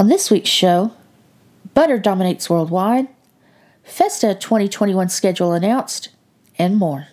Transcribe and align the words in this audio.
On 0.00 0.08
this 0.08 0.30
week's 0.30 0.48
show, 0.48 0.92
butter 1.74 1.98
dominates 1.98 2.48
worldwide, 2.48 3.08
Festa 3.84 4.34
2021 4.34 5.10
schedule 5.10 5.52
announced, 5.52 6.08
and 6.58 6.78
more. 6.78 7.08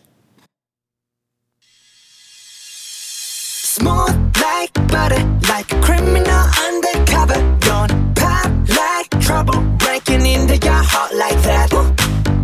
Smooth 2.80 4.34
like 4.42 4.74
butter, 4.88 5.22
like 5.50 5.70
a 5.74 5.82
criminal 5.82 6.46
undercover. 6.64 7.58
Don't 7.60 8.16
pop 8.16 8.50
like 8.70 9.10
trouble, 9.20 9.60
breaking 9.80 10.26
into 10.26 10.56
your 10.56 10.82
heart 10.82 11.14
like 11.14 11.42
that. 11.44 11.70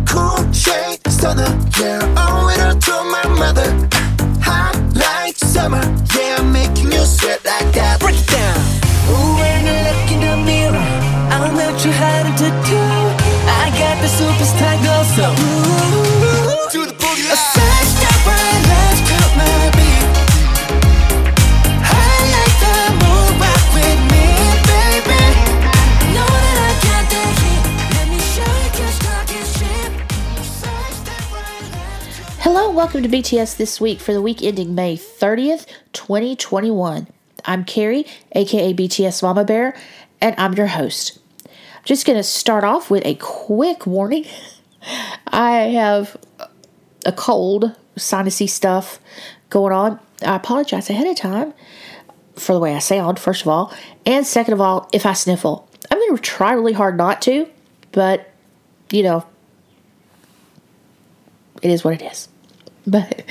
Cool 0.06 0.52
shade 0.52 1.00
stunner, 1.08 1.58
yeah, 1.80 2.14
owe 2.18 2.50
it 2.50 2.60
all 2.60 2.78
to 2.78 2.92
my 3.10 3.26
mother. 3.38 3.88
Hot 4.42 4.76
like 4.94 5.36
summer, 5.38 5.80
yeah, 6.14 6.42
making 6.42 6.92
you 6.92 7.06
sweat 7.06 7.42
like 7.46 7.72
that. 7.72 7.98
Break 7.98 8.16
it 8.16 8.26
down. 8.26 8.73
I'm 11.86 11.90
not 11.90 12.38
to 12.38 12.48
do. 12.48 12.80
I 13.46 13.68
got 13.76 14.00
the 14.00 14.08
superstar 14.08 14.80
glow, 14.80 15.04
so 15.04 15.28
ooh, 15.28 16.64
to 16.72 16.80
the 16.88 16.94
boogie. 16.96 17.28
A 17.28 17.36
side 17.36 17.88
step 17.92 18.24
right, 18.24 18.60
let's 18.72 19.00
cut 19.04 19.30
my 19.36 19.68
beat. 19.76 20.08
I 21.84 22.08
like 22.32 22.56
the 22.64 22.76
move, 23.04 23.36
rock 23.36 23.66
with 23.76 24.00
me, 24.08 24.26
baby. 24.64 25.24
Know 26.16 26.24
that 26.24 26.56
I 26.56 26.72
got 26.88 27.04
the 27.12 27.20
heat. 27.36 27.62
Let 27.92 28.06
me 28.08 28.20
show 28.32 28.48
you 28.64 28.70
'cause 28.72 28.98
talk 29.04 29.28
is 29.36 29.52
cheap. 29.52 29.92
Side 30.40 30.94
step 31.04 31.24
right, 31.36 31.68
let's 31.70 32.16
Hello, 32.40 32.70
welcome 32.70 33.02
to 33.02 33.10
BTS 33.10 33.52
This 33.52 33.78
Week 33.78 34.00
for 34.00 34.14
the 34.14 34.22
week 34.22 34.42
ending 34.42 34.74
May 34.74 34.96
30th, 34.96 35.66
2021. 35.92 37.08
I'm 37.44 37.62
Carrie, 37.64 38.06
aka 38.32 38.72
BTS 38.72 39.22
Mama 39.22 39.44
Bear, 39.44 39.76
and 40.22 40.34
I'm 40.38 40.54
your 40.54 40.68
host. 40.68 41.18
Just 41.84 42.06
going 42.06 42.18
to 42.18 42.22
start 42.22 42.64
off 42.64 42.90
with 42.90 43.04
a 43.04 43.14
quick 43.16 43.86
warning. 43.86 44.26
I 45.26 45.52
have 45.52 46.16
a 47.04 47.12
cold, 47.12 47.76
sinusy 47.96 48.48
stuff 48.48 48.98
going 49.50 49.72
on. 49.72 50.00
I 50.24 50.36
apologize 50.36 50.88
ahead 50.88 51.06
of 51.06 51.16
time 51.16 51.52
for 52.36 52.52
the 52.52 52.58
way 52.58 52.74
I 52.74 52.78
sound, 52.78 53.18
first 53.18 53.42
of 53.42 53.48
all, 53.48 53.72
and 54.06 54.26
second 54.26 54.54
of 54.54 54.60
all, 54.60 54.88
if 54.92 55.06
I 55.06 55.12
sniffle. 55.12 55.68
I'm 55.90 55.98
going 55.98 56.16
to 56.16 56.22
try 56.22 56.52
really 56.52 56.72
hard 56.72 56.96
not 56.96 57.20
to, 57.22 57.48
but 57.92 58.30
you 58.90 59.02
know, 59.02 59.26
it 61.62 61.70
is 61.70 61.84
what 61.84 61.94
it 61.94 62.02
is. 62.02 62.28
But 62.90 63.24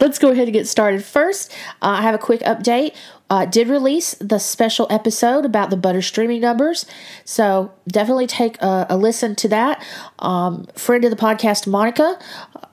let's 0.00 0.18
go 0.18 0.30
ahead 0.30 0.44
and 0.44 0.52
get 0.52 0.66
started. 0.66 1.04
First, 1.04 1.52
uh, 1.82 1.98
I 1.98 2.02
have 2.02 2.14
a 2.14 2.18
quick 2.18 2.40
update. 2.40 2.94
Uh, 3.28 3.44
did 3.44 3.68
release 3.68 4.14
the 4.14 4.38
special 4.38 4.86
episode 4.88 5.44
about 5.44 5.70
the 5.70 5.76
butter 5.76 6.00
streaming 6.00 6.40
numbers, 6.40 6.86
so 7.24 7.72
definitely 7.86 8.26
take 8.26 8.60
a, 8.62 8.86
a 8.88 8.96
listen 8.96 9.34
to 9.36 9.48
that. 9.48 9.84
Um, 10.20 10.66
friend 10.74 11.04
of 11.04 11.10
the 11.10 11.16
podcast, 11.16 11.66
Monica, 11.66 12.18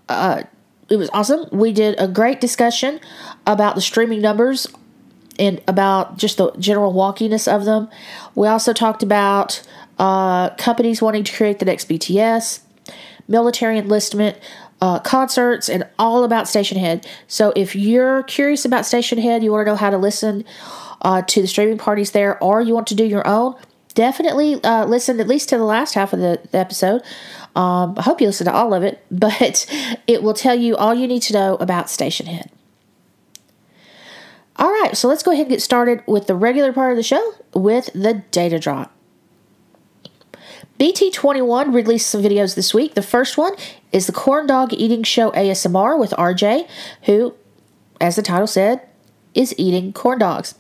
uh, 0.08 0.44
it 0.90 0.98
was 0.98 1.10
awesome. 1.14 1.48
We 1.52 1.72
did 1.72 1.96
a 2.00 2.08
great 2.08 2.42
discussion 2.42 3.00
about 3.48 3.76
the 3.76 3.82
streaming 3.82 4.22
numbers 4.22 4.68
and 5.40 5.62
about 5.68 6.18
just 6.18 6.38
the 6.38 6.52
general 6.60 6.94
wonkiness 6.94 7.52
of 7.52 7.66
them. 7.66 7.90
We 8.36 8.48
also 8.48 8.73
talked 8.73 9.02
about 9.02 9.64
uh, 9.98 10.50
companies 10.52 11.02
wanting 11.02 11.23
to 11.23 11.36
create 11.36 11.60
the 11.60 11.66
next 11.66 11.88
BTS, 11.88 12.60
military 13.28 13.78
enlistment, 13.78 14.38
uh, 14.82 15.00
concerts, 15.00 15.70
and 15.70 15.88
all 16.00 16.24
about 16.24 16.48
Station 16.48 16.78
Head. 16.78 17.08
So 17.28 17.54
if 17.56 17.76
you're 17.76 18.24
curious 18.24 18.66
about 18.66 18.86
Station 18.86 19.20
Head, 19.20 19.44
you 19.44 19.52
want 19.52 19.66
to 19.66 19.72
know 19.72 19.76
how 19.76 19.90
to 19.90 19.98
listen 19.98 20.44
uh, 21.02 21.22
to 21.22 21.42
the 21.42 21.48
streaming 21.48 21.78
parties 21.78 22.12
there, 22.12 22.42
or 22.44 22.62
you 22.62 22.73
want 22.73 22.88
to 22.88 22.96
do 22.96 23.06
your 23.06 23.28
own, 23.28 23.56
definitely 23.94 24.62
uh, 24.64 24.86
listen 24.86 25.20
at 25.20 25.28
least 25.28 25.50
to 25.50 25.58
the 25.58 25.64
last 25.64 25.94
half 25.94 26.14
of 26.14 26.20
the, 26.20 26.42
the 26.52 26.58
episode. 26.58 27.02
Um, 27.56 27.96
I 27.98 28.04
hope 28.04 28.22
you 28.22 28.28
listen 28.28 28.46
to 28.46 28.54
all 28.54 28.73
of 28.73 28.84
it, 28.84 29.04
but 29.12 29.66
it 30.08 30.23
will 30.23 30.34
tell 30.34 30.56
you 30.56 30.76
all 30.76 30.94
you 30.94 31.08
need 31.08 31.22
to 31.23 31.34
know 31.34 31.55
about 31.58 31.89
Station 31.89 32.26
Head. 32.26 32.50
All 34.58 34.70
right, 34.70 34.95
so 34.95 35.08
let's 35.08 35.23
go 35.23 35.32
ahead 35.32 35.45
and 35.45 35.50
get 35.50 35.61
started 35.61 36.04
with 36.08 36.28
the 36.28 36.36
regular 36.36 36.73
part 36.73 36.92
of 36.92 36.98
the 36.98 37.04
show 37.04 37.34
with 37.54 37.89
the 37.94 38.23
data 38.32 38.60
drop. 38.60 38.94
BT21 40.81 41.75
released 41.75 42.09
some 42.09 42.23
videos 42.23 42.55
this 42.55 42.73
week. 42.73 42.95
The 42.95 43.03
first 43.03 43.37
one 43.37 43.53
is 43.92 44.08
the 44.08 44.11
Corn 44.11 44.47
Dog 44.47 44.73
Eating 44.73 45.03
Show 45.03 45.30
ASMR 45.30 45.99
with 45.99 46.09
RJ, 46.14 46.67
who, 47.03 47.36
as 48.02 48.15
the 48.15 48.23
title 48.23 48.47
said, 48.47 48.81
is 49.36 49.53
eating 49.59 49.93
corn 49.93 50.17
dogs. 50.17 50.55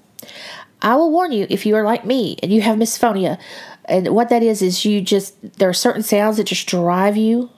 I 0.79 0.95
will 0.95 1.09
warn 1.09 1.31
you 1.31 1.47
if 1.49 1.65
you 1.65 1.75
are 1.75 1.83
like 1.83 2.05
me 2.05 2.37
and 2.43 2.53
you 2.53 2.61
have 2.61 2.77
misophonia, 2.77 3.39
and 3.85 4.09
what 4.09 4.29
that 4.29 4.43
is 4.43 4.61
is 4.61 4.85
you 4.85 5.01
just 5.01 5.57
there 5.57 5.69
are 5.69 5.73
certain 5.73 6.03
sounds 6.03 6.37
that 6.37 6.43
just 6.43 6.67
drive 6.67 7.17
you 7.17 7.49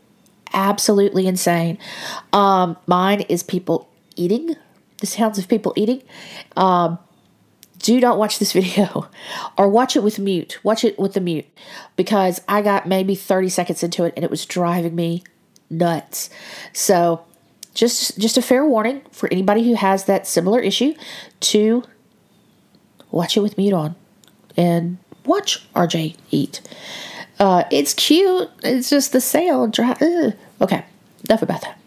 absolutely 0.53 1.27
insane. 1.27 1.77
Um, 2.31 2.77
mine 2.87 3.21
is 3.27 3.43
people 3.43 3.89
eating, 4.15 4.55
the 4.99 5.05
sounds 5.05 5.37
of 5.37 5.49
people 5.49 5.73
eating. 5.75 6.01
Um, 6.55 6.97
do 7.83 7.99
not 7.99 8.17
watch 8.17 8.39
this 8.39 8.51
video 8.59 9.07
or 9.55 9.69
watch 9.69 9.95
it 9.95 10.01
with 10.01 10.17
mute. 10.17 10.57
Watch 10.63 10.83
it 10.83 10.97
with 10.97 11.13
the 11.13 11.21
mute 11.21 11.45
because 11.95 12.41
I 12.47 12.63
got 12.63 12.87
maybe 12.87 13.13
30 13.13 13.49
seconds 13.49 13.83
into 13.83 14.05
it 14.05 14.13
and 14.15 14.25
it 14.25 14.31
was 14.31 14.47
driving 14.47 14.95
me 14.95 15.23
nuts. 15.69 16.31
So, 16.71 17.23
just 17.75 18.19
just 18.19 18.37
a 18.37 18.41
fair 18.41 18.65
warning 18.65 19.01
for 19.11 19.27
anybody 19.31 19.67
who 19.67 19.75
has 19.75 20.05
that 20.05 20.27
similar 20.27 20.59
issue 20.59 20.93
to 21.39 21.83
watch 23.09 23.35
it 23.35 23.39
with 23.39 23.57
mute 23.57 23.73
on 23.73 23.95
and 24.55 24.97
watch 25.25 25.67
RJ 25.73 26.15
eat. 26.29 26.61
Uh, 27.39 27.63
it's 27.71 27.95
cute. 27.95 28.49
It's 28.63 28.91
just 28.91 29.11
the 29.11 29.19
sound. 29.19 29.73
Dry. 29.73 29.95
Okay, 30.61 30.85
enough 31.27 31.41
about 31.41 31.61
that. 31.61 31.79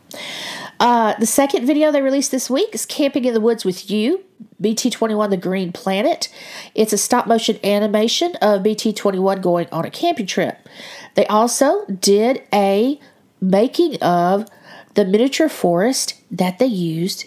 Uh, 0.78 1.14
the 1.18 1.26
second 1.26 1.66
video 1.66 1.90
they 1.90 2.02
released 2.02 2.30
this 2.30 2.50
week 2.50 2.74
is 2.74 2.84
Camping 2.84 3.24
in 3.24 3.34
the 3.34 3.40
Woods 3.40 3.64
with 3.64 3.90
You, 3.90 4.24
BT21 4.60 5.30
The 5.30 5.36
Green 5.36 5.72
Planet. 5.72 6.28
It's 6.74 6.92
a 6.92 6.98
stop 6.98 7.26
motion 7.26 7.58
animation 7.64 8.36
of 8.42 8.62
BT21 8.62 9.40
going 9.40 9.68
on 9.72 9.84
a 9.84 9.90
camping 9.90 10.26
trip. 10.26 10.68
They 11.14 11.26
also 11.26 11.86
did 11.86 12.42
a 12.52 13.00
making 13.40 13.96
of 14.02 14.46
the 14.94 15.04
miniature 15.04 15.48
forest 15.48 16.14
that 16.30 16.58
they 16.58 16.66
used 16.66 17.26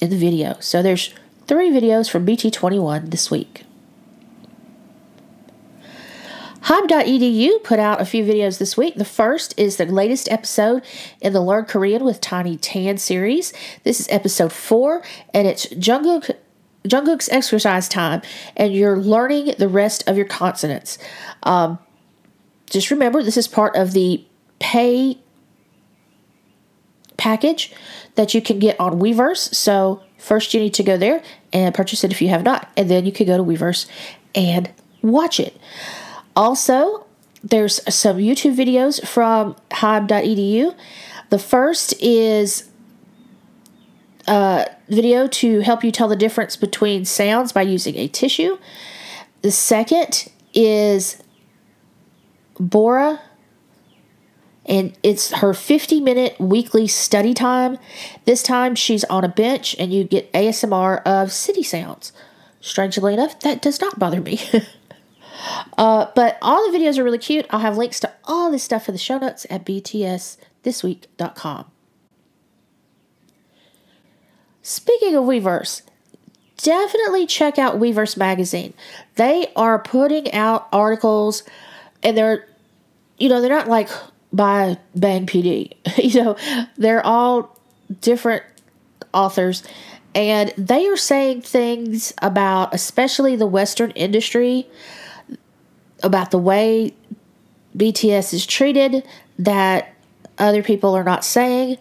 in 0.00 0.10
the 0.10 0.16
video. 0.16 0.56
So 0.60 0.82
there's 0.82 1.12
three 1.46 1.70
videos 1.70 2.08
from 2.08 2.26
BT21 2.26 3.10
this 3.10 3.30
week. 3.30 3.64
Hybe.edu 6.70 7.64
put 7.64 7.80
out 7.80 8.00
a 8.00 8.04
few 8.04 8.24
videos 8.24 8.58
this 8.60 8.76
week. 8.76 8.94
The 8.94 9.04
first 9.04 9.58
is 9.58 9.76
the 9.76 9.86
latest 9.86 10.30
episode 10.30 10.84
in 11.20 11.32
the 11.32 11.40
Learn 11.40 11.64
Korean 11.64 12.04
with 12.04 12.20
Tiny 12.20 12.56
Tan 12.56 12.96
series. 12.96 13.52
This 13.82 13.98
is 13.98 14.06
episode 14.08 14.52
four, 14.52 15.02
and 15.34 15.48
it's 15.48 15.66
Jungkook 15.66 16.30
Jungkook's 16.84 17.28
exercise 17.30 17.88
time, 17.88 18.22
and 18.56 18.72
you're 18.72 18.96
learning 18.96 19.54
the 19.58 19.66
rest 19.66 20.08
of 20.08 20.16
your 20.16 20.26
consonants. 20.26 20.96
Um, 21.42 21.80
just 22.66 22.92
remember, 22.92 23.24
this 23.24 23.36
is 23.36 23.48
part 23.48 23.74
of 23.74 23.92
the 23.92 24.24
pay 24.60 25.18
package 27.16 27.74
that 28.14 28.32
you 28.32 28.40
can 28.40 28.60
get 28.60 28.78
on 28.78 29.00
Weverse. 29.00 29.52
So 29.52 30.04
first, 30.18 30.54
you 30.54 30.60
need 30.60 30.74
to 30.74 30.84
go 30.84 30.96
there 30.96 31.20
and 31.52 31.74
purchase 31.74 32.04
it 32.04 32.12
if 32.12 32.22
you 32.22 32.28
have 32.28 32.44
not, 32.44 32.70
and 32.76 32.88
then 32.88 33.06
you 33.06 33.10
can 33.10 33.26
go 33.26 33.36
to 33.36 33.42
Weverse 33.42 33.88
and 34.36 34.70
watch 35.02 35.40
it. 35.40 35.58
Also, 36.36 37.06
there's 37.42 37.80
some 37.92 38.18
YouTube 38.18 38.56
videos 38.56 39.06
from 39.06 39.56
hybe.edu. 39.70 40.74
The 41.30 41.38
first 41.38 41.94
is 42.00 42.70
a 44.26 44.66
video 44.88 45.26
to 45.26 45.60
help 45.60 45.82
you 45.82 45.90
tell 45.90 46.08
the 46.08 46.16
difference 46.16 46.56
between 46.56 47.04
sounds 47.04 47.52
by 47.52 47.62
using 47.62 47.96
a 47.96 48.08
tissue. 48.08 48.58
The 49.42 49.50
second 49.50 50.30
is 50.52 51.22
Bora, 52.58 53.20
and 54.66 54.96
it's 55.02 55.32
her 55.32 55.54
50 55.54 56.00
minute 56.00 56.38
weekly 56.38 56.86
study 56.86 57.32
time. 57.32 57.78
This 58.24 58.42
time 58.42 58.74
she's 58.74 59.04
on 59.04 59.24
a 59.24 59.28
bench 59.28 59.74
and 59.78 59.92
you 59.92 60.04
get 60.04 60.32
ASMR 60.32 61.02
of 61.04 61.32
city 61.32 61.62
sounds. 61.62 62.12
Strangely 62.60 63.14
enough, 63.14 63.40
that 63.40 63.62
does 63.62 63.80
not 63.80 63.98
bother 63.98 64.20
me. 64.20 64.38
Uh, 65.78 66.06
but 66.14 66.38
all 66.42 66.70
the 66.70 66.76
videos 66.76 66.98
are 66.98 67.04
really 67.04 67.18
cute. 67.18 67.46
I'll 67.50 67.60
have 67.60 67.76
links 67.76 68.00
to 68.00 68.12
all 68.24 68.50
this 68.50 68.62
stuff 68.62 68.88
in 68.88 68.94
the 68.94 68.98
show 68.98 69.18
notes 69.18 69.46
at 69.50 69.64
btsthisweek.com. 69.64 71.70
Speaking 74.62 75.16
of 75.16 75.24
Weverse, 75.24 75.82
definitely 76.58 77.26
check 77.26 77.58
out 77.58 77.80
Weverse 77.80 78.16
magazine. 78.16 78.74
They 79.16 79.48
are 79.56 79.78
putting 79.78 80.32
out 80.32 80.68
articles, 80.72 81.42
and 82.02 82.16
they're, 82.16 82.46
you 83.18 83.28
know, 83.28 83.40
they're 83.40 83.50
not 83.50 83.68
like 83.68 83.88
by 84.32 84.78
Bang 84.94 85.26
PD. 85.26 85.72
you 85.96 86.22
know, 86.22 86.36
they're 86.76 87.04
all 87.04 87.58
different 88.00 88.42
authors, 89.14 89.62
and 90.14 90.52
they 90.58 90.86
are 90.86 90.96
saying 90.96 91.42
things 91.42 92.12
about, 92.20 92.74
especially 92.74 93.36
the 93.36 93.46
Western 93.46 93.92
industry, 93.92 94.68
about 96.02 96.30
the 96.30 96.38
way 96.38 96.94
BTS 97.76 98.32
is 98.34 98.46
treated 98.46 99.06
that 99.38 99.94
other 100.38 100.62
people 100.62 100.94
are 100.94 101.04
not 101.04 101.24
saying. 101.24 101.78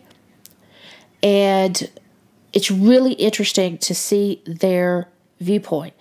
And 1.24 1.90
it's 2.54 2.72
really 2.72 3.14
interesting 3.14 3.78
to 3.80 3.96
see 3.96 4.42
their 4.46 5.08
viewpoint. 5.40 5.94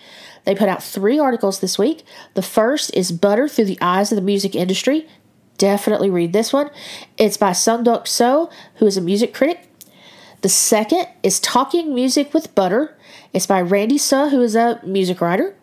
They 0.44 0.54
put 0.54 0.68
out 0.68 0.82
three 0.82 1.18
articles 1.18 1.60
this 1.60 1.78
week. 1.78 2.04
The 2.34 2.42
first 2.42 2.94
is 2.94 3.12
Butter 3.12 3.48
Through 3.48 3.66
the 3.66 3.78
Eyes 3.80 4.10
of 4.10 4.16
the 4.16 4.22
Music 4.22 4.54
Industry. 4.54 5.06
Definitely 5.58 6.10
read 6.10 6.32
this 6.32 6.52
one. 6.52 6.70
It's 7.16 7.36
by 7.36 7.50
Sungduk 7.50 8.06
So, 8.06 8.50
who 8.76 8.86
is 8.86 8.96
a 8.96 9.00
music 9.00 9.34
critic. 9.34 9.68
The 10.40 10.48
second 10.48 11.08
is 11.22 11.40
Talking 11.40 11.94
Music 11.94 12.32
with 12.32 12.54
Butter. 12.54 12.96
It's 13.32 13.46
by 13.46 13.60
Randy 13.60 13.98
Suh, 13.98 14.28
who 14.30 14.40
is 14.40 14.54
a 14.54 14.80
music 14.84 15.20
writer. 15.20 15.54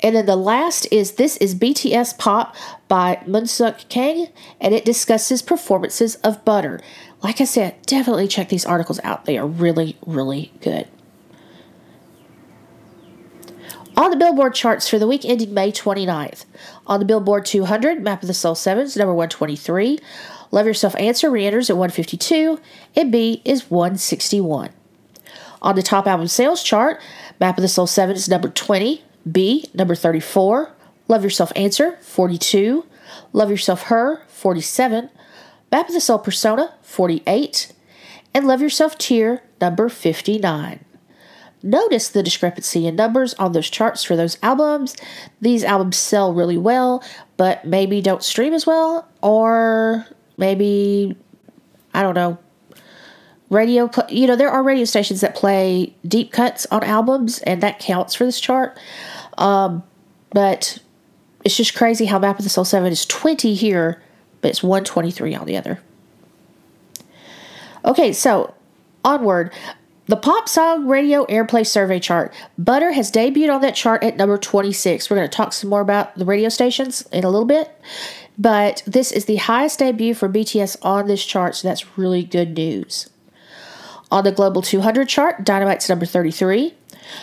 And 0.00 0.14
then 0.14 0.26
the 0.26 0.36
last 0.36 0.86
is 0.92 1.12
This 1.12 1.36
is 1.38 1.54
BTS 1.54 2.18
Pop 2.18 2.54
by 2.86 3.16
Munsuk 3.26 3.88
Kang, 3.88 4.28
and 4.60 4.74
it 4.74 4.84
discusses 4.84 5.42
performances 5.42 6.14
of 6.16 6.44
Butter. 6.44 6.80
Like 7.22 7.40
I 7.40 7.44
said, 7.44 7.74
definitely 7.82 8.28
check 8.28 8.48
these 8.48 8.64
articles 8.64 9.00
out. 9.02 9.24
They 9.24 9.38
are 9.38 9.46
really, 9.46 9.96
really 10.06 10.52
good. 10.60 10.86
On 13.96 14.12
the 14.12 14.16
Billboard 14.16 14.54
charts 14.54 14.88
for 14.88 15.00
the 15.00 15.08
week 15.08 15.24
ending 15.24 15.52
May 15.52 15.72
29th. 15.72 16.44
On 16.86 17.00
the 17.00 17.04
Billboard 17.04 17.44
200, 17.44 18.00
Map 18.00 18.22
of 18.22 18.28
the 18.28 18.34
Soul 18.34 18.54
7 18.54 18.84
is 18.84 18.96
number 18.96 19.12
123. 19.12 19.98
Love 20.52 20.66
Yourself 20.66 20.94
Answer 21.00 21.28
re 21.28 21.44
enters 21.44 21.68
at 21.68 21.76
152, 21.76 22.60
and 22.94 23.10
BE 23.10 23.42
is 23.44 23.68
161. 23.68 24.70
On 25.60 25.74
the 25.74 25.82
top 25.82 26.06
album 26.06 26.28
sales 26.28 26.62
chart, 26.62 27.00
Map 27.40 27.58
of 27.58 27.62
the 27.62 27.68
Soul 27.68 27.88
7 27.88 28.14
is 28.14 28.28
number 28.28 28.48
20, 28.48 29.02
BE, 29.30 29.64
number 29.74 29.94
34. 29.94 30.72
Love 31.08 31.24
Yourself 31.24 31.52
Answer, 31.56 31.96
42. 32.02 32.84
Love 33.32 33.50
Yourself 33.50 33.84
Her, 33.84 34.22
47. 34.28 35.10
Map 35.72 35.88
of 35.88 35.94
the 35.94 36.00
Soul 36.00 36.18
Persona, 36.18 36.74
48. 36.82 37.72
And 38.34 38.46
Love 38.46 38.60
Yourself 38.60 38.98
Tear, 38.98 39.42
number 39.60 39.88
59. 39.88 40.84
Notice 41.62 42.08
the 42.08 42.22
discrepancy 42.22 42.86
in 42.86 42.94
numbers 42.94 43.34
on 43.34 43.52
those 43.52 43.68
charts 43.68 44.04
for 44.04 44.14
those 44.14 44.38
albums. 44.42 44.94
These 45.40 45.64
albums 45.64 45.96
sell 45.96 46.32
really 46.32 46.58
well, 46.58 47.02
but 47.36 47.64
maybe 47.64 48.00
don't 48.00 48.22
stream 48.22 48.52
as 48.52 48.64
well, 48.64 49.08
or 49.22 50.06
maybe, 50.36 51.16
I 51.92 52.02
don't 52.02 52.14
know, 52.14 52.38
radio 53.50 53.90
you 54.10 54.26
know 54.26 54.36
there 54.36 54.50
are 54.50 54.62
radio 54.62 54.84
stations 54.84 55.22
that 55.22 55.34
play 55.34 55.94
deep 56.06 56.30
cuts 56.30 56.66
on 56.70 56.84
albums 56.84 57.38
and 57.40 57.62
that 57.62 57.78
counts 57.78 58.14
for 58.14 58.26
this 58.26 58.38
chart 58.38 58.78
um, 59.38 59.82
but 60.30 60.78
it's 61.44 61.56
just 61.56 61.74
crazy 61.74 62.04
how 62.04 62.18
map 62.18 62.38
of 62.38 62.44
the 62.44 62.50
soul 62.50 62.64
7 62.64 62.92
is 62.92 63.06
20 63.06 63.54
here 63.54 64.02
but 64.40 64.50
it's 64.50 64.62
123 64.62 65.34
on 65.34 65.46
the 65.46 65.56
other. 65.56 65.80
Okay 67.84 68.12
so 68.12 68.54
onward. 69.04 69.52
The 70.06 70.16
pop 70.16 70.48
song 70.48 70.86
radio 70.86 71.26
airplay 71.26 71.66
survey 71.66 72.00
chart. 72.00 72.32
Butter 72.56 72.92
has 72.92 73.12
debuted 73.12 73.54
on 73.54 73.60
that 73.60 73.74
chart 73.74 74.02
at 74.02 74.16
number 74.16 74.38
26 74.38 75.08
we're 75.08 75.16
going 75.16 75.28
to 75.28 75.36
talk 75.36 75.52
some 75.52 75.70
more 75.70 75.80
about 75.80 76.14
the 76.16 76.24
radio 76.24 76.48
stations 76.48 77.02
in 77.12 77.24
a 77.24 77.30
little 77.30 77.46
bit 77.46 77.70
but 78.38 78.82
this 78.86 79.10
is 79.12 79.24
the 79.24 79.36
highest 79.36 79.80
debut 79.80 80.14
for 80.14 80.28
bts 80.28 80.76
on 80.82 81.08
this 81.08 81.24
chart 81.24 81.56
so 81.56 81.68
that's 81.68 81.98
really 81.98 82.24
good 82.24 82.56
news. 82.56 83.08
On 84.10 84.24
the 84.24 84.32
Global 84.32 84.62
200 84.62 85.06
chart, 85.08 85.44
Dynamite's 85.44 85.88
number 85.88 86.06
33. 86.06 86.74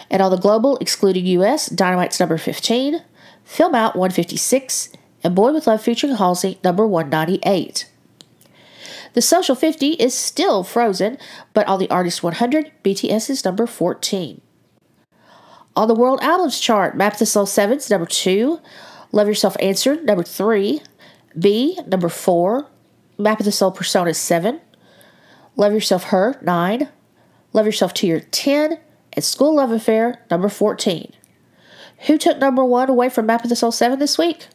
And 0.09 0.21
on 0.21 0.31
the 0.31 0.37
Global, 0.37 0.77
excluding 0.77 1.25
US, 1.27 1.69
Dynamite's 1.69 2.19
number 2.19 2.37
15. 2.37 3.01
Film 3.43 3.75
Out 3.75 3.95
156. 3.95 4.89
And 5.23 5.35
Boy 5.35 5.53
with 5.53 5.67
Love 5.67 5.81
featuring 5.81 6.15
Halsey, 6.15 6.59
number 6.63 6.85
198. 6.85 7.89
The 9.13 9.21
Social 9.21 9.55
50 9.55 9.91
is 9.93 10.13
still 10.13 10.63
frozen, 10.63 11.17
but 11.53 11.65
on 11.67 11.79
the 11.79 11.89
Artist 11.89 12.21
100, 12.21 12.71
BTS 12.83 13.29
is 13.29 13.45
number 13.45 13.65
14. 13.65 14.41
On 15.75 15.87
the 15.87 15.95
World 15.95 16.19
Albums 16.21 16.59
chart, 16.59 16.95
Map 16.95 17.17
the 17.17 17.25
Soul 17.25 17.45
7's 17.45 17.89
number 17.89 18.05
2. 18.05 18.59
Love 19.11 19.27
Yourself 19.27 19.55
Answered, 19.59 20.05
number 20.05 20.23
3. 20.23 20.81
BE, 21.37 21.79
number 21.87 22.09
4. 22.09 22.67
Map 23.17 23.39
of 23.39 23.45
the 23.45 23.51
Soul 23.51 23.71
Persona 23.71 24.13
7. 24.13 24.59
Love 25.55 25.73
Yourself 25.73 26.05
Her, 26.05 26.37
9. 26.41 26.89
Love 27.53 27.65
Yourself 27.65 27.93
Tear 27.93 28.19
10. 28.19 28.79
And 29.15 29.23
Skool 29.23 29.55
Luv 29.55 29.71
Affair, 29.71 30.23
number 30.29 30.49
14. 30.49 31.13
Who 32.07 32.17
took 32.17 32.37
number 32.37 32.63
one 32.63 32.89
away 32.89 33.09
from 33.09 33.25
Map 33.25 33.43
of 33.43 33.49
the 33.49 33.55
Soul 33.55 33.71
7 33.71 33.97
this 33.99 34.17
week? 34.17 34.47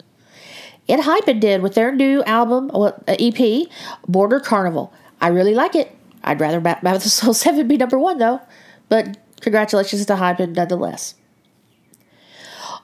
ENHYPEN 0.89 1.41
did 1.41 1.63
with 1.63 1.75
their 1.75 1.95
new 1.95 2.23
album, 2.25 2.71
uh, 2.75 2.93
EP, 3.09 3.69
Border 4.07 4.41
Carnival. 4.41 4.93
I 5.21 5.29
really 5.29 5.55
like 5.55 5.75
it. 5.75 5.97
I'd 6.23 6.41
rather 6.41 6.61
Map 6.61 6.85
of 6.85 7.03
the 7.03 7.09
Soul 7.09 7.35
7 7.35 7.67
be 7.67 7.77
number 7.77 7.99
one, 7.99 8.19
though. 8.19 8.41
But 8.89 9.17
congratulations 9.41 10.05
to 10.05 10.17
Hypen 10.17 10.53
nonetheless. 10.55 11.15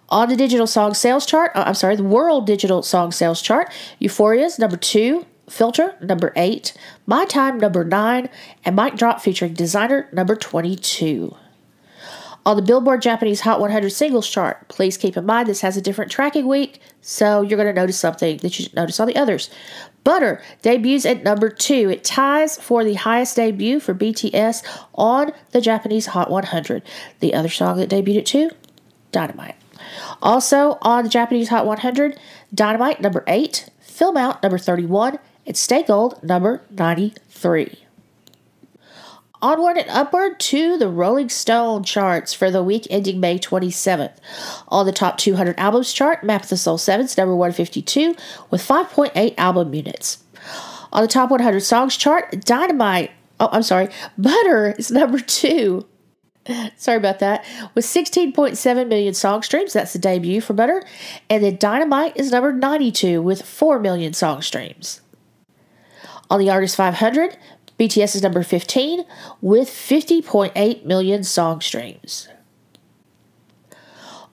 On 0.09 0.29
the 0.29 0.37
digital 0.37 0.69
song 0.69 0.95
sales 0.95 1.27
chart, 1.27 1.51
uh, 1.55 1.65
I'm 1.67 1.75
sorry, 1.75 1.97
the 1.97 2.05
world 2.05 2.47
digital 2.47 2.83
song 2.83 3.11
sales 3.11 3.43
chart, 3.43 3.73
Euphoria's 4.01 4.59
number 4.59 4.77
two, 4.77 5.27
Filter, 5.51 5.97
number 6.01 6.33
8, 6.37 6.75
My 7.07 7.25
Time, 7.25 7.59
number 7.59 7.85
9, 7.85 8.29
and 8.65 8.77
Mic 8.77 8.97
Drop 8.97 9.21
featuring 9.21 9.55
Desiigner, 9.55 10.13
number 10.13 10.37
22. 10.37 11.37
On 12.47 12.55
the 12.55 12.63
Billboard 12.63 13.03
Japanese 13.03 13.41
Hot 13.41 13.61
100 13.61 13.91
singles 13.91 14.29
chart, 14.29 14.69
please 14.69 14.97
keep 14.97 15.17
in 15.17 15.27
mind 15.27 15.49
this 15.49 15.63
has 15.63 15.77
a 15.77 15.83
different 15.83 16.13
tracking 16.13 16.47
week, 16.47 16.81
so 17.01 17.43
you're 17.43 17.57
going 17.57 17.67
to 17.67 17.73
notice 17.79 17.99
something 17.99 18.37
that 18.37 18.57
you 18.57 18.63
shouldn't 18.63 18.77
notice 18.77 19.01
on 19.01 19.09
the 19.09 19.17
others. 19.17 19.51
Butter 20.05 20.41
debuts 20.63 21.05
at 21.05 21.25
number 21.25 21.51
2. 21.51 21.91
It 21.91 22.05
ties 22.05 22.57
for 22.57 22.85
the 22.85 22.95
highest 22.95 23.35
debut 23.35 23.81
for 23.81 23.97
BTS 23.97 24.65
on 24.95 25.33
the 25.51 25.61
Japanese 25.61 26.07
Hot 26.07 26.31
100. 26.31 26.85
The 27.19 27.35
other 27.35 27.49
song 27.49 27.79
that 27.79 27.91
debuted 27.91 28.19
at 28.19 28.27
2, 28.27 28.51
Dynamite. 29.11 29.57
Also 30.23 30.79
on 30.83 31.03
the 31.03 31.11
Japanese 31.11 31.49
Hot 31.49 31.67
100, 31.67 32.17
Dynamite 32.55 33.01
number 33.01 33.25
8, 33.27 33.71
Film 33.81 34.17
Out 34.17 34.41
number 34.45 34.59
31, 34.59 35.19
and 35.45 35.57
Stay 35.57 35.83
Gold 35.83 36.23
number 36.23 36.63
93. 36.71 37.86
Onward 39.43 39.77
and 39.77 39.91
upward 39.91 40.41
to 40.41 40.79
the 40.79 40.89
Rolling 40.89 41.29
Stone 41.29 41.85
charts 41.85 42.33
for 42.33 42.51
the 42.51 42.63
week 42.63 42.87
ending 42.89 43.21
May 43.21 43.39
27th. 43.39 44.17
On 44.69 44.87
the 44.87 44.93
top 44.93 45.19
200 45.19 45.59
albums 45.59 45.93
chart, 45.93 46.25
Map 46.25 46.45
of 46.45 46.49
the 46.49 46.57
Soul 46.57 46.79
7's 46.79 47.19
number 47.19 47.37
152 47.37 48.17
with 48.51 48.67
5.8 48.67 49.35
album 49.37 49.75
units. 49.75 50.25
On 50.93 51.03
the 51.03 51.09
top 51.09 51.31
100 51.31 51.61
songs 51.61 51.97
chart, 51.97 52.45
Dynamite, 52.45 53.11
oh, 53.39 53.51
I'm 53.53 53.63
sorry, 53.63 53.89
Butter 54.17 54.75
is 54.79 54.91
number 54.91 55.19
2. 55.19 55.87
Sorry 56.77 56.97
about 56.97 57.19
that. 57.19 57.45
With 57.75 57.85
16.7 57.85 58.89
million 58.89 59.15
song 59.15 59.43
streams, 59.43 59.73
that's 59.73 59.93
the 59.93 59.99
debut 59.99 60.41
for 60.41 60.53
Butter. 60.53 60.83
And 61.29 61.43
then 61.43 61.57
Dynamite 61.57 62.17
is 62.17 62.31
number 62.31 62.53
92 62.53 63.21
with 63.21 63.43
4 63.43 63.81
million 63.81 64.13
song 64.13 64.43
streams. 64.43 65.01
On 66.31 66.41
the 66.41 66.51
Artist 66.51 66.77
500, 66.77 67.37
BTS 67.79 68.17
is 68.17 68.23
number 68.23 68.43
15 68.43 69.05
with 69.41 69.69
50.8 69.69 70.85
million 70.85 71.23
song 71.23 71.61
streams. 71.61 72.29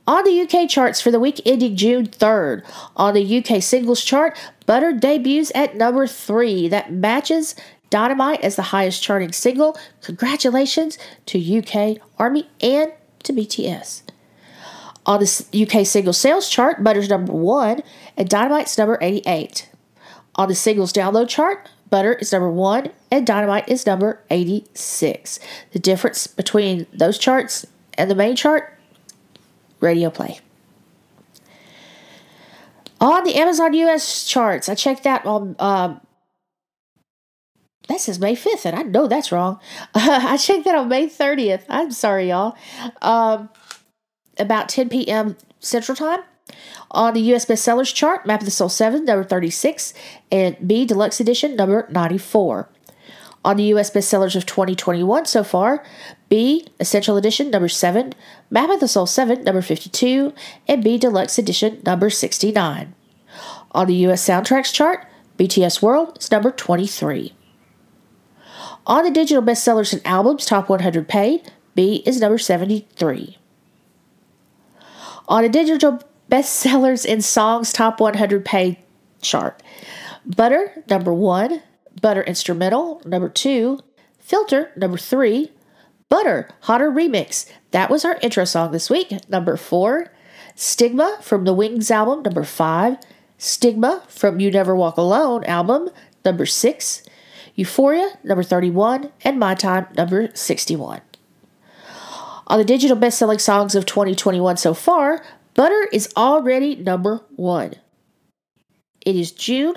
On 0.05 0.23
the 0.25 0.41
UK 0.41 0.69
charts 0.69 0.99
for 0.99 1.11
the 1.11 1.19
week 1.19 1.41
ending 1.45 1.77
June 1.77 2.07
3rd, 2.07 2.63
on 2.95 3.13
the 3.13 3.37
UK 3.37 3.61
singles 3.61 4.03
chart, 4.03 4.37
Butter 4.65 4.91
debuts 4.91 5.51
at 5.55 5.77
number 5.77 6.07
3. 6.07 6.67
That 6.67 6.91
matches 6.91 7.55
Dynamite 7.89 8.41
as 8.41 8.55
the 8.55 8.63
highest 8.63 9.01
charting 9.01 9.31
single. 9.31 9.77
Congratulations 10.01 10.97
to 11.27 11.39
UK 11.59 11.99
Army 12.17 12.49
and 12.59 12.91
to 13.23 13.33
BTS. 13.33 14.01
On 15.05 15.19
the 15.19 15.67
UK 15.67 15.85
single 15.85 16.13
sales 16.13 16.49
chart, 16.49 16.83
Butter's 16.83 17.09
number 17.09 17.33
1 17.33 17.81
and 18.17 18.29
Dynamite's 18.29 18.77
number 18.77 18.97
88. 18.99 19.69
On 20.35 20.49
the 20.49 20.55
singles 20.55 20.91
download 20.91 21.29
chart, 21.29 21.69
Butter 21.93 22.13
is 22.13 22.31
number 22.31 22.49
one, 22.49 22.89
and 23.11 23.27
Dynamite 23.27 23.69
is 23.69 23.85
number 23.85 24.23
86. 24.31 25.39
The 25.73 25.77
difference 25.77 26.25
between 26.25 26.87
those 26.91 27.19
charts 27.19 27.67
and 27.93 28.09
the 28.09 28.15
main 28.15 28.35
chart 28.35 28.79
radio 29.79 30.09
play. 30.09 30.39
On 32.99 33.23
the 33.23 33.35
Amazon 33.35 33.75
US 33.75 34.27
charts, 34.27 34.67
I 34.69 34.73
checked 34.73 35.03
that 35.03 35.23
on. 35.27 35.55
Um, 35.59 36.01
that 37.87 37.99
says 37.99 38.17
May 38.17 38.35
5th, 38.35 38.65
and 38.65 38.75
I 38.75 38.81
know 38.81 39.05
that's 39.05 39.31
wrong. 39.31 39.59
I 39.93 40.37
checked 40.37 40.65
that 40.65 40.73
on 40.73 40.87
May 40.87 41.05
30th. 41.05 41.63
I'm 41.69 41.91
sorry, 41.91 42.29
y'all. 42.29 42.57
Um, 43.03 43.49
about 44.39 44.67
10 44.67 44.89
p.m. 44.89 45.37
Central 45.59 45.95
Time. 45.95 46.21
On 46.91 47.13
the 47.13 47.21
US 47.33 47.45
bestsellers 47.45 47.93
chart, 47.93 48.25
Map 48.25 48.41
of 48.41 48.45
the 48.45 48.51
Soul 48.51 48.69
7, 48.69 49.05
number 49.05 49.23
36, 49.23 49.93
and 50.31 50.55
BE 50.67 50.85
Deluxe 50.85 51.19
Edition, 51.19 51.55
number 51.55 51.87
94. 51.89 52.69
On 53.45 53.57
the 53.57 53.63
US 53.75 53.91
bestsellers 53.91 54.35
of 54.35 54.45
2021 54.45 55.25
so 55.25 55.43
far, 55.43 55.83
BE 56.29 56.67
Essential 56.79 57.17
Edition 57.17 57.49
number 57.49 57.67
7, 57.67 58.13
Map 58.49 58.69
of 58.69 58.79
the 58.79 58.87
Soul 58.87 59.05
7 59.05 59.43
number 59.43 59.61
52, 59.61 60.33
and 60.67 60.83
BE 60.83 60.97
Deluxe 60.97 61.37
Edition 61.37 61.81
number 61.85 62.09
69. 62.09 62.95
On 63.71 63.87
the 63.87 63.95
US 64.07 64.25
soundtracks 64.25 64.71
chart, 64.71 65.07
BTS 65.37 65.81
World 65.81 66.17
is 66.21 66.31
number 66.31 66.51
23. 66.51 67.33
On 68.85 69.03
the 69.03 69.11
digital 69.11 69.41
bestsellers 69.41 69.93
and 69.93 70.05
albums 70.05 70.45
top 70.45 70.69
100 70.69 71.07
paid, 71.07 71.51
BE 71.75 72.03
is 72.05 72.21
number 72.21 72.37
73. 72.37 73.37
On 75.27 75.41
the 75.41 75.49
digital 75.49 76.01
bestsellers 76.33 77.05
in 77.05 77.21
songs 77.21 77.71
top 77.71 77.99
100 77.99 78.43
paid 78.43 78.77
chart, 79.21 79.61
Butter 80.25 80.83
number 80.89 81.13
1, 81.13 81.61
Butter 82.01 82.23
Instrumental, 82.23 83.01
number 83.05 83.29
two. 83.29 83.79
Filter, 84.17 84.71
number 84.75 84.97
three. 84.97 85.51
Butter, 86.09 86.49
Hotter 86.61 86.89
Remix. 86.89 87.49
That 87.71 87.89
was 87.89 88.03
our 88.03 88.17
intro 88.21 88.45
song 88.45 88.71
this 88.71 88.89
week. 88.89 89.11
Number 89.29 89.57
four. 89.57 90.11
Stigma 90.55 91.17
from 91.21 91.43
the 91.43 91.53
Wings 91.53 91.91
album, 91.91 92.23
number 92.23 92.43
five. 92.43 92.97
Stigma 93.37 94.03
from 94.07 94.39
You 94.39 94.49
Never 94.49 94.75
Walk 94.75 94.97
Alone 94.97 95.43
album, 95.43 95.89
number 96.23 96.45
six. 96.45 97.03
Euphoria, 97.55 98.17
number 98.23 98.43
31. 98.43 99.11
And 99.23 99.39
My 99.39 99.53
Time, 99.55 99.87
number 99.95 100.29
61. 100.33 101.01
On 102.47 102.57
the 102.57 102.65
digital 102.65 102.97
best 102.97 103.19
selling 103.19 103.39
songs 103.39 103.75
of 103.75 103.85
2021 103.85 104.57
so 104.57 104.73
far, 104.73 105.23
Butter 105.53 105.87
is 105.91 106.11
already 106.17 106.75
number 106.75 107.21
one. 107.35 107.73
It 109.05 109.15
is 109.15 109.31
June, 109.31 109.75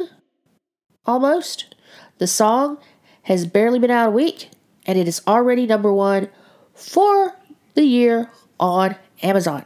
almost. 1.04 1.74
The 2.18 2.26
song 2.26 2.78
has 3.22 3.46
barely 3.46 3.78
been 3.78 3.90
out 3.90 4.08
a 4.08 4.10
week 4.10 4.50
and 4.86 4.98
it 4.98 5.06
is 5.06 5.20
already 5.26 5.66
number 5.66 5.92
one 5.92 6.28
for 6.74 7.36
the 7.74 7.84
year 7.84 8.30
on 8.58 8.96
Amazon. 9.22 9.64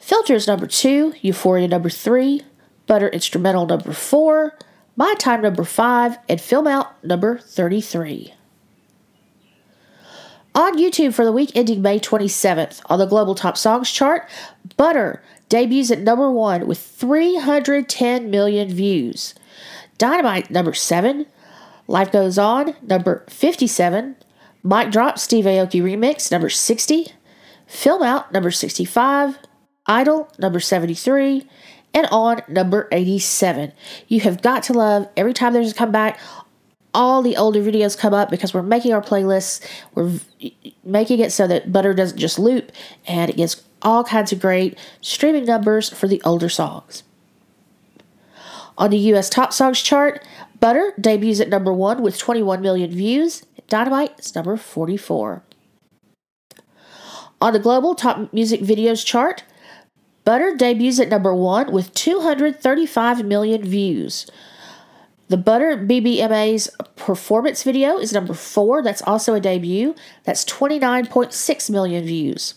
Filters 0.00 0.46
number 0.46 0.66
two, 0.66 1.14
Euphoria 1.20 1.68
number 1.68 1.90
three, 1.90 2.42
Butter 2.86 3.08
Instrumental 3.08 3.66
number 3.66 3.92
four, 3.92 4.56
My 4.96 5.14
Time 5.18 5.42
number 5.42 5.64
five, 5.64 6.18
and 6.28 6.40
Film 6.40 6.66
Out 6.66 7.04
number 7.04 7.38
33. 7.38 8.32
On 10.58 10.76
YouTube 10.76 11.14
for 11.14 11.24
the 11.24 11.30
week 11.30 11.52
ending 11.54 11.82
May 11.82 12.00
27th, 12.00 12.80
on 12.86 12.98
the 12.98 13.06
Global 13.06 13.36
Top 13.36 13.56
Songs 13.56 13.92
chart, 13.92 14.28
Butter 14.76 15.22
debuts 15.48 15.92
at 15.92 16.00
number 16.00 16.32
one 16.32 16.66
with 16.66 16.80
310 16.80 18.28
million 18.28 18.68
views. 18.68 19.36
Dynamite, 19.98 20.50
number 20.50 20.74
7. 20.74 21.26
Life 21.86 22.10
Goes 22.10 22.38
On, 22.38 22.74
number 22.82 23.24
57. 23.28 24.16
Mic 24.64 24.90
Drop, 24.90 25.20
Steve 25.20 25.44
Aoki 25.44 25.80
Remix, 25.80 26.32
number 26.32 26.50
60. 26.50 27.06
Film 27.68 28.02
Out, 28.02 28.32
number 28.32 28.50
65. 28.50 29.38
Idol, 29.86 30.28
number 30.40 30.58
73. 30.58 31.48
And 31.94 32.08
On, 32.10 32.42
number 32.48 32.88
87. 32.90 33.72
You 34.08 34.22
have 34.22 34.42
got 34.42 34.64
to 34.64 34.72
love 34.72 35.08
every 35.16 35.34
time 35.34 35.52
there's 35.52 35.70
a 35.70 35.74
comeback. 35.76 36.18
All 36.98 37.22
the 37.22 37.36
older 37.36 37.62
videos 37.62 37.96
come 37.96 38.12
up 38.12 38.28
because 38.28 38.52
we're 38.52 38.60
making 38.62 38.92
our 38.92 39.00
playlists. 39.00 39.64
We're 39.94 40.18
making 40.82 41.20
it 41.20 41.30
so 41.30 41.46
that 41.46 41.72
Butter 41.72 41.94
doesn't 41.94 42.18
just 42.18 42.40
loop 42.40 42.72
and 43.06 43.30
it 43.30 43.36
gets 43.36 43.62
all 43.82 44.02
kinds 44.02 44.32
of 44.32 44.40
great 44.40 44.76
streaming 45.00 45.44
numbers 45.44 45.90
for 45.90 46.08
the 46.08 46.20
older 46.24 46.48
songs. 46.48 47.04
On 48.76 48.90
the 48.90 48.98
US 49.14 49.30
Top 49.30 49.52
Songs 49.52 49.80
chart, 49.80 50.24
Butter 50.58 50.92
debuts 51.00 51.38
at 51.38 51.48
number 51.48 51.72
one 51.72 52.02
with 52.02 52.18
21 52.18 52.60
million 52.60 52.90
views. 52.90 53.44
Dynamite 53.68 54.18
is 54.18 54.34
number 54.34 54.56
44. 54.56 55.44
On 57.40 57.52
the 57.52 57.60
global 57.60 57.94
top 57.94 58.32
music 58.32 58.60
videos 58.60 59.06
chart, 59.06 59.44
Butter 60.24 60.56
debuts 60.56 60.98
at 60.98 61.10
number 61.10 61.32
one 61.32 61.70
with 61.70 61.94
235 61.94 63.24
million 63.24 63.62
views. 63.62 64.28
The 65.28 65.36
Butter 65.36 65.76
BBMA's 65.76 66.70
performance 67.08 67.62
video 67.62 67.96
is 67.96 68.12
number 68.12 68.34
four. 68.34 68.82
That's 68.82 69.00
also 69.00 69.32
a 69.32 69.40
debut. 69.40 69.94
That's 70.24 70.44
29.6 70.44 71.70
million 71.70 72.04
views. 72.04 72.52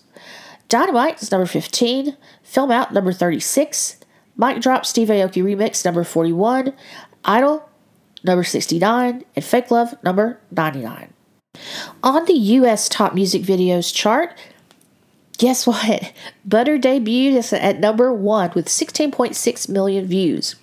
Dynamite 0.68 1.24
is 1.24 1.32
number 1.32 1.46
15. 1.46 2.18
Film 2.44 2.70
Out 2.70 2.94
number 2.94 3.14
36. 3.14 3.96
Mic 4.36 4.60
Drop 4.60 4.86
Steve 4.86 5.08
Aoki 5.08 5.42
Remix 5.42 5.86
number 5.86 6.04
41, 6.04 6.74
Idol 7.24 7.70
number 8.26 8.44
69, 8.44 9.24
and 9.38 9.46
Fake 9.46 9.72
Love 9.72 9.96
number 10.04 10.42
99. 10.52 11.14
On 12.04 12.26
the 12.26 12.34
US 12.34 12.90
Top 12.90 13.14
Music 13.14 13.44
Videos 13.44 13.96
chart, 13.96 14.38
guess 15.38 15.66
what? 15.66 16.12
Butter 16.44 16.78
debuted 16.78 17.54
at 17.58 17.80
number 17.80 18.12
1 18.12 18.52
with 18.54 18.68
16.6 18.68 19.70
million 19.70 20.08
views. 20.08 20.58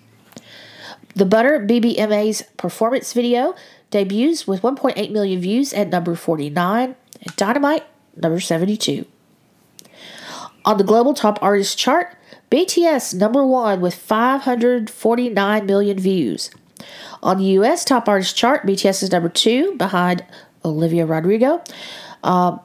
The 1.19 1.25
Butter 1.25 1.59
BBMA's 1.59 2.43
performance 2.57 3.13
video 3.13 3.57
debuts 3.91 4.47
with 4.47 4.63
1.8 4.63 5.11
million 5.11 5.41
views 5.41 5.73
at 5.73 5.89
number 5.89 6.15
49, 6.15 6.95
and 7.23 7.37
Dynamite 7.37 7.85
number 8.17 8.41
72. 8.41 9.07
On 10.65 10.77
the 10.77 10.85
global 10.85 11.15
top 11.15 11.39
artist 11.43 11.79
chart, 11.79 12.17
BTS 12.51 13.15
number 13.15 13.45
one 13.45 13.81
with 13.81 13.95
549 13.95 15.67
million 15.67 15.99
views. 15.99 16.51
On 17.23 17.39
the 17.39 17.45
US 17.45 17.85
top 17.85 18.09
artist 18.09 18.37
chart, 18.37 18.67
BTS 18.67 19.03
is 19.03 19.13
number 19.13 19.29
two 19.29 19.75
behind 19.77 20.25
Olivia 20.65 21.07
Rodrigo. 21.07 21.63
Um, 22.23 22.61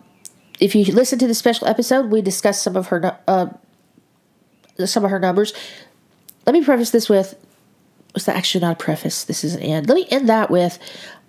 if 0.60 0.76
you 0.76 0.86
listen 0.86 1.20
to 1.20 1.28
the 1.28 1.34
special 1.34 1.68
episode, 1.68 2.12
we 2.12 2.22
discussed 2.22 2.62
some 2.62 2.76
of 2.76 2.88
her 2.88 3.18
uh, 3.28 3.48
some 4.86 5.04
of 5.06 5.12
her 5.12 5.20
numbers. 5.20 5.54
Let 6.46 6.54
me 6.54 6.64
preface 6.64 6.92
this 6.92 7.10
with 7.10 7.36
was 8.14 8.26
that 8.26 8.36
actually 8.36 8.62
not 8.62 8.74
a 8.74 8.84
preface? 8.84 9.24
This 9.24 9.44
is 9.44 9.56
an 9.56 9.62
end. 9.62 9.90
Let 9.90 9.96
me 9.96 10.08
end 10.10 10.30
that 10.30 10.50
with 10.50 10.80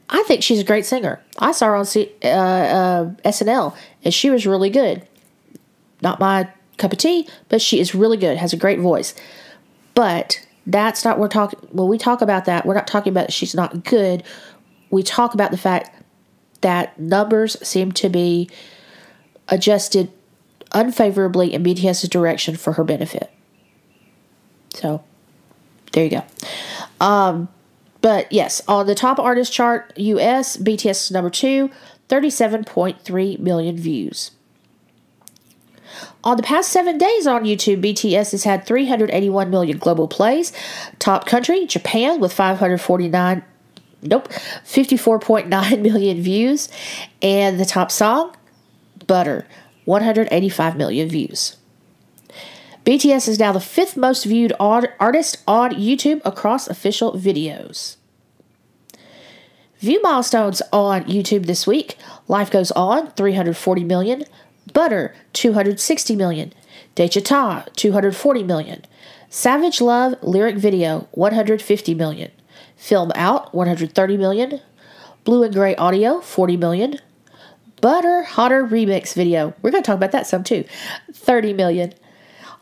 I 0.09 0.23
think 0.25 0.43
she's 0.43 0.61
a 0.61 0.65
great 0.65 0.85
singer. 0.85 1.21
I 1.39 1.53
saw 1.53 1.67
her 1.69 1.77
on 1.77 1.87
C, 1.87 2.13
uh, 2.23 2.29
uh, 2.29 3.05
SNL 3.25 3.75
and 4.05 4.13
she 4.13 4.31
was 4.31 4.47
really 4.47 4.71
good. 4.71 5.07
Not 6.03 6.21
my 6.21 6.49
cup 6.77 6.93
of 6.93 6.99
tea, 6.99 7.29
but 7.49 7.63
she 7.63 7.81
is 7.81 7.95
really 7.95 8.17
good, 8.17 8.37
has 8.37 8.53
a 8.53 8.57
great 8.59 8.81
voice. 8.81 9.15
But 9.95 10.45
that's 10.67 11.05
not 11.05 11.19
we're 11.19 11.29
talking 11.29 11.59
when 11.73 11.89
we 11.89 11.99
talk 11.99 12.21
about 12.21 12.45
that, 12.47 12.67
we're 12.67 12.75
not 12.75 12.87
talking 12.87 13.13
about 13.13 13.33
she's 13.33 13.55
not 13.55 13.85
good. 13.85 14.23
We 14.91 15.03
talk 15.03 15.35
about 15.35 15.51
the 15.51 15.57
fact 15.57 16.03
that 16.61 16.99
numbers 16.99 17.57
seem 17.67 17.93
to 17.93 18.09
be 18.09 18.49
adjusted 19.49 20.11
unfavorably 20.73 21.53
in 21.53 21.63
BTS's 21.63 22.09
direction 22.09 22.57
for 22.57 22.73
her 22.73 22.85
benefit. 22.85 23.31
So 24.71 25.05
there 25.93 26.05
you 26.05 26.11
go. 26.11 26.25
Um, 27.01 27.49
but 28.01 28.31
yes, 28.31 28.63
on 28.69 28.87
the 28.87 28.95
top 28.95 29.19
artist 29.19 29.53
chart, 29.53 29.93
US, 29.97 30.57
BTS 30.57 30.91
is 31.07 31.11
number 31.11 31.31
two, 31.31 31.71
37.3 32.09 33.39
million 33.39 33.77
views. 33.77 34.31
On 36.23 36.37
the 36.37 36.43
past 36.43 36.71
seven 36.71 36.99
days 36.99 37.27
on 37.27 37.45
YouTube, 37.45 37.83
BTS 37.83 38.33
has 38.33 38.45
had 38.45 38.67
381 38.67 39.51
million 39.51 39.79
global 39.79 40.09
plays. 40.09 40.53
Top 40.99 41.27
country, 41.27 41.67
Japan, 41.67 42.21
with 42.21 42.33
549, 42.33 43.43
nope, 44.03 44.29
54.9 44.29 45.83
million 45.83 46.23
views. 46.23 46.69
And 47.21 47.61
the 47.61 47.67
top 47.67 47.91
song, 47.91 48.35
Butter, 49.07 49.47
185 49.85 50.77
million 50.77 51.09
views. 51.09 51.57
BTS 52.85 53.29
is 53.29 53.39
now 53.39 53.51
the 53.51 53.61
fifth 53.61 53.97
most 53.97 54.25
viewed 54.25 54.53
artist 54.61 55.43
on 55.47 55.71
YouTube 55.71 56.21
across 56.23 56.69
official 56.69 57.15
videos. 57.15 57.97
View 59.79 60.03
milestones 60.03 60.61
on 60.71 61.05
YouTube 61.05 61.47
this 61.47 61.67
week. 61.67 61.97
Life 62.29 62.51
Goes 62.51 62.71
On, 62.73 63.11
340 63.13 63.85
million. 63.85 64.25
Butter, 64.75 65.15
260 65.33 66.15
million. 66.15 66.53
Daechwita, 66.95 67.73
240 67.75 68.43
million. 68.43 68.83
Savage 69.31 69.81
Love 69.81 70.15
lyric 70.23 70.57
video, 70.57 71.09
150 71.13 71.95
million. 71.95 72.31
Film 72.77 73.13
Out, 73.15 73.55
130 73.55 74.17
million. 74.19 74.61
Blue 75.25 75.43
and 75.43 75.55
Gray 75.55 75.75
Audio, 75.77 76.21
40 76.21 76.59
million. 76.59 76.99
Butter 77.81 78.25
Hotter 78.25 78.67
Remix 78.67 79.15
video. 79.15 79.55
We're 79.63 79.71
going 79.71 79.83
to 79.83 79.87
talk 79.87 79.97
about 79.97 80.13
that 80.13 80.27
some 80.27 80.45
too. 80.45 80.65
30 81.13 81.55
million. 81.55 81.95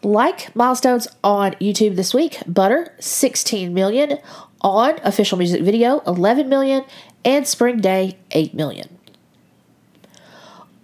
Like 0.03 0.55
milestones 0.57 1.07
on 1.23 1.53
YouTube 1.55 1.97
this 1.97 2.13
week, 2.13 2.39
Butter 2.47 2.93
16 2.99 3.73
million, 3.73 4.19
on 4.61 4.99
official 5.05 5.39
music 5.39 5.63
video 5.63 6.01
11 6.07 6.49
million, 6.49 6.85
and 7.25 7.47
Spring 7.47 7.81
Day 7.81 8.19
8 8.33 8.53
million 8.55 8.99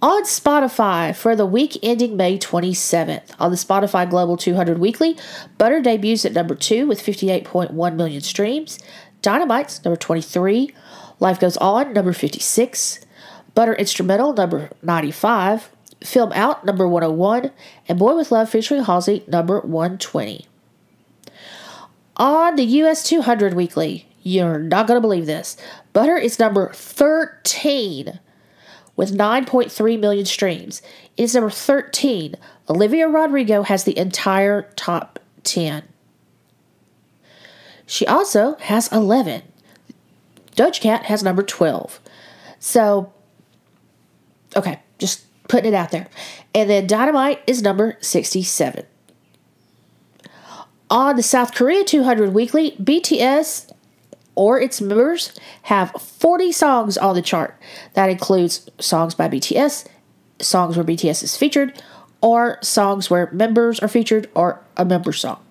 on 0.00 0.22
Spotify 0.25 1.14
for 1.14 1.34
the 1.34 1.46
week 1.46 1.76
ending 1.82 2.16
May 2.16 2.38
27th. 2.38 3.34
On 3.40 3.50
the 3.50 3.56
Spotify 3.56 4.08
Global 4.08 4.37
200 4.37 4.78
Weekly, 4.78 5.16
Butter 5.58 5.80
debuts 5.80 6.25
at 6.25 6.32
number 6.32 6.54
2 6.54 6.87
with 6.87 7.02
58.1 7.02 7.96
million 7.96 8.20
streams. 8.20 8.78
Dynamite's 9.22 9.84
number 9.84 9.96
23. 9.96 10.72
Life 11.20 11.40
Goes 11.40 11.56
On, 11.56 11.92
number 11.92 12.12
56. 12.12 13.00
Butter 13.54 13.75
Instrumental, 13.75 14.32
number 14.32 14.70
95. 14.82 15.70
Film 16.02 16.33
Out, 16.33 16.64
number 16.64 16.87
101. 16.87 17.50
And 17.88 17.99
Boy 17.99 18.17
with 18.17 18.31
Love 18.31 18.50
featuring 18.50 18.85
Halsey, 18.85 19.25
number 19.26 19.61
120. 19.61 20.47
On 22.17 22.57
the 22.57 22.64
US 22.64 23.02
200 23.05 23.55
Weekly, 23.55 24.09
you're 24.23 24.59
not 24.59 24.87
going 24.87 24.97
to 24.97 25.00
believe 25.00 25.26
this. 25.26 25.57
Butter 25.93 26.17
is 26.17 26.38
number 26.38 26.73
13 26.73 28.19
with 28.97 29.17
9.3 29.17 30.00
million 30.00 30.26
streams. 30.26 30.83
It 31.17 31.25
is 31.25 31.35
number 31.35 31.50
13. 31.50 32.35
Olivia 32.69 33.09
Rodrigo 33.09 33.62
has 33.62 33.85
the 33.85 33.97
entire 33.97 34.62
top 34.76 35.21
10. 35.45 35.85
She 37.87 38.07
also 38.07 38.57
has 38.57 38.93
11. 38.93 39.43
Doja 40.57 40.81
Cat 40.81 41.05
has 41.05 41.23
number 41.23 41.43
12. 41.43 42.00
So, 42.59 43.12
okay, 44.57 44.81
just 44.99 45.25
putting 45.49 45.73
it 45.73 45.76
out 45.76 45.90
there. 45.90 46.07
And 46.55 46.71
then 46.71 46.87
Dynamite 46.87 47.43
is 47.47 47.62
number 47.62 47.97
67. 48.00 48.87
On 50.90 51.17
the 51.17 51.23
South 51.23 51.55
Korea 51.55 51.85
200 51.85 52.33
Weekly, 52.33 52.73
BTS 52.83 53.73
or 54.35 54.61
its 54.61 54.81
members 54.81 55.33
have 55.62 55.90
40 55.90 56.52
songs 56.52 56.97
on 56.97 57.14
the 57.14 57.23
chart. 57.23 57.61
That 57.95 58.09
includes 58.09 58.71
songs 58.78 59.14
by 59.14 59.28
BTS, 59.28 59.87
songs 60.40 60.76
where 60.76 60.85
BTS 60.85 61.25
is 61.25 61.37
featured, 61.37 61.83
or 62.21 62.59
songs 62.62 63.11
where 63.11 63.31
members 63.33 63.81
are 63.81 63.88
featured, 63.88 64.31
or 64.35 64.62
a 64.76 64.85
member 64.85 65.12
song. 65.12 65.45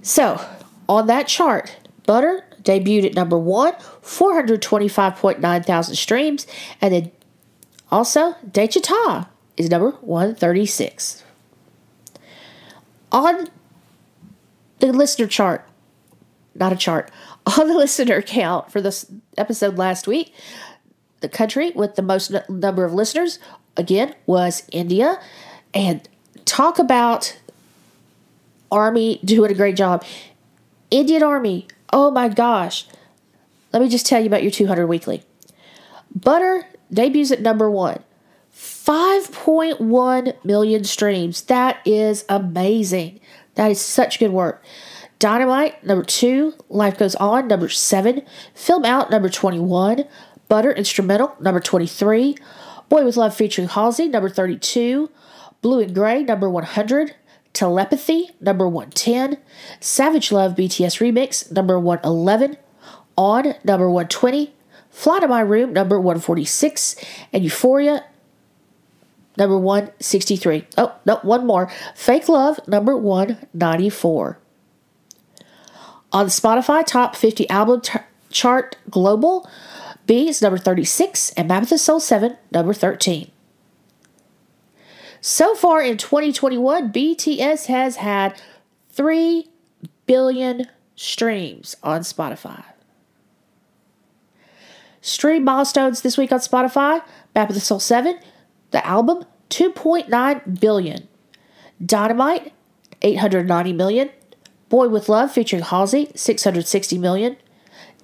So, 0.00 0.42
on 0.88 1.06
that 1.06 1.28
chart, 1.28 1.76
Butter 2.06 2.44
debuted 2.62 3.06
at 3.06 3.14
number 3.14 3.38
one, 3.38 3.74
425.9 4.02 5.66
thousand 5.66 5.94
streams, 5.96 6.46
and 6.80 6.94
then 6.94 7.12
also 7.94 8.32
Daechwita 8.44 8.82
Ta 8.82 9.28
is 9.56 9.70
number 9.70 9.92
136. 10.00 11.22
On 13.12 13.48
the 14.80 14.92
listener 14.92 15.28
chart, 15.28 15.64
not 16.56 16.72
a 16.72 16.76
chart, 16.76 17.12
on 17.46 17.68
the 17.68 17.74
listener 17.74 18.20
count 18.20 18.72
for 18.72 18.80
this 18.80 19.06
episode 19.38 19.78
last 19.78 20.08
week, 20.08 20.34
the 21.20 21.28
country 21.28 21.70
with 21.70 21.94
the 21.94 22.02
most 22.02 22.34
n- 22.34 22.42
number 22.48 22.84
of 22.84 22.92
listeners 22.92 23.38
again 23.76 24.12
was 24.26 24.64
India. 24.72 25.20
And 25.72 26.08
talk 26.44 26.80
about 26.80 27.38
Army 28.72 29.20
doing 29.24 29.52
a 29.52 29.54
great 29.54 29.76
job. 29.76 30.04
Indian 30.90 31.22
Army, 31.22 31.68
oh 31.92 32.10
my 32.10 32.28
gosh. 32.28 32.88
Let 33.72 33.82
me 33.82 33.88
just 33.88 34.04
tell 34.04 34.18
you 34.18 34.26
about 34.26 34.42
your 34.42 34.50
200 34.50 34.88
weekly. 34.88 35.22
Butter 36.12 36.66
debuts 36.92 37.30
at 37.30 37.40
number 37.40 37.70
one. 37.70 38.02
5.1 38.54 40.44
million 40.44 40.84
streams. 40.84 41.42
That 41.42 41.78
is 41.84 42.24
amazing. 42.28 43.20
That 43.54 43.70
is 43.70 43.80
such 43.80 44.18
good 44.18 44.30
work. 44.32 44.64
Dynamite, 45.18 45.84
number 45.84 46.04
two. 46.04 46.54
Life 46.68 46.98
Goes 46.98 47.14
On, 47.16 47.48
number 47.48 47.68
seven. 47.68 48.22
Film 48.54 48.84
Out, 48.84 49.10
number 49.10 49.28
21. 49.28 50.04
Butter 50.48 50.72
Instrumental, 50.72 51.34
number 51.40 51.60
23. 51.60 52.36
Boy 52.88 53.04
with 53.04 53.16
Love 53.16 53.34
featuring 53.34 53.68
Halsey, 53.68 54.08
number 54.08 54.28
32. 54.28 55.10
Blue 55.62 55.80
and 55.80 55.94
Gray, 55.94 56.22
number 56.22 56.50
100. 56.50 57.14
Telepathy, 57.54 58.30
number 58.40 58.68
110. 58.68 59.38
Savage 59.80 60.30
Love 60.30 60.54
BTS 60.54 61.00
Remix, 61.00 61.50
number 61.50 61.78
111. 61.78 62.56
On, 63.16 63.54
number 63.64 63.88
120. 63.88 64.54
Fly 64.94 65.18
to 65.18 65.26
My 65.26 65.40
Room, 65.40 65.72
number 65.72 65.98
146. 65.98 66.94
And 67.32 67.42
Euphoria, 67.42 68.04
number 69.36 69.58
163. 69.58 70.68
Oh, 70.78 70.94
no, 71.04 71.16
one 71.22 71.44
more. 71.44 71.68
Fake 71.96 72.28
Love, 72.28 72.60
number 72.68 72.96
194. 72.96 74.38
On 76.12 76.26
Spotify 76.26 76.86
Top 76.86 77.16
50 77.16 77.50
Album 77.50 77.80
t- 77.80 77.98
Chart 78.30 78.76
Global, 78.88 79.50
BE 80.06 80.28
is 80.28 80.40
number 80.40 80.58
36 80.58 81.32
and 81.32 81.48
Map 81.48 81.70
of 81.70 81.80
Soul 81.80 81.98
7, 81.98 82.36
number 82.52 82.72
13. 82.72 83.32
So 85.20 85.56
far 85.56 85.82
in 85.82 85.98
2021, 85.98 86.92
BTS 86.92 87.66
has 87.66 87.96
had 87.96 88.40
3 88.92 89.48
billion 90.06 90.68
streams 90.94 91.74
on 91.82 92.02
Spotify. 92.02 92.62
Stream 95.04 95.44
milestones 95.44 96.00
this 96.00 96.16
week 96.16 96.32
on 96.32 96.38
Spotify 96.38 97.02
Map 97.34 97.50
of 97.50 97.54
the 97.54 97.60
Soul 97.60 97.78
7, 97.78 98.18
the 98.70 98.84
album 98.86 99.26
2.9 99.50 100.60
billion. 100.60 101.06
Dynamite 101.84 102.54
890 103.02 103.74
million. 103.74 104.08
Boy 104.70 104.88
with 104.88 105.10
Love 105.10 105.30
featuring 105.30 105.62
Halsey 105.62 106.10
660 106.14 106.96
million. 106.96 107.36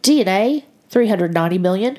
DNA 0.03 0.65
390 0.91 1.57
million. 1.57 1.99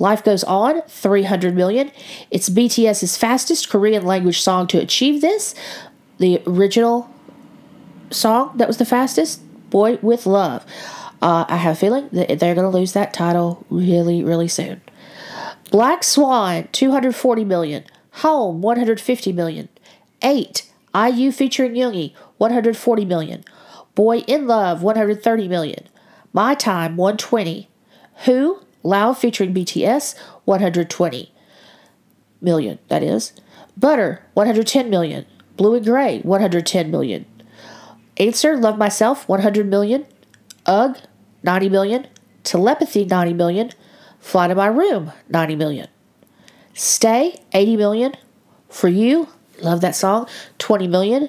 Life 0.00 0.24
Goes 0.24 0.42
On 0.42 0.82
300 0.82 1.54
million. 1.54 1.92
It's 2.32 2.50
BTS's 2.50 3.16
fastest 3.16 3.70
Korean 3.70 4.04
language 4.04 4.40
song 4.40 4.66
to 4.66 4.78
achieve 4.78 5.20
this. 5.20 5.54
The 6.18 6.42
original 6.44 7.08
song 8.10 8.56
that 8.56 8.66
was 8.66 8.78
the 8.78 8.84
fastest, 8.84 9.42
Boy 9.70 10.00
with 10.02 10.26
Love. 10.26 10.66
Uh, 11.24 11.46
I 11.48 11.56
have 11.56 11.72
a 11.72 11.80
feeling 11.80 12.10
that 12.12 12.38
they're 12.38 12.54
going 12.54 12.70
to 12.70 12.78
lose 12.78 12.92
that 12.92 13.14
title 13.14 13.64
really, 13.70 14.22
really 14.22 14.46
soon. 14.46 14.82
Black 15.70 16.04
Swan 16.04 16.68
240 16.70 17.46
million. 17.46 17.84
Home 18.16 18.60
150 18.60 19.32
million. 19.32 19.70
8. 20.20 20.70
IU 20.94 21.32
featuring 21.32 21.72
Yoongi 21.72 22.12
140 22.36 23.04
million. 23.06 23.42
Boy 23.94 24.18
in 24.18 24.46
Love 24.46 24.82
130 24.82 25.48
million. 25.48 25.88
My 26.34 26.54
Time 26.54 26.98
120. 26.98 27.70
Who 28.26 28.60
Lauv 28.84 29.16
featuring 29.16 29.54
BTS 29.54 30.18
120 30.44 31.32
million 32.42 32.78
that 32.88 33.02
is. 33.02 33.32
Butter 33.78 34.22
110 34.34 34.90
million. 34.90 35.24
Blue 35.56 35.74
and 35.74 35.86
Gray 35.86 36.20
110 36.20 36.90
million. 36.90 37.24
Answer 38.18 38.58
Love 38.58 38.76
Myself 38.76 39.26
100 39.26 39.66
million. 39.66 40.04
Ugh 40.66 40.98
90 41.44 41.68
million. 41.68 42.08
Telepathy 42.42 43.04
90 43.04 43.32
million. 43.34 43.70
Fly 44.18 44.48
to 44.48 44.54
My 44.54 44.66
Room 44.66 45.12
90 45.28 45.56
million. 45.56 45.88
Stay 46.72 47.40
80 47.52 47.76
million. 47.76 48.14
For 48.68 48.88
You 48.88 49.28
love 49.62 49.80
that 49.82 49.94
song 49.94 50.26
20 50.58 50.88
million. 50.88 51.28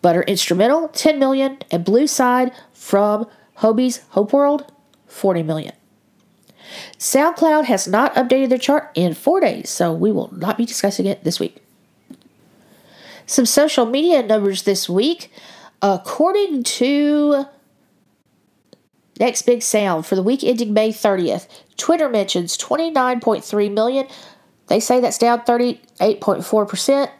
Butter 0.00 0.22
Instrumental 0.22 0.88
10 0.88 1.18
million 1.18 1.58
and 1.70 1.84
Blue 1.84 2.06
Side 2.06 2.52
from 2.72 3.26
Hobi's 3.56 3.98
Hope 4.10 4.32
World 4.32 4.72
40 5.06 5.42
million. 5.42 5.74
SoundCloud 6.98 7.64
has 7.64 7.88
not 7.88 8.14
updated 8.14 8.50
their 8.50 8.58
chart 8.58 8.90
in 8.94 9.14
four 9.14 9.40
days, 9.40 9.70
so 9.70 9.92
we 9.92 10.12
will 10.12 10.32
not 10.32 10.56
be 10.56 10.64
discussing 10.64 11.06
it 11.06 11.24
this 11.24 11.40
week. 11.40 11.56
Some 13.26 13.46
social 13.46 13.86
media 13.86 14.22
numbers 14.22 14.62
this 14.62 14.88
week. 14.88 15.30
According 15.82 16.64
to 16.64 17.46
Next 19.18 19.42
Big 19.42 19.62
Sound 19.62 20.06
for 20.06 20.14
the 20.14 20.22
week 20.22 20.44
ending 20.44 20.72
May 20.72 20.90
30th, 20.90 21.48
Twitter 21.76 22.08
mentions 22.08 22.56
29.3 22.56 23.72
million. 23.72 24.06
They 24.68 24.80
say 24.80 25.00
that's 25.00 25.18
down 25.18 25.40
38.4%. 25.40 27.10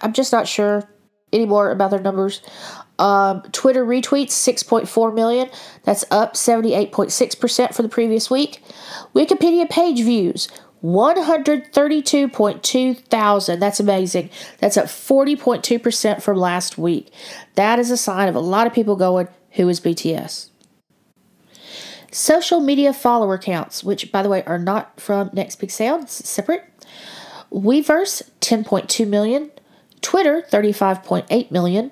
I'm 0.00 0.12
just 0.12 0.32
not 0.32 0.48
sure 0.48 0.88
anymore 1.32 1.70
about 1.70 1.90
their 1.90 2.00
numbers. 2.00 2.42
Um, 2.98 3.42
Twitter 3.52 3.84
retweets 3.84 4.30
6.4 4.30 5.14
million. 5.14 5.50
That's 5.84 6.04
up 6.10 6.34
78.6% 6.34 7.74
for 7.74 7.82
the 7.82 7.88
previous 7.88 8.30
week. 8.30 8.62
Wikipedia 9.14 9.70
page 9.70 9.98
views 9.98 10.48
132.2 10.82 12.98
thousand. 13.06 13.60
That's 13.60 13.80
amazing. 13.80 14.30
That's 14.58 14.76
up 14.76 14.84
40.2% 14.86 16.22
from 16.22 16.36
last 16.36 16.78
week. 16.78 17.12
That 17.54 17.80
is 17.80 17.90
a 17.90 17.96
sign 17.96 18.28
of 18.28 18.36
a 18.36 18.40
lot 18.40 18.66
of 18.66 18.72
people 18.72 18.96
going, 18.96 19.28
Who 19.58 19.68
is 19.68 19.80
BTS? 19.80 20.50
Social 22.12 22.60
media 22.60 22.92
follower 22.92 23.36
counts, 23.36 23.82
which 23.82 24.12
by 24.12 24.22
the 24.22 24.28
way 24.28 24.44
are 24.44 24.58
not 24.58 25.00
from 25.00 25.30
Next 25.32 25.56
Big 25.56 25.72
Sound, 25.72 26.08
separate. 26.08 26.64
Weverse 27.52 28.22
10.2 28.40 29.06
million, 29.06 29.50
Twitter 30.00 30.44
35.8 30.48 31.50
million, 31.50 31.90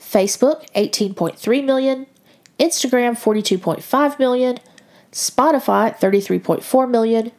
Facebook 0.00 0.68
18.3 0.72 1.64
million, 1.64 2.06
Instagram 2.58 3.12
42.5 3.12 4.18
million, 4.18 4.58
Spotify 5.12 5.96
33.4 5.96 6.90
million, 6.90 7.30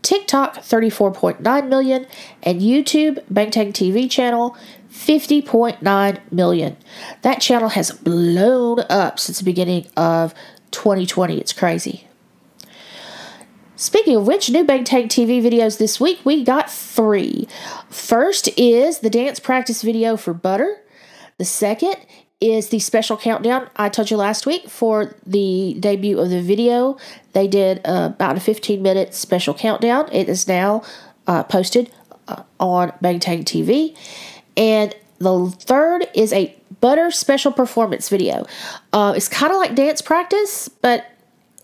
TikTok 0.00 0.56
34.9 0.56 1.68
million, 1.68 2.06
and 2.42 2.62
YouTube 2.62 3.22
Bangtan 3.30 3.74
TV 3.74 4.10
channel 4.10 4.56
50.9 4.90 6.32
million. 6.32 6.76
That 7.22 7.40
channel 7.40 7.70
has 7.70 7.92
blown 7.92 8.80
up 8.88 9.18
since 9.18 9.38
the 9.38 9.44
beginning 9.44 9.86
of 9.96 10.34
2020. 10.72 11.38
It's 11.38 11.52
crazy. 11.52 12.06
Speaking 13.76 14.16
of 14.16 14.26
which, 14.26 14.50
new 14.50 14.64
Bangtan 14.64 15.06
TV 15.06 15.40
videos 15.40 15.78
this 15.78 15.98
week, 15.98 16.20
we 16.22 16.44
got 16.44 16.70
three. 16.70 17.48
First 17.88 18.48
is 18.58 18.98
the 18.98 19.08
dance 19.08 19.40
practice 19.40 19.80
video 19.80 20.18
for 20.18 20.34
Butter. 20.34 20.82
The 21.38 21.46
second 21.46 21.96
is 22.42 22.68
the 22.68 22.78
special 22.78 23.16
countdown 23.16 23.70
I 23.76 23.88
told 23.88 24.10
you 24.10 24.18
last 24.18 24.44
week 24.44 24.68
for 24.68 25.14
the 25.26 25.76
debut 25.80 26.18
of 26.18 26.28
the 26.30 26.42
video. 26.42 26.98
They 27.32 27.48
did 27.48 27.80
uh, 27.86 28.10
about 28.14 28.36
a 28.36 28.40
15 28.40 28.82
minute 28.82 29.14
special 29.14 29.54
countdown. 29.54 30.10
It 30.12 30.28
is 30.28 30.46
now 30.46 30.82
uh, 31.26 31.42
posted 31.44 31.90
uh, 32.28 32.42
on 32.58 32.90
Bangtan 33.02 33.44
TV. 33.44 33.96
And 34.56 34.94
the 35.18 35.50
third 35.58 36.08
is 36.14 36.32
a 36.32 36.56
Butter 36.80 37.10
special 37.10 37.52
performance 37.52 38.08
video. 38.08 38.46
Uh, 38.92 39.12
it's 39.14 39.28
kind 39.28 39.52
of 39.52 39.58
like 39.58 39.74
dance 39.74 40.00
practice, 40.00 40.68
but 40.68 41.06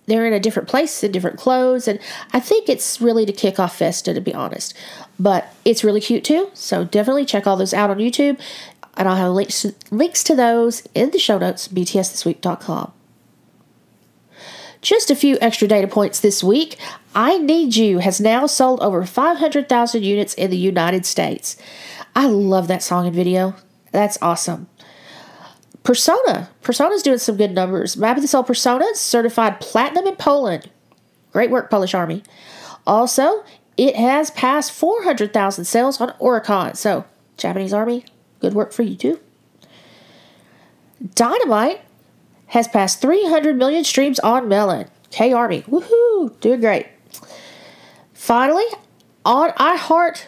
they're 0.05 0.27
in 0.27 0.35
a 0.35 0.41
different 0.41 0.69
place 0.69 1.03
in 1.03 1.11
different 1.11 1.39
clothes. 1.39 1.89
And 1.89 1.99
I 2.33 2.41
think 2.41 2.69
it's 2.69 3.01
really 3.01 3.25
to 3.25 3.33
kick 3.33 3.59
off 3.59 3.79
Festa, 3.79 4.13
to 4.13 4.21
be 4.21 4.35
honest. 4.35 4.75
But 5.19 5.55
it's 5.65 5.83
really 5.83 6.01
cute 6.01 6.23
too. 6.23 6.51
So 6.53 6.85
definitely 6.85 7.25
check 7.25 7.47
all 7.47 7.57
those 7.57 7.73
out 7.73 7.89
on 7.89 7.97
YouTube 7.97 8.39
and 8.97 9.09
I'll 9.09 9.17
have 9.17 9.33
links 9.33 9.63
to, 9.63 9.75
links 9.91 10.25
to 10.25 10.35
those 10.35 10.83
in 10.95 11.11
the 11.11 11.19
show 11.19 11.39
notes, 11.39 11.69
btsthisweek.com. 11.69 12.93
Just 14.81 15.11
a 15.11 15.17
few 15.17 15.37
extra 15.41 15.67
data 15.69 15.89
points 15.89 16.21
this 16.21 16.45
week. 16.45 16.79
I 17.15 17.39
Need 17.39 17.77
You 17.77 17.99
has 17.99 18.21
now 18.21 18.47
sold 18.47 18.81
over 18.81 19.05
500,000 19.05 20.03
units 20.03 20.35
in 20.35 20.51
the 20.51 20.57
United 20.57 21.05
States. 21.05 21.57
I 22.17 22.27
love 22.27 22.67
that 22.67 22.83
song 22.83 23.07
and 23.07 23.15
video. 23.15 23.55
That's 23.93 24.19
awesome. 24.21 24.67
Persona. 25.85 26.51
Persona's 26.63 27.05
doing 27.05 27.19
some 27.19 27.37
good 27.37 27.53
numbers. 27.53 27.97
Map 27.97 28.17
of 28.17 28.23
the 28.23 28.29
Soul 28.29 28.43
Persona 28.43 28.87
certified 28.95 29.61
platinum 29.61 30.09
in 30.09 30.17
Poland. 30.17 30.69
Great 31.33 31.51
work, 31.51 31.71
Polish 31.71 31.95
Army. 31.95 32.25
Also, 32.85 33.45
it 33.77 33.95
has 33.95 34.33
passed 34.33 34.73
400,000 34.73 35.65
sales 35.65 36.01
on 36.01 36.09
Oricon. 36.19 36.77
So, 36.77 37.05
Japanese 37.37 37.73
Army, 37.73 38.05
Good 38.41 38.55
work 38.55 38.73
for 38.73 38.83
you 38.83 38.97
too. 38.97 39.21
Dynamite 41.15 41.81
has 42.49 42.69
passed 42.69 43.01
300 43.01 43.57
million 43.57 43.85
streams 43.85 44.19
on 44.21 44.49
Melon. 44.49 44.89
K 45.11 45.33
Army, 45.33 45.63
woohoo, 45.63 46.39
doing 46.41 46.61
great. 46.61 46.87
Finally, 48.13 48.67
on 49.25 49.51
iHeart 49.51 50.27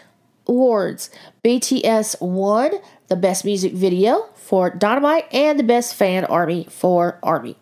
Awards, 0.49 1.09
BTS 1.43 2.19
won 2.19 2.71
the 3.07 3.15
best 3.15 3.45
music 3.45 3.73
video 3.73 4.27
for 4.35 4.69
Dynamite 4.69 5.31
and 5.31 5.57
the 5.57 5.63
best 5.63 5.95
fan 5.95 6.25
army 6.25 6.65
for 6.69 7.19
Army. 7.23 7.55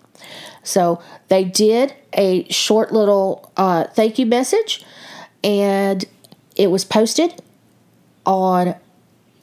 So 0.63 1.01
they 1.27 1.43
did 1.43 1.93
a 2.13 2.49
short 2.49 2.91
little 2.91 3.51
uh, 3.57 3.85
thank 3.85 4.17
you 4.17 4.25
message, 4.25 4.83
and 5.43 6.03
it 6.55 6.71
was 6.71 6.83
posted 6.83 7.41
on 8.25 8.75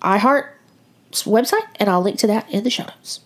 iHeart 0.02 0.48
website, 1.12 1.66
and 1.76 1.88
I'll 1.88 2.02
link 2.02 2.18
to 2.20 2.26
that 2.26 2.50
in 2.50 2.64
the 2.64 2.70
show 2.70 2.84
notes. 2.84 3.20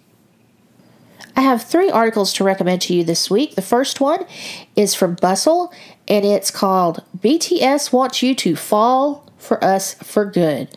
I 1.37 1.43
have 1.43 1.63
three 1.63 1.91
articles 1.91 2.33
to 2.35 2.45
recommend 2.45 2.83
to 2.83 2.95
you 2.95 3.05
this 3.05 3.31
week. 3.31 3.55
The 3.55 3.63
first 3.63 4.01
one 4.01 4.27
is 4.75 4.95
from 4.95 5.15
Bustle, 5.15 5.73
and 6.09 6.25
it's 6.25 6.51
called 6.51 7.05
BTS 7.17 7.93
Wants 7.93 8.23
You 8.23 8.35
to 8.35 8.57
Fall 8.57 9.28
for 9.39 9.63
Us 9.65 9.95
for 9.95 10.25
Good. 10.25 10.69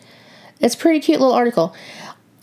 It's 0.60 0.74
a 0.74 0.78
pretty 0.78 1.00
cute 1.00 1.20
little 1.20 1.34
article. 1.34 1.74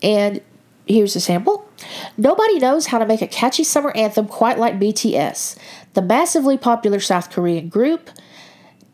And 0.04 0.42
here's 0.86 1.16
a 1.16 1.22
sample. 1.22 1.70
Nobody 2.18 2.60
knows 2.60 2.88
how 2.88 3.00
to 3.00 3.06
make 3.06 3.22
a 3.22 3.28
catchy 3.28 3.64
summer 3.64 3.92
anthem 3.96 4.28
quite 4.28 4.60
like 4.60 4.80
BTS. 4.80 5.58
The 5.94 6.02
massively 6.02 6.58
popular 6.58 7.00
South 7.00 7.30
Korean 7.30 7.70
group 7.70 8.10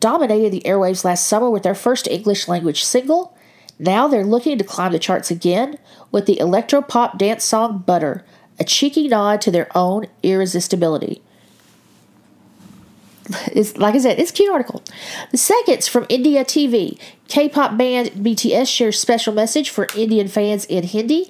dominated 0.00 0.52
the 0.52 0.62
airwaves 0.64 1.04
last 1.04 1.26
summer 1.26 1.50
with 1.50 1.62
their 1.62 1.74
first 1.74 2.06
English 2.06 2.48
language 2.48 2.84
single, 2.84 3.36
now 3.78 4.08
they're 4.08 4.24
looking 4.24 4.56
to 4.58 4.64
climb 4.64 4.92
the 4.92 4.98
charts 4.98 5.30
again 5.30 5.78
with 6.10 6.26
the 6.26 6.38
electro 6.38 6.80
pop 6.80 7.18
dance 7.18 7.44
song 7.44 7.82
Butter, 7.86 8.24
a 8.58 8.64
cheeky 8.64 9.08
nod 9.08 9.40
to 9.42 9.50
their 9.50 9.68
own 9.76 10.06
irresistibility. 10.22 11.22
It's, 13.52 13.76
like 13.76 13.94
I 13.94 13.98
said, 13.98 14.18
it's 14.18 14.30
a 14.30 14.34
cute 14.34 14.50
article. 14.50 14.82
The 15.30 15.36
second's 15.38 15.88
from 15.88 16.06
India 16.08 16.44
TV. 16.44 16.98
K-pop 17.28 17.76
band 17.76 18.10
BTS 18.10 18.68
shares 18.68 19.00
special 19.00 19.34
message 19.34 19.70
for 19.70 19.88
Indian 19.96 20.28
fans 20.28 20.64
in 20.66 20.84
Hindi, 20.84 21.28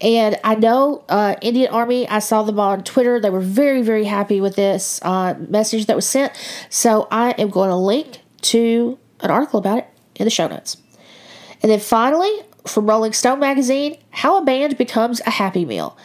and 0.00 0.38
I 0.44 0.54
know 0.54 1.04
uh, 1.08 1.34
Indian 1.42 1.72
Army. 1.72 2.08
I 2.08 2.20
saw 2.20 2.44
them 2.44 2.60
on 2.60 2.84
Twitter. 2.84 3.18
They 3.18 3.30
were 3.30 3.40
very, 3.40 3.82
very 3.82 4.04
happy 4.04 4.40
with 4.40 4.54
this 4.54 5.00
uh, 5.02 5.34
message 5.48 5.86
that 5.86 5.96
was 5.96 6.06
sent. 6.06 6.32
So 6.70 7.08
I 7.10 7.32
am 7.32 7.50
going 7.50 7.70
to 7.70 7.76
link 7.76 8.20
to 8.42 8.98
an 9.20 9.30
article 9.30 9.58
about 9.58 9.78
it 9.78 9.86
in 10.14 10.26
the 10.26 10.30
show 10.30 10.46
notes. 10.46 10.76
And 11.60 11.72
then 11.72 11.80
finally, 11.80 12.32
from 12.66 12.86
Rolling 12.86 13.12
Stone 13.12 13.40
magazine, 13.40 13.98
How 14.10 14.38
a 14.38 14.44
Band 14.44 14.76
Becomes 14.78 15.20
a 15.26 15.30
Happy 15.30 15.64
Meal. 15.64 15.96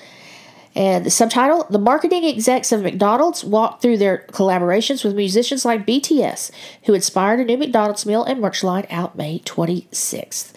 And 0.78 1.04
the 1.04 1.10
subtitle 1.10 1.66
The 1.72 1.80
marketing 1.80 2.24
execs 2.24 2.72
of 2.72 2.84
McDonald's 2.84 3.44
walk 3.44 3.82
through 3.82 3.98
their 3.98 4.28
collaborations 4.32 5.04
with 5.04 5.16
musicians 5.16 5.66
like 5.66 5.88
BTS, 5.88 6.52
who 6.84 6.94
inspired 6.94 7.40
a 7.40 7.46
new 7.46 7.58
McDonald's 7.58 8.06
meal 8.06 8.24
and 8.24 8.40
merch 8.40 8.64
line 8.64 8.86
out 8.92 9.18
May 9.18 9.40
26th. 9.40 10.54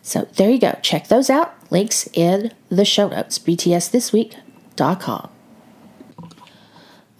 So 0.00 0.26
there 0.36 0.48
you 0.48 0.58
go. 0.58 0.78
Check 0.80 1.08
those 1.08 1.28
out. 1.28 1.54
Links 1.70 2.08
in 2.14 2.54
the 2.70 2.86
show 2.86 3.08
notes. 3.08 3.38
BTSThisweek.com. 3.38 5.30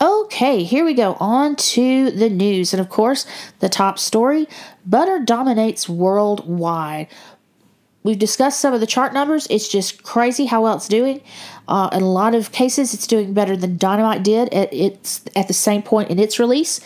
Okay, 0.00 0.62
here 0.62 0.86
we 0.86 0.94
go. 0.94 1.18
On 1.20 1.54
to 1.54 2.10
the 2.10 2.30
news. 2.30 2.72
And 2.72 2.80
of 2.80 2.88
course, 2.88 3.26
the 3.58 3.68
top 3.68 3.98
story 3.98 4.48
butter 4.86 5.18
dominates 5.18 5.86
worldwide. 5.86 7.08
We've 8.04 8.18
discussed 8.18 8.60
some 8.60 8.72
of 8.72 8.80
the 8.80 8.86
chart 8.86 9.12
numbers. 9.12 9.46
It's 9.50 9.68
just 9.68 10.02
crazy 10.02 10.46
how 10.46 10.62
well 10.62 10.76
it's 10.76 10.88
doing. 10.88 11.20
Uh, 11.66 11.90
in 11.92 12.00
a 12.02 12.10
lot 12.10 12.34
of 12.34 12.52
cases, 12.52 12.94
it's 12.94 13.06
doing 13.06 13.34
better 13.34 13.56
than 13.56 13.76
Dynamite 13.76 14.22
did 14.22 14.52
at 14.54 14.72
its 14.72 15.22
at 15.34 15.48
the 15.48 15.54
same 15.54 15.82
point 15.82 16.08
in 16.08 16.18
its 16.18 16.38
release. 16.38 16.80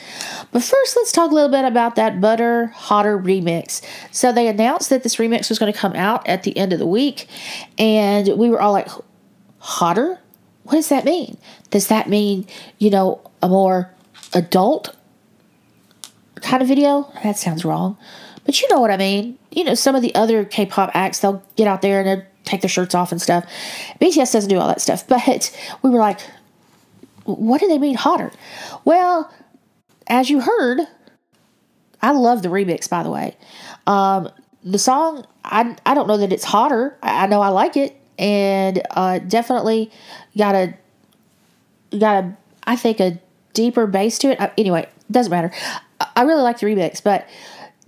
But 0.50 0.62
first, 0.62 0.96
let's 0.96 1.12
talk 1.12 1.30
a 1.30 1.34
little 1.34 1.50
bit 1.50 1.64
about 1.64 1.96
that 1.96 2.20
Butter 2.20 2.66
Hotter 2.68 3.18
remix. 3.18 3.82
So 4.10 4.32
they 4.32 4.48
announced 4.48 4.90
that 4.90 5.02
this 5.02 5.16
remix 5.16 5.48
was 5.48 5.58
going 5.58 5.72
to 5.72 5.78
come 5.78 5.92
out 5.92 6.26
at 6.26 6.42
the 6.42 6.56
end 6.56 6.72
of 6.72 6.78
the 6.78 6.86
week, 6.86 7.28
and 7.78 8.28
we 8.36 8.48
were 8.48 8.60
all 8.60 8.72
like, 8.72 8.88
"Hotter? 9.58 10.18
What 10.64 10.72
does 10.72 10.88
that 10.88 11.04
mean? 11.04 11.36
Does 11.70 11.88
that 11.88 12.08
mean, 12.08 12.46
you 12.78 12.90
know, 12.90 13.20
a 13.42 13.48
more 13.48 13.92
adult 14.32 14.96
kind 16.36 16.62
of 16.62 16.68
video? 16.68 17.12
That 17.22 17.36
sounds 17.36 17.64
wrong. 17.64 17.98
But 18.44 18.60
you 18.60 18.68
know 18.68 18.80
what 18.80 18.90
I 18.90 18.96
mean. 18.96 19.38
You 19.50 19.64
know, 19.64 19.74
some 19.74 19.94
of 19.94 20.02
the 20.02 20.14
other 20.14 20.44
K 20.44 20.66
pop 20.66 20.90
acts, 20.94 21.20
they'll 21.20 21.42
get 21.56 21.66
out 21.66 21.82
there 21.82 22.00
and 22.00 22.08
they'll 22.08 22.26
take 22.44 22.60
their 22.60 22.68
shirts 22.68 22.94
off 22.94 23.12
and 23.12 23.20
stuff. 23.20 23.44
BTS 24.00 24.32
doesn't 24.32 24.50
do 24.50 24.58
all 24.58 24.68
that 24.68 24.80
stuff. 24.80 25.06
But 25.06 25.56
we 25.82 25.90
were 25.90 25.98
like, 25.98 26.20
what 27.24 27.60
do 27.60 27.68
they 27.68 27.78
mean 27.78 27.94
hotter? 27.94 28.32
Well, 28.84 29.32
as 30.06 30.28
you 30.28 30.40
heard, 30.40 30.80
I 32.00 32.10
love 32.12 32.42
the 32.42 32.48
remix, 32.48 32.88
by 32.88 33.02
the 33.02 33.10
way. 33.10 33.36
Um, 33.86 34.28
the 34.64 34.78
song, 34.78 35.26
I, 35.44 35.76
I 35.86 35.94
don't 35.94 36.08
know 36.08 36.16
that 36.16 36.32
it's 36.32 36.44
hotter. 36.44 36.96
I, 37.02 37.24
I 37.24 37.26
know 37.26 37.40
I 37.40 37.48
like 37.48 37.76
it. 37.76 37.96
And 38.18 38.82
uh, 38.90 39.18
definitely 39.20 39.90
got 40.36 40.54
a 40.54 40.74
got 41.98 42.24
a 42.24 42.36
I 42.64 42.76
think 42.76 43.00
a 43.00 43.18
deeper 43.54 43.86
bass 43.86 44.18
to 44.18 44.30
it. 44.30 44.40
Uh, 44.40 44.50
anyway, 44.56 44.88
doesn't 45.10 45.30
matter. 45.30 45.50
I 46.14 46.22
really 46.22 46.42
like 46.42 46.60
the 46.60 46.66
remix, 46.66 47.02
but 47.02 47.26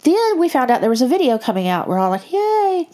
then 0.04 0.38
we 0.38 0.48
found 0.48 0.70
out 0.70 0.80
there 0.80 0.90
was 0.90 1.02
a 1.02 1.08
video 1.08 1.38
coming 1.38 1.66
out. 1.66 1.88
We're 1.88 1.98
all 1.98 2.10
like, 2.10 2.30
"Yay!" 2.32 2.88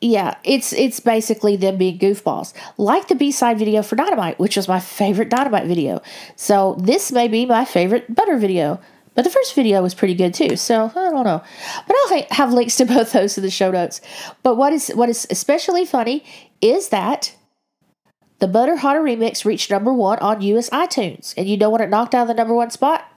Yeah, 0.00 0.34
it's 0.44 0.72
it's 0.72 1.00
basically 1.00 1.56
them 1.56 1.78
being 1.78 1.98
goofballs, 1.98 2.52
like 2.76 3.08
the 3.08 3.14
B 3.14 3.32
side 3.32 3.58
video 3.58 3.82
for 3.82 3.96
Dynamite, 3.96 4.38
which 4.38 4.56
was 4.56 4.68
my 4.68 4.80
favorite 4.80 5.30
Dynamite 5.30 5.66
video. 5.66 6.02
So 6.36 6.76
this 6.78 7.10
may 7.10 7.28
be 7.28 7.46
my 7.46 7.64
favorite 7.64 8.14
Butter 8.14 8.36
video. 8.36 8.80
But 9.14 9.22
the 9.22 9.30
first 9.30 9.54
video 9.54 9.80
was 9.80 9.94
pretty 9.94 10.14
good 10.14 10.34
too, 10.34 10.56
so 10.56 10.86
I 10.86 11.10
don't 11.10 11.24
know. 11.24 11.42
But 11.86 11.96
I'll 11.96 12.26
have 12.32 12.52
links 12.52 12.76
to 12.76 12.84
both 12.84 13.12
those 13.12 13.38
in 13.38 13.44
the 13.44 13.50
show 13.50 13.70
notes. 13.70 14.00
But 14.42 14.56
what 14.56 14.72
is 14.72 14.88
what 14.88 15.08
is 15.08 15.26
especially 15.30 15.86
funny 15.86 16.24
is 16.60 16.88
that 16.88 17.34
the 18.40 18.48
Butter 18.48 18.76
Hotter 18.76 19.00
remix 19.00 19.44
reached 19.44 19.70
number 19.70 19.92
one 19.92 20.18
on 20.18 20.42
US 20.42 20.68
iTunes. 20.70 21.32
And 21.36 21.48
you 21.48 21.56
know 21.56 21.70
what 21.70 21.80
it 21.80 21.88
knocked 21.88 22.14
out 22.14 22.22
of 22.22 22.28
the 22.28 22.34
number 22.34 22.54
one 22.54 22.70
spot? 22.70 23.08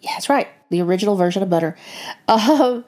Yeah, 0.00 0.12
that's 0.12 0.28
right. 0.28 0.48
The 0.70 0.82
original 0.82 1.16
version 1.16 1.42
of 1.42 1.50
Butter. 1.50 1.76
Um, 2.28 2.84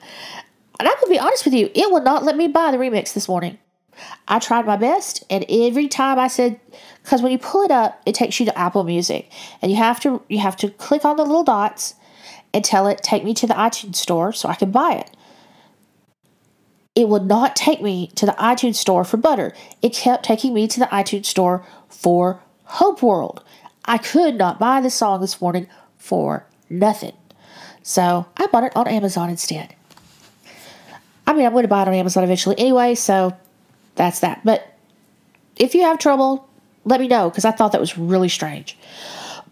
and 0.81 0.89
I'm 0.89 0.95
going 0.95 1.07
to 1.07 1.11
be 1.11 1.19
honest 1.19 1.45
with 1.45 1.55
you, 1.55 1.71
it 1.75 1.91
will 1.91 2.03
not 2.03 2.25
let 2.25 2.37
me 2.37 2.49
buy 2.49 2.71
the 2.71 2.77
remix 2.77 3.13
this 3.13 3.29
morning. 3.29 3.59
I 4.29 4.39
tried 4.39 4.65
my 4.65 4.77
best, 4.77 5.25
and 5.29 5.45
every 5.49 5.89
time 5.89 6.21
I 6.21 6.29
said, 6.29 6.61
because 7.03 7.21
when 7.21 7.33
you 7.33 7.39
pull 7.39 7.63
it 7.63 7.73
up, 7.73 8.01
it 8.07 8.15
takes 8.15 8.39
you 8.39 8.47
to 8.47 8.57
Apple 8.57 8.85
Music, 8.85 9.29
and 9.61 9.73
you 9.73 9.77
have 9.77 9.99
to 10.01 10.23
you 10.29 10.39
have 10.39 10.57
to 10.59 10.71
click 10.71 11.05
on 11.05 11.17
the 11.17 11.25
little 11.25 11.43
dots 11.43 11.95
and 12.55 12.65
tell 12.65 12.87
it 12.87 13.03
take 13.03 13.25
me 13.25 13.35
to 13.35 13.47
the 13.49 13.55
iTunes 13.55 13.97
store 13.97 14.33
so 14.33 14.49
I 14.49 14.55
can 14.55 14.71
buy 14.71 14.93
it 14.93 15.11
it 16.99 17.09
would 17.09 17.27
not 17.27 17.55
take 17.55 17.81
me 17.81 18.09
to 18.17 18.27
the 18.27 18.33
iTunes 18.33 18.75
store 18.75 19.05
for 19.05 19.19
butter. 19.19 19.53
It 19.81 19.93
kept 19.95 20.25
taking 20.25 20.53
me 20.53 20.67
to 20.67 20.81
the 20.81 20.87
iTunes 20.87 21.27
store 21.27 21.65
for 21.89 22.43
Hope 22.65 23.05
World. 23.05 23.45
I 23.85 23.99
could 23.99 24.35
not 24.35 24.59
buy 24.59 24.81
the 24.81 24.91
song 24.91 25.21
this 25.21 25.41
morning 25.41 25.69
for 25.97 26.45
nothing. 26.71 27.15
So 27.83 28.27
I 28.37 28.47
bought 28.47 28.65
it 28.65 28.77
on 28.77 28.87
Amazon 28.87 29.31
instead. 29.31 29.75
I 31.27 31.33
mean, 31.35 31.45
I'm 31.45 31.53
going 31.53 31.63
to 31.63 31.69
buy 31.69 31.83
it 31.83 31.89
on 31.89 31.95
Amazon 31.95 32.25
eventually 32.25 32.59
anyway, 32.59 32.95
so 32.95 33.37
that's 33.95 34.21
that. 34.21 34.41
But 34.45 34.75
if 35.57 35.75
you 35.75 35.83
have 35.83 35.99
trouble, 35.99 36.49
let 36.85 37.01
me 37.01 37.09
know 37.09 37.29
because 37.29 37.45
I 37.45 37.51
thought 37.51 37.73
that 37.73 37.81
was 37.81 37.99
really 37.99 38.29
strange. 38.29 38.79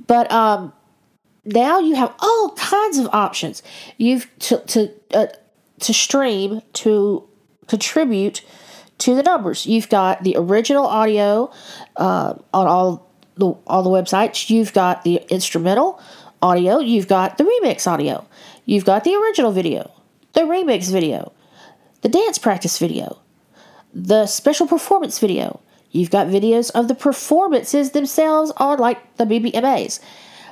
But 0.06 0.30
um, 0.30 0.72
now 1.44 1.78
you 1.78 1.94
have 1.94 2.14
all 2.18 2.54
kinds 2.56 2.98
of 2.98 3.08
options. 3.12 3.62
You've 3.98 4.28
to 4.40 4.58
to 4.58 4.90
uh, 5.12 5.26
to 5.80 5.92
stream 5.92 6.62
to 6.74 7.28
contribute 7.66 8.42
to 8.98 9.14
the 9.14 9.22
numbers. 9.22 9.66
You've 9.66 9.88
got 9.88 10.24
the 10.24 10.36
original 10.36 10.86
audio 10.86 11.50
uh, 11.96 12.34
on 12.54 12.66
all 12.66 13.10
the 13.36 13.54
all 13.66 13.82
the 13.82 13.90
websites. 13.90 14.48
You've 14.50 14.72
got 14.72 15.04
the 15.04 15.22
instrumental 15.28 16.00
audio. 16.42 16.78
You've 16.78 17.08
got 17.08 17.38
the 17.38 17.44
remix 17.44 17.86
audio. 17.86 18.26
You've 18.64 18.84
got 18.84 19.04
the 19.04 19.14
original 19.14 19.52
video, 19.52 19.90
the 20.32 20.42
remix 20.42 20.90
video, 20.90 21.32
the 22.02 22.08
dance 22.08 22.38
practice 22.38 22.78
video, 22.78 23.18
the 23.94 24.26
special 24.26 24.66
performance 24.66 25.18
video. 25.18 25.60
You've 25.90 26.10
got 26.10 26.26
videos 26.26 26.70
of 26.72 26.88
the 26.88 26.94
performances 26.94 27.92
themselves 27.92 28.52
on 28.58 28.78
like 28.78 29.16
the 29.16 29.24
BBMAs. 29.24 30.00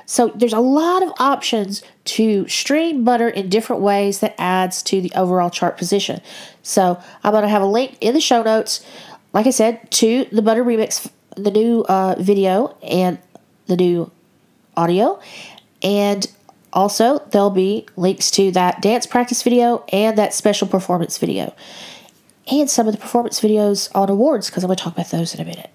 So 0.05 0.29
there's 0.29 0.53
a 0.53 0.59
lot 0.59 1.03
of 1.03 1.11
options 1.19 1.81
to 2.05 2.47
stream 2.47 3.03
butter 3.03 3.27
in 3.27 3.49
different 3.49 3.81
ways 3.81 4.19
that 4.19 4.35
adds 4.37 4.83
to 4.83 5.01
the 5.01 5.11
overall 5.15 5.49
chart 5.49 5.77
position. 5.77 6.21
So 6.61 7.01
I'm 7.23 7.31
going 7.31 7.43
to 7.43 7.49
have 7.49 7.61
a 7.61 7.67
link 7.67 7.97
in 8.01 8.13
the 8.13 8.21
show 8.21 8.43
notes, 8.43 8.85
like 9.33 9.47
I 9.47 9.51
said, 9.51 9.89
to 9.91 10.25
the 10.31 10.41
butter 10.41 10.63
remix, 10.63 11.09
the 11.35 11.51
new 11.51 11.81
uh, 11.89 12.15
video 12.19 12.77
and 12.83 13.17
the 13.65 13.75
new 13.75 14.11
audio. 14.77 15.19
And 15.85 16.27
also, 16.73 17.19
there'll 17.29 17.51
be 17.51 17.87
links 17.95 18.31
to 18.31 18.51
that 18.51 18.81
dance 18.81 19.05
practice 19.05 19.43
video 19.43 19.85
and 19.93 20.17
that 20.17 20.33
special 20.33 20.67
performance 20.67 21.17
video. 21.17 21.55
And 22.51 22.69
some 22.69 22.87
of 22.87 22.93
the 22.93 22.99
performance 22.99 23.39
videos 23.39 23.89
on 23.95 24.09
awards, 24.09 24.49
because 24.49 24.63
I'm 24.63 24.67
going 24.67 24.77
to 24.77 24.83
talk 24.83 24.93
about 24.93 25.11
those 25.11 25.33
in 25.33 25.41
a 25.41 25.45
minute. 25.45 25.69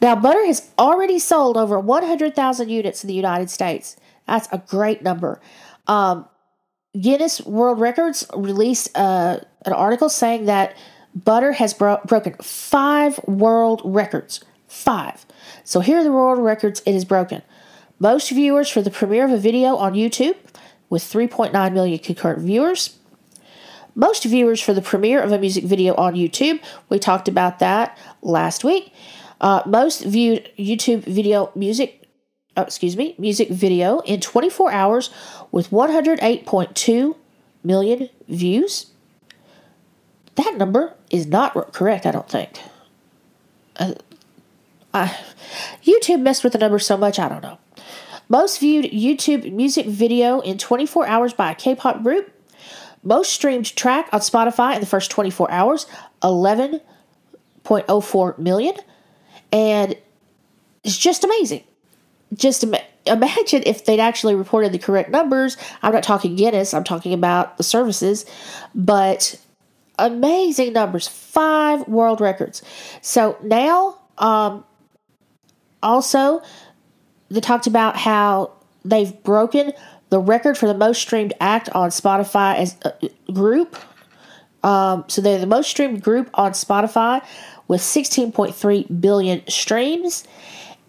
Now, 0.00 0.14
butter 0.14 0.44
has 0.46 0.70
already 0.78 1.18
sold 1.18 1.56
over 1.56 1.80
100,000 1.80 2.68
units 2.68 3.02
in 3.02 3.08
the 3.08 3.14
United 3.14 3.50
States. 3.50 3.96
That's 4.26 4.48
a 4.52 4.58
great 4.58 5.02
number. 5.02 5.40
Um, 5.86 6.28
Guinness 6.98 7.40
World 7.40 7.80
Records 7.80 8.26
released 8.34 8.96
uh, 8.96 9.40
an 9.64 9.72
article 9.72 10.08
saying 10.08 10.44
that 10.44 10.76
butter 11.14 11.52
has 11.52 11.74
bro- 11.74 12.00
broken 12.06 12.34
five 12.34 13.18
world 13.26 13.82
records. 13.84 14.44
Five. 14.68 15.26
So 15.64 15.80
here 15.80 15.98
are 15.98 16.04
the 16.04 16.12
world 16.12 16.38
records 16.38 16.82
it 16.86 16.92
has 16.92 17.04
broken. 17.04 17.42
Most 17.98 18.30
viewers 18.30 18.68
for 18.68 18.82
the 18.82 18.90
premiere 18.90 19.24
of 19.24 19.32
a 19.32 19.38
video 19.38 19.76
on 19.76 19.94
YouTube, 19.94 20.36
with 20.88 21.02
3.9 21.02 21.72
million 21.72 21.98
concurrent 21.98 22.40
viewers. 22.40 22.98
Most 23.94 24.24
viewers 24.24 24.60
for 24.60 24.72
the 24.72 24.82
premiere 24.82 25.20
of 25.20 25.32
a 25.32 25.38
music 25.38 25.64
video 25.64 25.94
on 25.94 26.14
YouTube. 26.14 26.60
We 26.88 26.98
talked 26.98 27.28
about 27.28 27.58
that 27.58 27.98
last 28.22 28.62
week. 28.62 28.92
Uh, 29.40 29.62
most 29.66 30.04
viewed 30.04 30.50
YouTube 30.58 31.04
video 31.04 31.50
music, 31.54 32.08
oh, 32.56 32.62
excuse 32.62 32.96
me, 32.96 33.14
music 33.18 33.48
video 33.48 34.00
in 34.00 34.20
24 34.20 34.70
hours 34.70 35.10
with 35.50 35.70
108.2 35.70 37.16
million 37.64 38.08
views. 38.28 38.86
That 40.36 40.56
number 40.56 40.94
is 41.10 41.26
not 41.26 41.72
correct, 41.72 42.06
I 42.06 42.12
don't 42.12 42.28
think. 42.28 42.60
Uh, 44.94 45.12
YouTube 45.84 46.20
messed 46.20 46.44
with 46.44 46.52
the 46.52 46.58
number 46.58 46.78
so 46.78 46.96
much, 46.96 47.18
I 47.18 47.28
don't 47.28 47.42
know. 47.42 47.58
Most 48.28 48.60
viewed 48.60 48.84
YouTube 48.86 49.52
music 49.52 49.86
video 49.86 50.40
in 50.40 50.58
24 50.58 51.06
hours 51.06 51.32
by 51.32 51.52
a 51.52 51.54
K 51.54 51.74
pop 51.74 52.02
group. 52.02 52.30
Most 53.02 53.32
streamed 53.32 53.74
track 53.76 54.08
on 54.12 54.20
Spotify 54.20 54.74
in 54.74 54.80
the 54.80 54.86
first 54.86 55.10
24 55.10 55.50
hours, 55.50 55.86
11.04 56.22 58.38
million. 58.38 58.74
And 59.52 59.96
it's 60.84 60.98
just 60.98 61.24
amazing. 61.24 61.64
Just 62.34 62.64
Im- 62.64 62.74
imagine 63.06 63.62
if 63.64 63.84
they'd 63.84 64.00
actually 64.00 64.34
reported 64.34 64.72
the 64.72 64.78
correct 64.78 65.10
numbers. 65.10 65.56
I'm 65.82 65.92
not 65.92 66.02
talking 66.02 66.36
Guinness, 66.36 66.74
I'm 66.74 66.84
talking 66.84 67.14
about 67.14 67.56
the 67.56 67.62
services, 67.62 68.26
but 68.74 69.40
amazing 69.98 70.72
numbers 70.72 71.08
five 71.08 71.86
world 71.88 72.20
records. 72.20 72.62
So 73.00 73.38
now, 73.42 73.98
um, 74.18 74.64
also, 75.82 76.42
they 77.30 77.40
talked 77.40 77.66
about 77.66 77.96
how 77.96 78.52
they've 78.84 79.22
broken 79.22 79.72
the 80.10 80.18
record 80.18 80.56
for 80.56 80.66
the 80.66 80.74
most 80.74 81.00
streamed 81.00 81.34
act 81.40 81.68
on 81.70 81.90
Spotify 81.90 82.56
as 82.56 82.76
a 82.82 83.32
group. 83.32 83.76
Um, 84.62 85.04
so 85.08 85.20
they're 85.20 85.38
the 85.38 85.46
most 85.46 85.68
streamed 85.68 86.02
group 86.02 86.30
on 86.34 86.52
Spotify 86.52 87.24
with 87.68 87.80
16.3 87.80 89.00
billion 89.00 89.46
streams. 89.48 90.24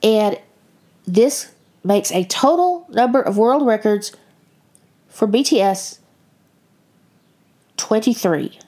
And 0.01 0.39
this 1.05 1.51
makes 1.83 2.11
a 2.11 2.23
total 2.25 2.85
number 2.89 3.21
of 3.21 3.37
world 3.37 3.65
records 3.65 4.13
for 5.09 5.27
BTS 5.27 5.99
23. 7.77 8.59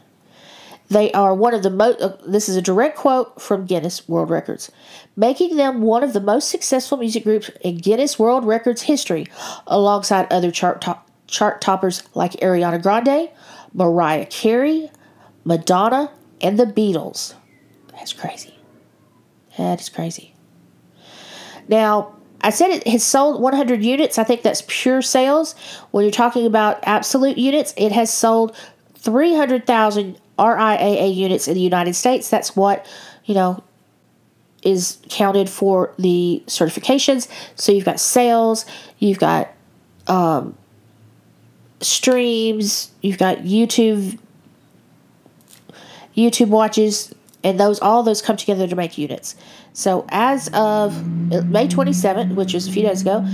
They 0.91 1.09
are 1.13 1.33
one 1.33 1.53
of 1.53 1.63
the 1.63 1.69
most, 1.69 2.01
uh, 2.01 2.17
this 2.27 2.49
is 2.49 2.57
a 2.57 2.61
direct 2.61 2.97
quote 2.97 3.41
from 3.41 3.65
Guinness 3.65 4.09
World 4.09 4.29
Records, 4.29 4.69
making 5.15 5.55
them 5.55 5.81
one 5.81 6.03
of 6.03 6.11
the 6.11 6.19
most 6.19 6.49
successful 6.49 6.97
music 6.97 7.23
groups 7.23 7.49
in 7.61 7.77
Guinness 7.77 8.19
World 8.19 8.43
Records 8.43 8.81
history, 8.81 9.25
alongside 9.67 10.27
other 10.29 10.51
chart, 10.51 10.85
chart 11.27 11.61
toppers 11.61 12.03
like 12.13 12.33
Ariana 12.33 12.81
Grande, 12.81 13.29
Mariah 13.73 14.25
Carey, 14.25 14.91
Madonna, 15.45 16.11
and 16.41 16.59
the 16.59 16.65
Beatles. 16.65 17.35
That's 17.93 18.11
crazy. 18.11 18.59
That 19.57 19.79
is 19.79 19.87
crazy. 19.87 20.35
Now, 21.69 22.17
I 22.41 22.49
said 22.49 22.69
it 22.69 22.85
has 22.85 23.05
sold 23.05 23.41
100 23.41 23.81
units. 23.81 24.19
I 24.19 24.25
think 24.25 24.41
that's 24.41 24.63
pure 24.67 25.01
sales. 25.01 25.55
When 25.91 26.03
you're 26.03 26.11
talking 26.11 26.45
about 26.45 26.79
absolute 26.83 27.37
units, 27.37 27.73
it 27.77 27.93
has 27.93 28.11
sold 28.13 28.53
300,000 28.95 30.19
RIAA 30.41 31.13
units 31.15 31.47
in 31.47 31.53
the 31.53 31.61
United 31.61 31.93
States. 31.93 32.29
That's 32.29 32.55
what, 32.55 32.85
you 33.25 33.35
know, 33.35 33.63
is 34.63 34.97
counted 35.09 35.49
for 35.49 35.93
the 35.97 36.43
certifications. 36.47 37.27
So 37.55 37.71
you've 37.71 37.85
got 37.85 37.99
sales, 37.99 38.65
you've 38.99 39.19
got 39.19 39.51
um, 40.07 40.57
streams, 41.79 42.91
you've 43.01 43.17
got 43.17 43.39
YouTube 43.39 44.19
YouTube 46.15 46.49
watches, 46.49 47.13
and 47.43 47.59
those 47.59 47.79
all 47.79 48.03
those 48.03 48.21
come 48.21 48.37
together 48.37 48.67
to 48.67 48.75
make 48.75 48.97
units. 48.97 49.35
So 49.73 50.05
as 50.09 50.49
of 50.53 51.07
May 51.07 51.67
27th, 51.67 52.35
which 52.35 52.53
was 52.53 52.67
a 52.67 52.71
few 52.71 52.83
days 52.83 53.01
ago, 53.01 53.25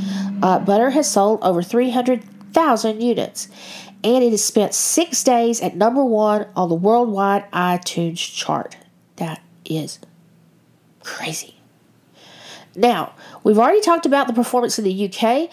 uh, 0.43 0.59
Butter 0.59 0.91
has 0.91 1.09
sold 1.09 1.39
over 1.41 1.63
300,000 1.63 3.01
units, 3.01 3.47
and 4.03 4.23
it 4.23 4.31
has 4.31 4.43
spent 4.43 4.73
six 4.73 5.23
days 5.23 5.61
at 5.61 5.75
number 5.75 6.03
one 6.03 6.47
on 6.55 6.69
the 6.69 6.75
worldwide 6.75 7.49
iTunes 7.51 8.17
chart. 8.17 8.77
That 9.17 9.41
is 9.65 9.99
crazy. 11.01 11.55
Now, 12.75 13.13
we've 13.43 13.57
already 13.57 13.81
talked 13.81 14.05
about 14.05 14.27
the 14.27 14.33
performance 14.33 14.77
in 14.77 14.85
the 14.85 15.05
UK. 15.05 15.49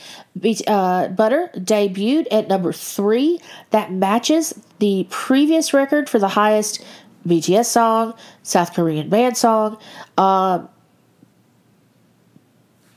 Uh, 0.66 1.08
Butter 1.08 1.50
debuted 1.54 2.26
at 2.30 2.48
number 2.48 2.70
three. 2.70 3.40
That 3.70 3.90
matches 3.90 4.52
the 4.78 5.06
previous 5.08 5.72
record 5.72 6.10
for 6.10 6.18
the 6.18 6.28
highest 6.28 6.84
BTS 7.26 7.64
song, 7.64 8.14
South 8.42 8.74
Korean 8.74 9.08
band 9.08 9.38
song. 9.38 9.78
Um, 10.18 10.68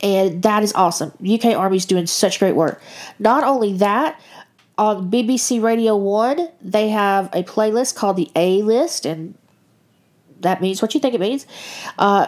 and 0.01 0.43
that 0.43 0.61
is 0.61 0.73
awesome. 0.73 1.13
UK 1.25 1.55
Army's 1.55 1.85
doing 1.85 2.05
such 2.05 2.39
great 2.39 2.55
work. 2.55 2.81
Not 3.19 3.45
only 3.45 3.73
that, 3.77 4.19
on 4.77 5.09
BBC 5.09 5.61
Radio 5.61 5.95
1, 5.95 6.49
they 6.61 6.89
have 6.89 7.27
a 7.33 7.43
playlist 7.43 7.95
called 7.95 8.15
the 8.15 8.29
A 8.35 8.61
List, 8.61 9.05
and 9.05 9.35
that 10.41 10.61
means 10.61 10.81
what 10.81 10.93
you 10.93 10.99
think 10.99 11.15
it 11.15 11.21
means. 11.21 11.47
Uh, 11.97 12.27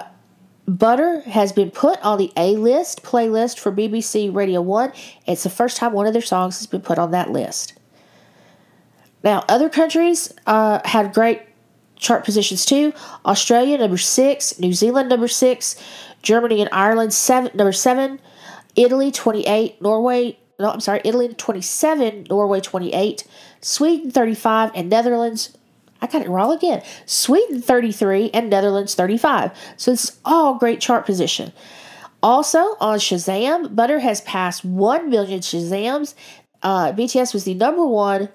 Butter 0.67 1.21
has 1.21 1.51
been 1.51 1.71
put 1.71 1.99
on 2.03 2.17
the 2.17 2.31
A 2.37 2.55
List 2.55 3.03
playlist 3.03 3.59
for 3.59 3.71
BBC 3.71 4.33
Radio 4.33 4.61
1. 4.61 4.91
It's 5.27 5.43
the 5.43 5.49
first 5.49 5.77
time 5.77 5.93
one 5.93 6.05
of 6.05 6.13
their 6.13 6.21
songs 6.21 6.57
has 6.59 6.67
been 6.67 6.81
put 6.81 6.99
on 6.99 7.11
that 7.11 7.31
list. 7.31 7.73
Now, 9.23 9.43
other 9.49 9.69
countries 9.69 10.33
uh, 10.47 10.79
had 10.85 11.13
great 11.13 11.41
chart 11.95 12.23
positions 12.23 12.65
too. 12.65 12.93
Australia 13.25 13.77
number 13.77 13.97
six, 13.97 14.57
New 14.59 14.73
Zealand 14.73 15.09
number 15.09 15.27
six, 15.27 15.75
Germany 16.21 16.61
and 16.61 16.69
Ireland 16.71 17.13
seven 17.13 17.51
number 17.55 17.73
seven, 17.73 18.19
Italy 18.75 19.11
twenty 19.11 19.45
eight, 19.45 19.81
Norway 19.81 20.38
no 20.59 20.71
I'm 20.71 20.79
sorry 20.79 21.01
Italy 21.03 21.33
twenty 21.33 21.61
seven, 21.61 22.25
Norway 22.29 22.59
twenty 22.59 22.93
eight, 22.93 23.25
Sweden 23.61 24.11
thirty 24.11 24.35
five, 24.35 24.71
and 24.75 24.89
Netherlands. 24.89 25.55
I 26.01 26.07
got 26.07 26.21
it 26.21 26.29
wrong 26.29 26.55
again. 26.55 26.81
Sweden 27.05 27.61
33 27.61 28.29
and 28.33 28.49
Netherlands 28.49 28.95
35. 28.95 29.51
So 29.75 29.91
this 29.91 30.05
is 30.05 30.19
all 30.23 30.53
great 30.57 30.79
chart 30.79 31.05
position. 31.05 31.51
Also 32.23 32.59
on 32.79 32.99
Shazam, 32.99 33.75
Butter 33.75 33.99
has 33.99 34.21
passed 34.21 34.63
1 34.63 35.09
million 35.09 35.41
Shazams. 35.41 36.15
Uh, 36.63 36.93
BTS 36.93 37.33
was 37.33 37.43
the 37.43 37.53
number 37.53 37.85
one 37.85 38.29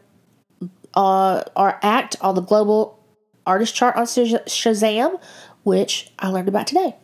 uh, 0.94 1.42
our 1.56 1.78
act 1.82 2.16
on 2.20 2.34
the 2.34 2.40
global 2.40 2.98
artist 3.46 3.74
chart 3.74 3.96
on 3.96 4.04
Shazam, 4.04 5.20
which 5.64 6.10
I 6.18 6.28
learned 6.28 6.48
about 6.48 6.66
today. 6.66 6.96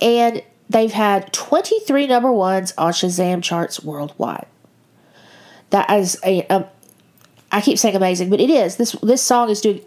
And 0.00 0.42
they've 0.68 0.92
had 0.92 1.32
23 1.32 2.06
number 2.06 2.32
ones 2.32 2.72
on 2.76 2.92
Shazam 2.92 3.42
charts 3.42 3.82
worldwide. 3.82 4.46
That 5.70 5.90
is 5.90 6.18
a, 6.24 6.46
um, 6.46 6.66
I 7.50 7.60
keep 7.60 7.78
saying 7.78 7.96
amazing, 7.96 8.30
but 8.30 8.40
it 8.40 8.50
is. 8.50 8.76
This 8.76 8.92
this 9.02 9.22
song 9.22 9.50
is 9.50 9.60
doing. 9.60 9.80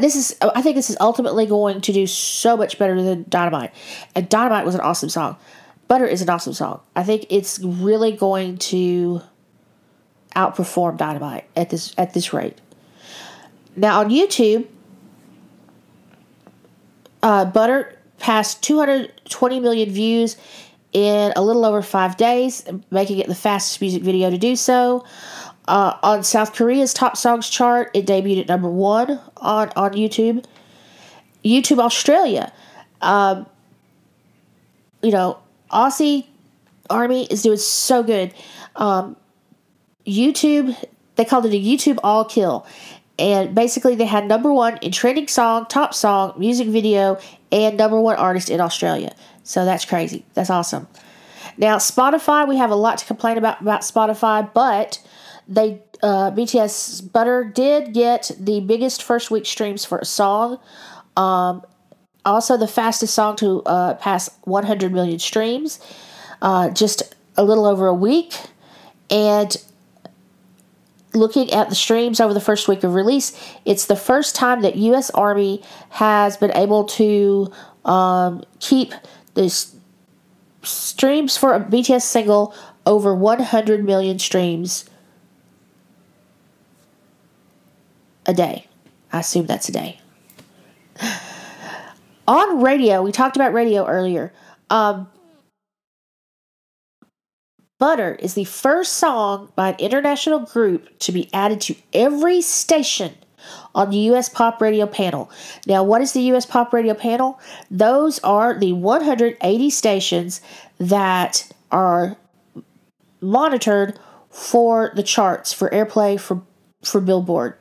This 0.00 0.16
is. 0.16 0.36
I 0.40 0.62
think 0.62 0.76
this 0.76 0.90
is 0.90 0.96
ultimately 1.00 1.46
going 1.46 1.80
to 1.82 1.92
do 1.92 2.06
so 2.06 2.56
much 2.56 2.78
better 2.78 3.00
than 3.02 3.26
Dynamite. 3.28 3.72
And 4.14 4.28
Dynamite 4.28 4.64
was 4.64 4.74
an 4.74 4.80
awesome 4.80 5.08
song. 5.08 5.36
Butter 5.88 6.06
is 6.06 6.22
an 6.22 6.30
awesome 6.30 6.52
song. 6.52 6.80
I 6.96 7.02
think 7.02 7.26
it's 7.28 7.58
really 7.60 8.12
going 8.12 8.56
to 8.58 9.20
outperform 10.34 10.96
Dynamite 10.96 11.44
at 11.56 11.70
this 11.70 11.94
at 11.98 12.14
this 12.14 12.32
rate. 12.32 12.58
Now 13.76 14.00
on 14.00 14.10
YouTube, 14.10 14.66
uh, 17.22 17.44
Butter 17.46 17.98
passed 18.22 18.62
220 18.62 19.60
million 19.60 19.90
views 19.90 20.36
in 20.92 21.32
a 21.34 21.42
little 21.42 21.64
over 21.64 21.82
five 21.82 22.16
days, 22.16 22.64
making 22.90 23.18
it 23.18 23.26
the 23.26 23.34
fastest 23.34 23.80
music 23.80 24.02
video 24.02 24.30
to 24.30 24.38
do 24.38 24.54
so. 24.54 25.04
Uh, 25.66 25.96
on 26.02 26.22
South 26.22 26.54
Korea's 26.54 26.94
top 26.94 27.16
songs 27.16 27.48
chart, 27.50 27.90
it 27.94 28.06
debuted 28.06 28.42
at 28.42 28.48
number 28.48 28.70
one 28.70 29.20
on, 29.38 29.70
on 29.74 29.92
YouTube. 29.92 30.44
YouTube 31.44 31.80
Australia, 31.80 32.52
um, 33.00 33.46
you 35.02 35.10
know, 35.10 35.38
Aussie 35.72 36.26
Army 36.88 37.26
is 37.26 37.42
doing 37.42 37.58
so 37.58 38.04
good. 38.04 38.32
Um, 38.76 39.16
YouTube, 40.06 40.76
they 41.16 41.24
called 41.24 41.46
it 41.46 41.52
a 41.52 41.60
YouTube 41.60 41.98
all 42.04 42.24
kill. 42.24 42.64
And 43.22 43.54
basically, 43.54 43.94
they 43.94 44.06
had 44.06 44.26
number 44.26 44.52
one 44.52 44.78
in 44.78 44.90
trending 44.90 45.28
song, 45.28 45.66
top 45.66 45.94
song, 45.94 46.34
music 46.36 46.66
video, 46.66 47.20
and 47.52 47.76
number 47.76 48.00
one 48.00 48.16
artist 48.16 48.50
in 48.50 48.60
Australia. 48.60 49.14
So 49.44 49.64
that's 49.64 49.84
crazy. 49.84 50.24
That's 50.34 50.50
awesome. 50.50 50.88
Now, 51.56 51.76
Spotify, 51.76 52.48
we 52.48 52.56
have 52.56 52.72
a 52.72 52.74
lot 52.74 52.98
to 52.98 53.06
complain 53.06 53.38
about 53.38 53.60
about 53.60 53.82
Spotify, 53.82 54.52
but 54.52 55.00
they 55.46 55.80
uh, 56.02 56.32
BTS 56.32 57.12
Butter 57.12 57.44
did 57.44 57.94
get 57.94 58.32
the 58.40 58.58
biggest 58.58 59.04
first 59.04 59.30
week 59.30 59.46
streams 59.46 59.84
for 59.84 59.98
a 59.98 60.04
song. 60.04 60.58
Um, 61.16 61.62
also, 62.24 62.56
the 62.56 62.66
fastest 62.66 63.14
song 63.14 63.36
to 63.36 63.62
uh, 63.62 63.94
pass 63.94 64.30
100 64.42 64.92
million 64.92 65.20
streams, 65.20 65.78
uh, 66.40 66.70
just 66.70 67.14
a 67.36 67.44
little 67.44 67.66
over 67.66 67.86
a 67.86 67.94
week. 67.94 68.34
And 69.10 69.56
looking 71.14 71.52
at 71.52 71.68
the 71.68 71.74
streams 71.74 72.20
over 72.20 72.34
the 72.34 72.40
first 72.40 72.68
week 72.68 72.84
of 72.84 72.94
release, 72.94 73.38
it's 73.64 73.86
the 73.86 73.96
first 73.96 74.34
time 74.34 74.62
that 74.62 74.76
U.S. 74.76 75.10
Army 75.10 75.62
has 75.90 76.36
been 76.36 76.52
able 76.52 76.84
to 76.84 77.50
um, 77.84 78.44
keep 78.60 78.92
the 79.34 79.48
streams 80.62 81.36
for 81.36 81.54
a 81.54 81.60
BTS 81.60 82.02
single 82.02 82.54
over 82.86 83.14
100 83.14 83.84
million 83.84 84.18
streams 84.18 84.88
a 88.26 88.34
day. 88.34 88.66
I 89.12 89.20
assume 89.20 89.46
that's 89.46 89.68
a 89.68 89.72
day. 89.72 90.00
On 92.28 92.62
radio, 92.62 93.02
we 93.02 93.12
talked 93.12 93.36
about 93.36 93.52
radio 93.52 93.86
earlier. 93.86 94.32
Um, 94.70 95.08
Butter 97.82 98.14
is 98.20 98.34
the 98.34 98.44
first 98.44 98.92
song 98.92 99.50
by 99.56 99.70
an 99.70 99.80
international 99.80 100.38
group 100.38 100.96
to 101.00 101.10
be 101.10 101.28
added 101.34 101.60
to 101.62 101.74
every 101.92 102.40
station 102.40 103.12
on 103.74 103.90
the 103.90 103.96
US 104.12 104.28
Pop 104.28 104.62
Radio 104.62 104.86
panel. 104.86 105.28
Now, 105.66 105.82
what 105.82 106.00
is 106.00 106.12
the 106.12 106.22
US 106.32 106.46
Pop 106.46 106.72
Radio 106.72 106.94
panel? 106.94 107.40
Those 107.72 108.20
are 108.20 108.56
the 108.56 108.72
180 108.72 109.70
stations 109.70 110.40
that 110.78 111.50
are 111.72 112.16
monitored 113.20 113.98
for 114.30 114.92
the 114.94 115.02
charts 115.02 115.52
for 115.52 115.68
airplay 115.70 116.20
for 116.20 116.40
for 116.84 117.00
Billboard. 117.00 117.56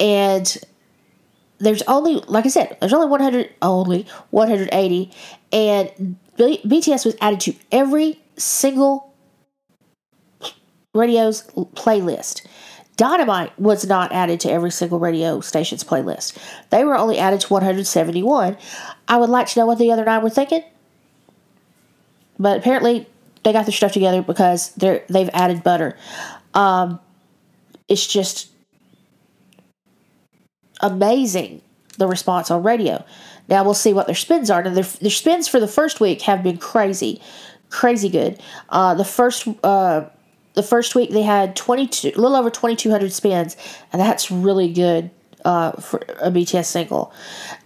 And 0.00 0.58
there's 1.58 1.82
only 1.82 2.14
like 2.26 2.46
I 2.46 2.48
said, 2.48 2.76
there's 2.80 2.92
only 2.92 3.06
100 3.06 3.48
only 3.62 4.06
180 4.30 5.12
and 5.52 6.16
BTS 6.36 7.04
was 7.04 7.16
added 7.20 7.38
to 7.42 7.54
every 7.70 8.18
single 8.36 9.09
radio's 10.94 11.42
playlist. 11.74 12.46
Dynamite 12.96 13.58
was 13.58 13.86
not 13.86 14.12
added 14.12 14.40
to 14.40 14.50
every 14.50 14.70
single 14.70 14.98
radio 14.98 15.40
station's 15.40 15.82
playlist. 15.82 16.36
They 16.68 16.84
were 16.84 16.96
only 16.96 17.18
added 17.18 17.40
to 17.40 17.48
171. 17.48 18.56
I 19.08 19.16
would 19.16 19.30
like 19.30 19.46
to 19.48 19.60
know 19.60 19.66
what 19.66 19.78
the 19.78 19.90
other 19.90 20.04
nine 20.04 20.22
were 20.22 20.30
thinking. 20.30 20.62
But 22.38 22.58
apparently, 22.58 23.06
they 23.42 23.52
got 23.52 23.66
their 23.66 23.72
stuff 23.72 23.92
together 23.92 24.22
because 24.22 24.70
they're 24.74 25.04
they've 25.08 25.30
added 25.32 25.62
butter. 25.62 25.96
Um, 26.52 27.00
it's 27.88 28.06
just 28.06 28.50
amazing 30.80 31.62
the 31.98 32.06
response 32.06 32.50
on 32.50 32.62
radio. 32.62 33.04
Now 33.48 33.64
we'll 33.64 33.74
see 33.74 33.92
what 33.92 34.06
their 34.06 34.14
spins 34.14 34.50
are. 34.50 34.62
Now 34.62 34.74
their, 34.74 34.84
their 34.84 35.10
spins 35.10 35.48
for 35.48 35.60
the 35.60 35.68
first 35.68 36.00
week 36.00 36.22
have 36.22 36.42
been 36.42 36.56
crazy, 36.56 37.20
crazy 37.68 38.08
good. 38.08 38.40
Uh, 38.68 38.94
the 38.94 39.04
first 39.04 39.48
uh, 39.64 40.04
the 40.54 40.62
first 40.62 40.94
week 40.94 41.10
they 41.10 41.22
had 41.22 41.56
22 41.56 42.08
a 42.08 42.20
little 42.20 42.36
over 42.36 42.50
2200 42.50 43.12
spins 43.12 43.56
and 43.92 44.00
that's 44.00 44.30
really 44.30 44.72
good 44.72 45.10
uh, 45.44 45.72
for 45.72 45.98
a 46.20 46.30
bts 46.30 46.66
single. 46.66 47.12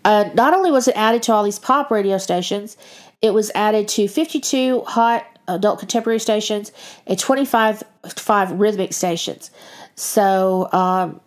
Uh, 0.04 0.30
not 0.34 0.54
only 0.54 0.70
was 0.70 0.86
it 0.86 0.96
added 0.96 1.22
to 1.22 1.32
all 1.32 1.42
these 1.42 1.58
pop 1.58 1.90
radio 1.90 2.18
stations 2.18 2.76
it 3.22 3.32
was 3.32 3.50
added 3.54 3.88
to 3.88 4.06
52 4.06 4.82
hot 4.82 5.26
adult 5.48 5.78
contemporary 5.78 6.18
stations 6.18 6.72
and 7.06 7.18
25 7.18 7.82
five 8.16 8.52
rhythmic 8.52 8.92
stations. 8.92 9.50
So 9.94 10.68
um, 10.72 11.20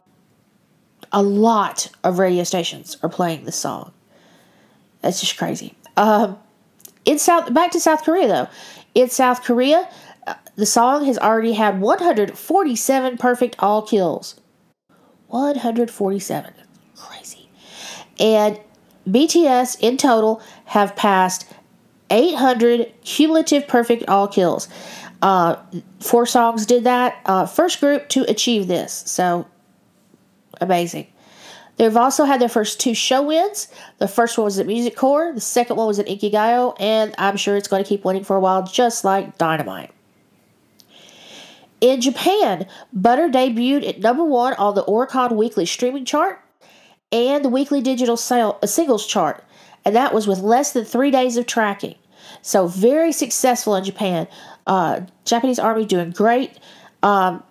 a 1.12 1.22
lot 1.22 1.90
of 2.04 2.20
radio 2.20 2.44
stations 2.44 2.98
are 3.02 3.10
playing 3.10 3.46
this 3.46 3.56
song. 3.56 3.92
That's 5.02 5.20
just 5.20 5.38
crazy. 5.38 5.76
Um, 5.96 6.38
in 7.06 7.18
south 7.18 7.54
back 7.54 7.72
to 7.72 7.80
south 7.80 8.04
korea 8.04 8.28
though. 8.28 8.48
In 8.94 9.10
south 9.10 9.44
korea 9.44 9.90
the 10.56 10.66
song 10.66 11.06
has 11.06 11.18
already 11.18 11.54
had 11.54 11.80
147 11.82 13.18
perfect 13.18 13.56
all 13.60 13.82
kills. 13.82 14.40
147. 15.28 16.54
Crazy. 16.96 17.50
And 18.20 18.60
BTS 19.08 19.80
in 19.80 19.98
total 19.98 20.42
have 20.66 20.96
passed 20.96 21.48
800 22.10 22.94
cumulative 23.04 23.68
perfect 23.68 24.08
all 24.08 24.28
kills. 24.28 24.68
Uh, 25.22 25.56
four 26.00 26.26
songs 26.26 26.66
did 26.66 26.84
that. 26.84 27.20
Uh, 27.26 27.46
first 27.46 27.80
group 27.80 28.08
to 28.10 28.24
achieve 28.30 28.68
this. 28.68 28.94
So 29.06 29.48
amazing. 30.62 31.08
They've 31.78 31.96
also 31.96 32.26
had 32.26 32.42
their 32.42 32.50
first 32.50 32.80
two 32.80 32.96
show 32.96 33.22
wins. 33.22 33.68
The 34.00 34.08
first 34.08 34.38
one 34.38 34.46
was 34.46 34.58
at 34.58 34.66
Music 34.66 34.96
Core, 34.96 35.32
the 35.34 35.42
second 35.42 35.76
one 35.76 35.86
was 35.86 36.00
at 36.00 36.08
Inkigayo, 36.08 36.76
and 36.80 37.14
I'm 37.20 37.38
sure 37.38 37.56
it's 37.56 37.68
going 37.68 37.84
to 37.84 37.88
keep 37.88 38.04
winning 38.04 38.24
for 38.24 38.36
a 38.36 38.40
while, 38.40 38.64
just 38.64 39.06
like 39.06 39.38
Dynamite. 39.38 39.92
In 41.80 42.02
Japan, 42.02 42.66
Butter 42.92 43.30
debuted 43.30 43.88
at 43.88 44.00
number 44.00 44.24
one 44.24 44.54
on 44.54 44.76
the 44.76 44.84
Oricon 44.84 45.36
Weekly 45.36 45.66
Streaming 45.66 46.06
Chart 46.06 46.42
and 47.12 47.46
the 47.46 47.50
Weekly 47.50 47.82
Digital 47.82 48.18
sale, 48.18 48.58
uh, 48.64 48.68
Singles 48.68 49.06
Chart, 49.06 49.44
and 49.86 49.96
that 49.96 50.14
was 50.14 50.28
with 50.28 50.40
less 50.40 50.74
than 50.74 50.86
three 50.86 51.12
days 51.12 51.38
of 51.38 51.46
tracking. 51.46 51.96
So 52.42 52.68
very 52.68 53.12
successful 53.12 53.76
in 53.76 53.84
Japan. 53.84 54.28
Uh, 54.66 55.02
Japanese 55.24 55.60
Army 55.60 55.86
doing 55.86 56.12
great. 56.12 56.60
Um, 57.04 57.44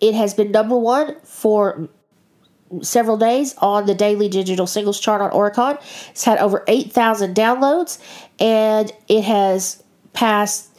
it 0.00 0.14
has 0.14 0.32
been 0.32 0.50
number 0.50 0.76
one 0.76 1.16
for 1.22 1.88
several 2.82 3.16
days 3.16 3.54
on 3.58 3.86
the 3.86 3.94
daily 3.94 4.28
digital 4.28 4.66
singles 4.66 4.98
chart 5.00 5.20
on 5.20 5.30
Oricon. 5.32 5.78
It's 6.10 6.24
had 6.24 6.38
over 6.38 6.64
8,000 6.66 7.34
downloads 7.34 7.98
and 8.38 8.90
it 9.08 9.22
has 9.24 9.82
passed 10.12 10.69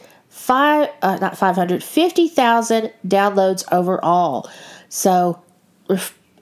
five 0.42 0.90
uh, 1.02 1.16
not 1.20 1.38
500 1.38 1.84
50,000 1.84 2.92
downloads 3.06 3.64
overall. 3.70 4.50
So 4.88 5.40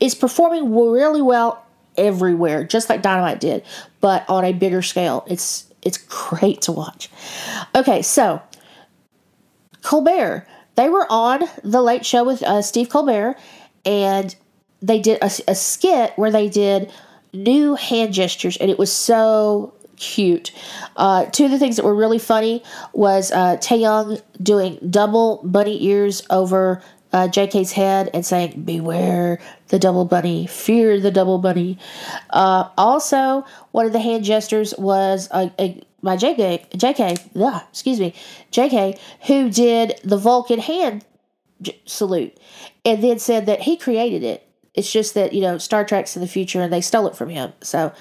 it's 0.01 0.15
performing 0.15 0.75
really 0.75 1.21
well 1.21 1.65
everywhere, 1.99 2.65
just 2.65 2.89
like 2.89 3.03
Dynamite 3.03 3.41
did, 3.41 3.63
but 4.01 4.29
on 4.29 4.45
a 4.45 4.53
bigger 4.53 4.81
scale. 4.81 5.25
It's 5.29 5.67
it's 5.83 5.99
great 5.99 6.63
to 6.63 6.73
watch. 6.73 7.11
Okay, 7.75 8.01
so 8.03 8.41
Colbert, 9.83 10.47
they 10.77 10.89
were 10.89 11.07
on 11.11 11.43
the 11.63 11.83
Late 11.83 12.07
Show 12.07 12.25
with 12.25 12.43
uh, 12.43 12.63
Steve 12.63 12.89
Colbert, 12.89 13.37
and 13.85 14.35
they 14.81 15.01
did 15.01 15.19
a, 15.23 15.31
a 15.49 15.55
skit 15.55 16.13
where 16.17 16.31
they 16.31 16.49
did 16.49 16.91
new 17.35 17.75
hand 17.75 18.15
gestures, 18.15 18.57
and 18.57 18.71
it 18.71 18.79
was 18.79 18.93
so 18.93 19.75
cute. 20.01 20.51
Uh, 20.97 21.27
two 21.27 21.45
of 21.45 21.51
the 21.53 21.59
things 21.59 21.77
that 21.77 21.85
were 21.85 21.95
really 21.95 22.19
funny 22.19 22.65
was 22.93 23.31
uh, 23.31 23.57
Taehyung 23.59 24.21
doing 24.43 24.79
double 24.91 25.41
bunny 25.45 25.85
ears 25.85 26.23
over 26.31 26.83
uh, 27.13 27.29
JK's 27.29 27.73
head 27.73 28.11
and 28.15 28.25
saying, 28.25 28.63
Beware 28.63 29.41
the 29.69 29.79
double 29.79 30.05
bunny, 30.05 30.47
fear 30.47 30.99
the 30.99 31.11
double 31.11 31.39
bunny. 31.39 31.79
Uh, 32.31 32.69
also, 32.77 33.45
one 33.73 33.87
of 33.87 33.93
the 33.93 34.01
hand 34.01 34.25
gestures 34.25 34.75
was 34.79 35.29
a, 35.33 35.53
a 35.59 35.83
by 36.03 36.17
JK, 36.17 36.71
JK, 36.71 37.43
ugh, 37.43 37.63
excuse 37.69 38.01
me, 38.01 38.15
JK, 38.53 38.99
who 39.27 39.51
did 39.51 40.01
the 40.03 40.17
Vulcan 40.17 40.59
hand 40.59 41.05
j- 41.61 41.79
salute 41.85 42.39
and 42.87 43.05
then 43.05 43.19
said 43.19 43.45
that 43.47 43.63
he 43.63 43.77
created 43.77 44.23
it. 44.23 44.47
It's 44.75 44.91
just 44.91 45.13
that, 45.15 45.35
you 45.35 45.43
know, 45.43 45.59
Star 45.59 45.85
Trek's 45.85 46.17
in 46.17 46.23
the 46.23 46.29
future 46.29 46.63
and 46.63 46.73
they 46.73 46.81
stole 46.81 47.07
it 47.07 47.17
from 47.17 47.29
him. 47.29 47.53
So, 47.61 47.93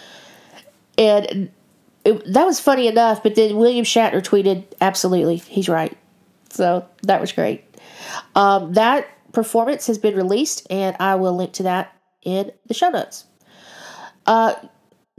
and 0.97 1.51
it, 2.05 2.33
that 2.33 2.45
was 2.45 2.59
funny 2.59 2.87
enough, 2.87 3.23
but 3.23 3.35
then 3.35 3.57
William 3.57 3.85
Shatner 3.85 4.21
tweeted, 4.21 4.65
absolutely, 4.81 5.37
he's 5.37 5.69
right. 5.69 5.97
So 6.49 6.87
that 7.03 7.21
was 7.21 7.31
great. 7.31 7.63
Um, 8.35 8.73
that 8.73 9.07
performance 9.33 9.87
has 9.87 9.97
been 9.97 10.15
released, 10.15 10.65
and 10.69 10.95
I 10.99 11.15
will 11.15 11.35
link 11.35 11.53
to 11.53 11.63
that 11.63 11.95
in 12.23 12.51
the 12.67 12.73
show 12.73 12.89
notes. 12.89 13.25
Uh, 14.25 14.55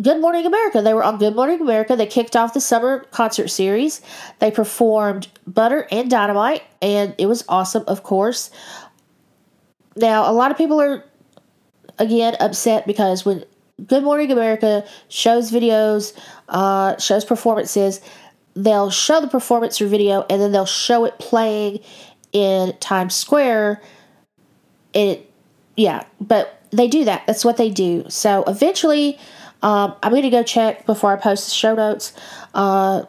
Good 0.01 0.21
Morning 0.21 0.47
America. 0.47 0.81
They 0.81 0.95
were 0.95 1.05
on 1.05 1.19
Good 1.19 1.37
Morning 1.37 1.61
America. 1.61 1.95
They 1.95 2.07
kicked 2.07 2.35
off 2.35 2.55
the 2.55 2.61
summer 2.61 3.01
concert 3.11 3.49
series. 3.49 4.01
They 4.39 4.51
performed 4.51 5.29
Butter 5.47 5.87
and 5.91 6.11
Dynamite, 6.11 6.63
and 6.81 7.15
it 7.19 7.27
was 7.27 7.45
awesome, 7.49 7.85
of 7.87 8.03
course. 8.03 8.51
Now, 9.97 10.31
a 10.31 10.33
lot 10.33 10.51
of 10.51 10.57
people 10.57 10.81
are, 10.81 11.05
again, 11.99 12.35
upset 12.41 12.87
because 12.87 13.27
when 13.27 13.45
Good 13.87 14.03
Morning 14.03 14.31
America 14.31 14.85
shows 15.09 15.51
videos, 15.51 16.13
uh, 16.49 16.99
shows 16.99 17.25
performances, 17.25 18.01
they'll 18.55 18.91
show 18.91 19.21
the 19.21 19.29
performance 19.29 19.81
or 19.81 19.87
video 19.87 20.27
and 20.29 20.41
then 20.41 20.53
they'll 20.53 20.67
show 20.67 21.05
it 21.05 21.19
playing 21.19 21.81
in 22.33 22.77
Times 22.79 23.15
Square. 23.15 23.81
It, 24.93 25.31
yeah, 25.77 26.05
but 26.21 26.63
they 26.71 26.89
do 26.89 27.05
that. 27.05 27.27
That's 27.27 27.45
what 27.45 27.57
they 27.57 27.71
do. 27.71 28.05
So 28.09 28.45
eventually, 28.47 29.19
um, 29.63 29.95
I'm 30.03 30.11
going 30.11 30.23
to 30.23 30.31
go 30.31 30.43
check 30.43 30.87
before 30.87 31.13
I 31.13 31.17
post 31.17 31.47
the 31.47 31.55
show 31.55 31.75
notes. 31.75 32.13
Uh, 32.55 33.05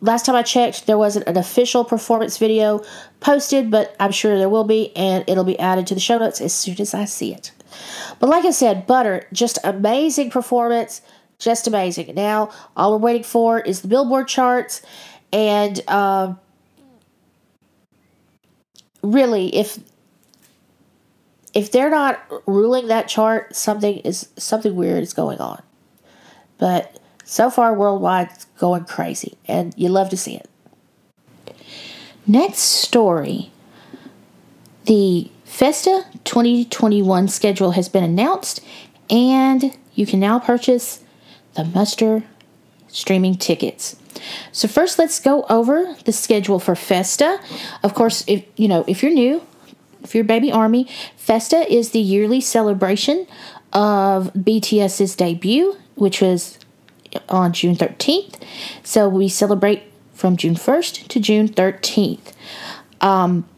last 0.00 0.26
time 0.26 0.34
I 0.34 0.42
checked, 0.42 0.86
there 0.86 0.98
wasn't 0.98 1.26
an 1.28 1.36
official 1.36 1.84
performance 1.84 2.38
video 2.38 2.82
posted, 3.20 3.70
but 3.70 3.94
I'm 4.00 4.12
sure 4.12 4.38
there 4.38 4.48
will 4.48 4.64
be, 4.64 4.94
and 4.96 5.24
it'll 5.26 5.44
be 5.44 5.58
added 5.58 5.86
to 5.88 5.94
the 5.94 6.00
show 6.00 6.18
notes 6.18 6.40
as 6.40 6.52
soon 6.52 6.80
as 6.80 6.94
I 6.94 7.04
see 7.04 7.32
it. 7.32 7.52
But 8.18 8.28
like 8.28 8.44
I 8.44 8.50
said, 8.50 8.86
Butter, 8.86 9.26
just 9.32 9.58
amazing 9.64 10.30
performance, 10.30 11.02
just 11.38 11.66
amazing. 11.66 12.14
Now, 12.14 12.50
all 12.76 12.92
we're 12.92 12.98
waiting 12.98 13.22
for 13.22 13.60
is 13.60 13.82
the 13.82 13.88
Billboard 13.88 14.28
charts, 14.28 14.82
and 15.32 15.80
uh, 15.88 16.34
really, 19.02 19.54
if 19.54 19.78
if 21.54 21.72
they're 21.72 21.90
not 21.90 22.20
ruling 22.46 22.88
that 22.88 23.08
chart, 23.08 23.54
something 23.54 23.98
is 23.98 24.28
something 24.36 24.74
weird 24.74 25.02
is 25.02 25.12
going 25.12 25.38
on. 25.38 25.62
But 26.58 26.98
so 27.24 27.50
far, 27.50 27.74
worldwide, 27.74 28.30
it's 28.32 28.44
going 28.58 28.84
crazy, 28.84 29.36
and 29.46 29.74
you 29.76 29.88
love 29.88 30.08
to 30.10 30.16
see 30.16 30.36
it. 30.36 30.48
Next 32.26 32.60
story. 32.60 33.50
The 34.84 35.30
Festa 35.48 36.04
2021 36.24 37.26
schedule 37.26 37.72
has 37.72 37.88
been 37.88 38.04
announced, 38.04 38.60
and 39.10 39.76
you 39.94 40.06
can 40.06 40.20
now 40.20 40.38
purchase 40.38 41.02
the 41.54 41.64
Muster 41.64 42.22
streaming 42.86 43.34
tickets. 43.34 43.96
So 44.52 44.68
first, 44.68 44.98
let's 44.98 45.18
go 45.18 45.44
over 45.48 45.96
the 46.04 46.12
schedule 46.12 46.60
for 46.60 46.76
Festa. 46.76 47.40
Of 47.82 47.94
course, 47.94 48.24
if 48.28 48.44
you 48.56 48.68
know 48.68 48.84
if 48.86 49.02
you're 49.02 49.10
new, 49.10 49.42
if 50.04 50.14
you're 50.14 50.22
baby 50.22 50.52
army, 50.52 50.86
Festa 51.16 51.66
is 51.72 51.90
the 51.90 51.98
yearly 51.98 52.42
celebration 52.42 53.26
of 53.72 54.32
BTS's 54.34 55.16
debut, 55.16 55.76
which 55.94 56.20
was 56.20 56.58
on 57.30 57.54
June 57.54 57.74
13th. 57.74 58.34
So 58.84 59.08
we 59.08 59.28
celebrate 59.28 59.82
from 60.12 60.36
June 60.36 60.54
1st 60.54 61.08
to 61.08 61.18
June 61.18 61.48
13th. 61.48 62.32
Um, 63.00 63.48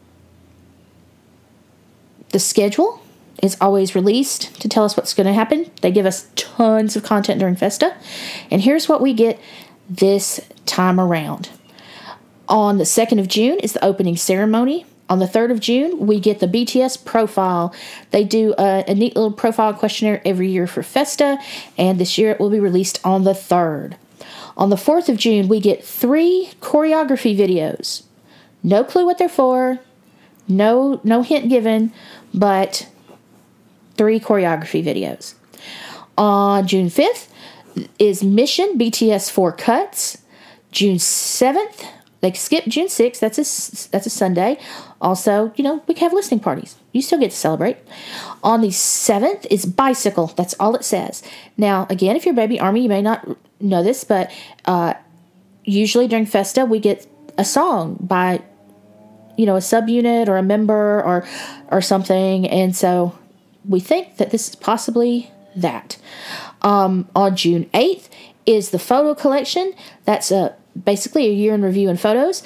the 2.31 2.39
schedule 2.39 3.01
is 3.41 3.57
always 3.59 3.95
released 3.95 4.59
to 4.61 4.69
tell 4.69 4.83
us 4.83 4.95
what's 4.95 5.13
going 5.13 5.27
to 5.27 5.33
happen. 5.33 5.69
They 5.81 5.91
give 5.91 6.05
us 6.05 6.27
tons 6.35 6.95
of 6.95 7.03
content 7.03 7.39
during 7.39 7.55
Festa. 7.55 7.95
And 8.49 8.61
here's 8.61 8.87
what 8.87 9.01
we 9.01 9.13
get 9.13 9.39
this 9.89 10.41
time 10.65 10.99
around. 10.99 11.49
On 12.47 12.77
the 12.77 12.83
2nd 12.83 13.19
of 13.19 13.27
June 13.27 13.59
is 13.59 13.73
the 13.73 13.83
opening 13.83 14.17
ceremony. 14.17 14.85
On 15.09 15.19
the 15.19 15.25
3rd 15.25 15.51
of 15.51 15.59
June, 15.59 16.05
we 16.07 16.19
get 16.19 16.39
the 16.39 16.47
BTS 16.47 17.03
profile. 17.03 17.73
They 18.11 18.23
do 18.23 18.53
a, 18.57 18.85
a, 18.87 18.95
neat 18.95 19.15
little 19.15 19.31
profile 19.31 19.73
questionnaire 19.73 20.21
every 20.23 20.49
year 20.49 20.67
for 20.67 20.83
Festa, 20.83 21.37
and 21.77 21.99
this 21.99 22.17
year 22.17 22.31
it 22.31 22.39
will 22.39 22.49
be 22.49 22.61
released 22.61 22.99
on 23.03 23.25
the 23.25 23.33
3rd. 23.33 23.95
On 24.55 24.69
the 24.69 24.77
4th 24.77 25.09
of 25.09 25.17
June, 25.17 25.49
we 25.49 25.59
get 25.59 25.83
three 25.83 26.51
choreography 26.61 27.37
videos. 27.37 28.03
No 28.63 28.85
clue 28.85 29.05
what 29.05 29.17
they're 29.17 29.27
for, 29.27 29.79
no 30.47 30.99
no 31.03 31.23
hint 31.23 31.49
given, 31.49 31.91
but 32.33 32.87
three 33.95 34.19
choreography 34.19 34.83
videos. 34.83 35.35
On 36.17 36.65
June 36.67 36.87
5th 36.87 37.27
is 37.99 38.23
Mission 38.23 38.77
BTS 38.77 39.31
4 39.31 39.51
Cuts. 39.53 40.17
June 40.71 40.97
7th, 40.97 41.85
they 42.21 42.31
skip 42.33 42.63
June 42.65 42.87
6th, 42.87 43.19
that's 43.19 43.37
a, 43.37 43.91
that's 43.91 44.05
a 44.05 44.09
Sunday. 44.09 44.57
Also, 45.01 45.51
you 45.55 45.63
know, 45.63 45.83
we 45.87 45.95
have 45.95 46.13
listening 46.13 46.39
parties. 46.39 46.75
You 46.93 47.01
still 47.01 47.19
get 47.19 47.31
to 47.31 47.37
celebrate. 47.37 47.77
On 48.43 48.61
the 48.61 48.69
7th 48.69 49.45
is 49.49 49.65
Bicycle. 49.65 50.27
That's 50.27 50.53
all 50.59 50.75
it 50.75 50.85
says. 50.85 51.23
Now, 51.57 51.87
again, 51.89 52.15
if 52.15 52.25
you're 52.25 52.35
baby 52.35 52.59
army, 52.59 52.83
you 52.83 52.89
may 52.89 53.01
not 53.01 53.27
know 53.59 53.83
this, 53.83 54.03
but 54.03 54.31
uh, 54.65 54.93
usually 55.63 56.07
during 56.07 56.25
Festa, 56.25 56.65
we 56.65 56.79
get 56.79 57.07
a 57.37 57.45
song 57.45 57.97
by 57.99 58.41
you 59.37 59.45
know 59.45 59.55
a 59.55 59.59
subunit 59.59 60.27
or 60.27 60.37
a 60.37 60.43
member 60.43 61.01
or 61.01 61.25
or 61.69 61.81
something. 61.81 62.47
And 62.47 62.75
so 62.75 63.17
we 63.67 63.79
think 63.79 64.17
that 64.17 64.31
this 64.31 64.49
is 64.49 64.55
possibly 64.55 65.31
that. 65.55 65.97
Um, 66.61 67.09
on 67.15 67.35
june 67.35 67.65
8th 67.73 68.07
is 68.45 68.69
the 68.69 68.79
photo 68.79 69.15
collection. 69.15 69.73
That's 70.05 70.31
a 70.31 70.55
basically 70.81 71.27
a 71.27 71.33
year 71.33 71.53
in 71.53 71.61
review 71.61 71.89
and 71.89 71.99
photos. 71.99 72.43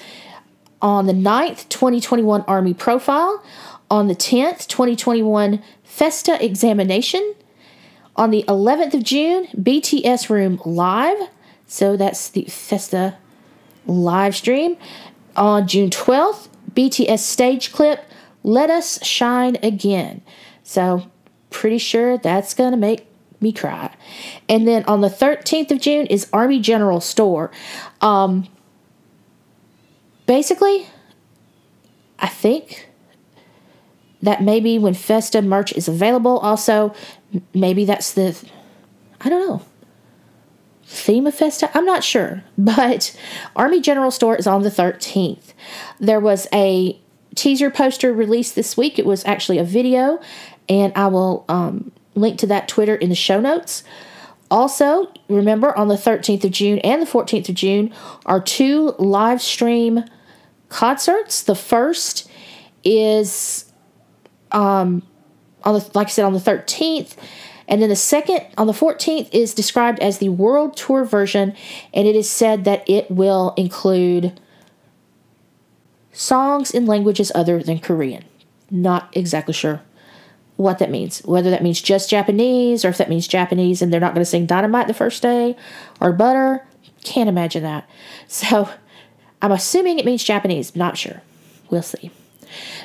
On 0.82 1.06
the 1.08 1.14
9th 1.14 1.70
2021 1.70 2.42
army 2.48 2.74
profile. 2.74 3.44
On 3.90 4.08
the 4.08 4.16
10th 4.16 4.68
2021 4.68 5.62
festa 5.84 6.44
examination. 6.44 7.36
On 8.16 8.32
the 8.32 8.44
11th 8.48 8.94
of 8.94 9.04
june 9.04 9.48
bts 9.48 10.30
room 10.30 10.60
live. 10.66 11.30
So 11.68 11.98
that's 11.98 12.30
the 12.30 12.46
festa 12.46 13.18
live 13.86 14.36
stream. 14.36 14.78
On 15.36 15.68
june 15.68 15.90
12th 15.90 16.48
BTS 16.76 17.20
stage 17.20 17.72
clip, 17.72 18.04
Let 18.44 18.70
Us 18.70 19.04
Shine 19.06 19.58
Again. 19.64 20.22
So, 20.64 21.10
pretty 21.50 21.78
sure 21.78 22.18
that's 22.18 22.54
going 22.54 22.72
to 22.72 22.78
make 22.78 23.08
me 23.42 23.54
cry. 23.54 23.96
And 24.50 24.68
then 24.68 24.84
on 24.86 25.02
the 25.02 25.10
13th 25.10 25.72
of 25.72 25.80
June 25.80 26.06
is 26.08 26.28
Army 26.34 26.60
General 26.60 27.00
Store. 27.00 27.52
Um, 28.02 28.48
basically, 30.26 30.88
I 32.20 32.28
think 32.28 32.90
that 34.22 34.42
maybe 34.42 34.80
when 34.80 34.94
Festa 34.94 35.42
merch 35.42 35.72
is 35.74 35.88
available, 35.88 36.40
also, 36.40 36.94
maybe 37.54 37.86
that's 37.86 38.14
the, 38.14 38.36
I 39.22 39.30
don't 39.30 39.48
know, 39.48 39.66
theme 40.86 41.28
of 41.28 41.36
Festa? 41.36 41.70
I'm 41.74 41.86
not 41.86 42.04
sure, 42.04 42.44
but 42.58 43.18
Army 43.56 43.82
General 43.82 44.12
Store 44.12 44.36
is 44.36 44.48
on 44.48 44.64
the 44.64 44.70
13th. 44.70 45.54
There 46.00 46.20
was 46.20 46.48
a 46.54 47.00
teaser 47.36 47.70
poster 47.70 48.14
released 48.14 48.56
this 48.56 48.78
week. 48.78 48.98
It 48.98 49.06
was 49.06 49.26
actually 49.26 49.58
a 49.58 49.64
video, 49.64 50.22
and 50.70 50.94
I 50.96 51.08
will 51.08 51.46
um, 51.50 51.92
link 52.16 52.40
to 52.40 52.48
that 52.48 52.68
Twitter 52.68 52.96
in 52.96 53.10
the 53.10 53.16
show 53.16 53.40
notes. 53.40 53.84
Also, 54.50 55.12
remember 55.28 55.76
on 55.78 55.88
the 55.88 55.96
13th 55.96 56.44
of 56.44 56.52
June 56.52 56.80
and 56.80 57.02
the 57.02 57.06
14th 57.06 57.50
of 57.50 57.56
June 57.56 57.94
are 58.26 58.40
two 58.40 58.94
live 59.00 59.42
stream 59.42 60.04
concerts. 60.70 61.44
The 61.44 61.56
first 61.56 62.30
is 62.84 63.72
um, 64.52 65.02
on 65.64 65.74
the 65.74 65.92
like 65.96 66.08
I 66.08 66.10
said 66.12 66.26
on 66.26 66.34
the 66.34 66.40
13th 66.40 67.16
and 67.68 67.82
then 67.82 67.90
the 67.90 67.96
second, 67.96 68.46
on 68.58 68.68
the 68.68 68.74
14th, 68.74 69.30
is 69.32 69.54
described 69.54 70.00
as 70.00 70.20
the 70.20 70.30
world 70.30 70.78
tour 70.78 71.04
version, 71.04 71.56
and 71.94 72.08
it 72.08 72.16
is 72.16 72.30
said 72.30 72.64
that 72.66 72.88
it 72.90 73.10
will 73.10 73.54
include 73.58 74.40
songs 76.12 76.72
in 76.72 76.86
languages 76.86 77.32
other 77.34 77.62
than 77.62 77.80
Korean. 77.80 78.24
Not 78.70 79.10
exactly 79.14 79.54
sure 79.54 79.82
what 80.58 80.80
that 80.80 80.90
means. 80.90 81.20
Whether 81.20 81.50
that 81.50 81.64
means 81.64 81.82
just 81.82 82.10
Japanese, 82.10 82.86
or 82.86 82.90
if 82.90 82.98
that 82.98 83.10
means 83.10 83.28
Japanese 83.28 83.82
and 83.82 83.92
they're 83.92 84.00
not 84.00 84.14
going 84.14 84.24
to 84.24 84.30
sing 84.30 84.46
Dynamite 84.46 84.88
the 84.88 84.94
first 84.94 85.22
day, 85.22 85.56
or 86.00 86.14
Butter. 86.14 86.66
Can't 87.04 87.30
imagine 87.30 87.64
that. 87.64 87.90
So 88.28 88.70
I'm 89.42 89.52
assuming 89.52 90.00
it 90.00 90.06
means 90.06 90.24
Japanese, 90.24 90.76
not 90.76 90.98
sure. 90.98 91.22
We'll 91.70 91.84
see. 91.84 92.10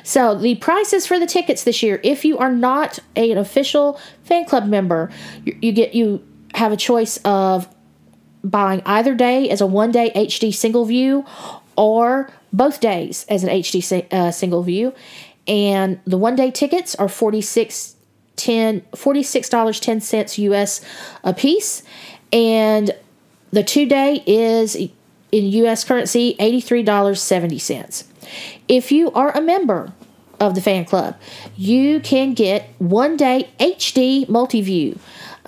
So 0.03 0.35
the 0.35 0.55
prices 0.55 1.05
for 1.05 1.19
the 1.19 1.25
tickets 1.25 1.63
this 1.63 1.83
year, 1.83 1.99
if 2.03 2.25
you 2.25 2.37
are 2.37 2.51
not 2.51 2.99
an 3.15 3.37
official 3.37 3.99
fan 4.23 4.45
club 4.45 4.67
member, 4.67 5.11
you, 5.45 5.57
you 5.61 5.71
get 5.71 5.93
you 5.93 6.25
have 6.53 6.71
a 6.71 6.77
choice 6.77 7.17
of 7.23 7.67
buying 8.43 8.81
either 8.85 9.15
day 9.15 9.49
as 9.49 9.61
a 9.61 9.67
one 9.67 9.91
day 9.91 10.11
HD 10.15 10.53
single 10.53 10.85
view 10.85 11.25
or 11.75 12.31
both 12.51 12.79
days 12.79 13.25
as 13.29 13.43
an 13.43 13.49
HD 13.49 14.11
uh, 14.11 14.31
single 14.31 14.63
view. 14.63 14.93
And 15.47 15.99
the 16.05 16.17
one 16.17 16.35
day 16.35 16.51
tickets 16.51 16.95
are 16.95 17.07
46 17.07 17.95
10 18.35 18.81
$46.10 18.81 20.37
US 20.37 20.81
a 21.23 21.33
piece. 21.33 21.83
And 22.31 22.91
the 23.51 23.63
two 23.63 23.85
day 23.85 24.23
is 24.25 24.75
in 24.75 24.91
US 25.31 25.83
currency 25.83 26.35
$83.70. 26.39 28.10
If 28.67 28.91
you 28.91 29.11
are 29.11 29.35
a 29.35 29.41
member 29.41 29.93
of 30.39 30.55
the 30.55 30.61
fan 30.61 30.85
club, 30.85 31.15
you 31.55 31.99
can 31.99 32.33
get 32.33 32.69
one 32.79 33.15
day 33.15 33.49
HD 33.59 34.27
multi 34.27 34.61
view. 34.61 34.99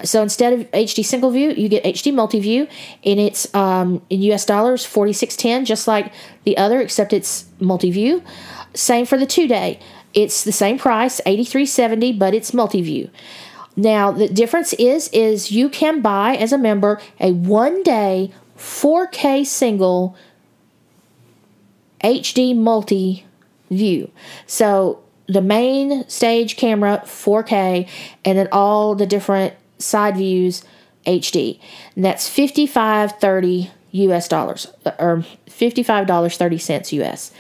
So 0.04 0.22
instead 0.22 0.54
of 0.54 0.72
HD 0.72 1.06
single 1.06 1.32
view, 1.32 1.52
you 1.52 1.70
get 1.70 1.84
HD 1.84 2.14
multi 2.14 2.40
view, 2.40 2.68
and 3.04 3.20
it's 3.20 3.54
um, 3.54 4.02
in 4.10 4.22
US 4.24 4.46
dollars 4.46 4.86
forty 4.86 5.14
six 5.14 5.36
ten, 5.36 5.66
just 5.66 5.88
like 5.88 6.12
the 6.44 6.58
other, 6.58 6.82
except 6.82 7.14
it's 7.14 7.46
multi 7.60 7.92
view. 7.92 8.24
Same 8.74 9.06
for 9.06 9.18
the 9.18 9.26
two 9.26 9.48
day. 9.48 9.80
It's 10.14 10.44
the 10.44 10.52
same 10.52 10.78
price, 10.78 11.22
eighty 11.26 11.44
three 11.44 11.66
seventy, 11.66 12.12
but 12.12 12.34
it's 12.34 12.54
multi 12.54 12.82
view. 12.82 13.10
Now 13.76 14.12
the 14.12 14.28
difference 14.28 14.74
is 14.74 15.10
is 15.10 15.52
you 15.52 15.70
can 15.70 16.02
buy 16.02 16.36
as 16.36 16.54
a 16.54 16.58
member 16.58 17.02
a 17.20 17.32
one 17.32 17.84
day 17.84 18.32
4K 18.58 19.46
single 19.46 20.16
HD 22.04 22.56
multi 22.56 23.26
view. 23.70 24.12
So 24.46 25.02
the 25.28 25.42
main 25.42 26.08
stage 26.10 26.58
camera 26.58 27.02
4K 27.06 27.88
and 28.26 28.38
then 28.38 28.48
all 28.52 28.96
the 28.96 29.06
different 29.06 29.54
side 29.80 30.18
views 30.18 30.64
HD. 31.06 31.60
And 31.96 32.06
that's 32.06 32.30
55.30 32.30 33.70
US 33.92 34.28
dollars 34.28 34.68
or 35.00 35.24
$55.30 35.48 36.92
US. 37.04 37.32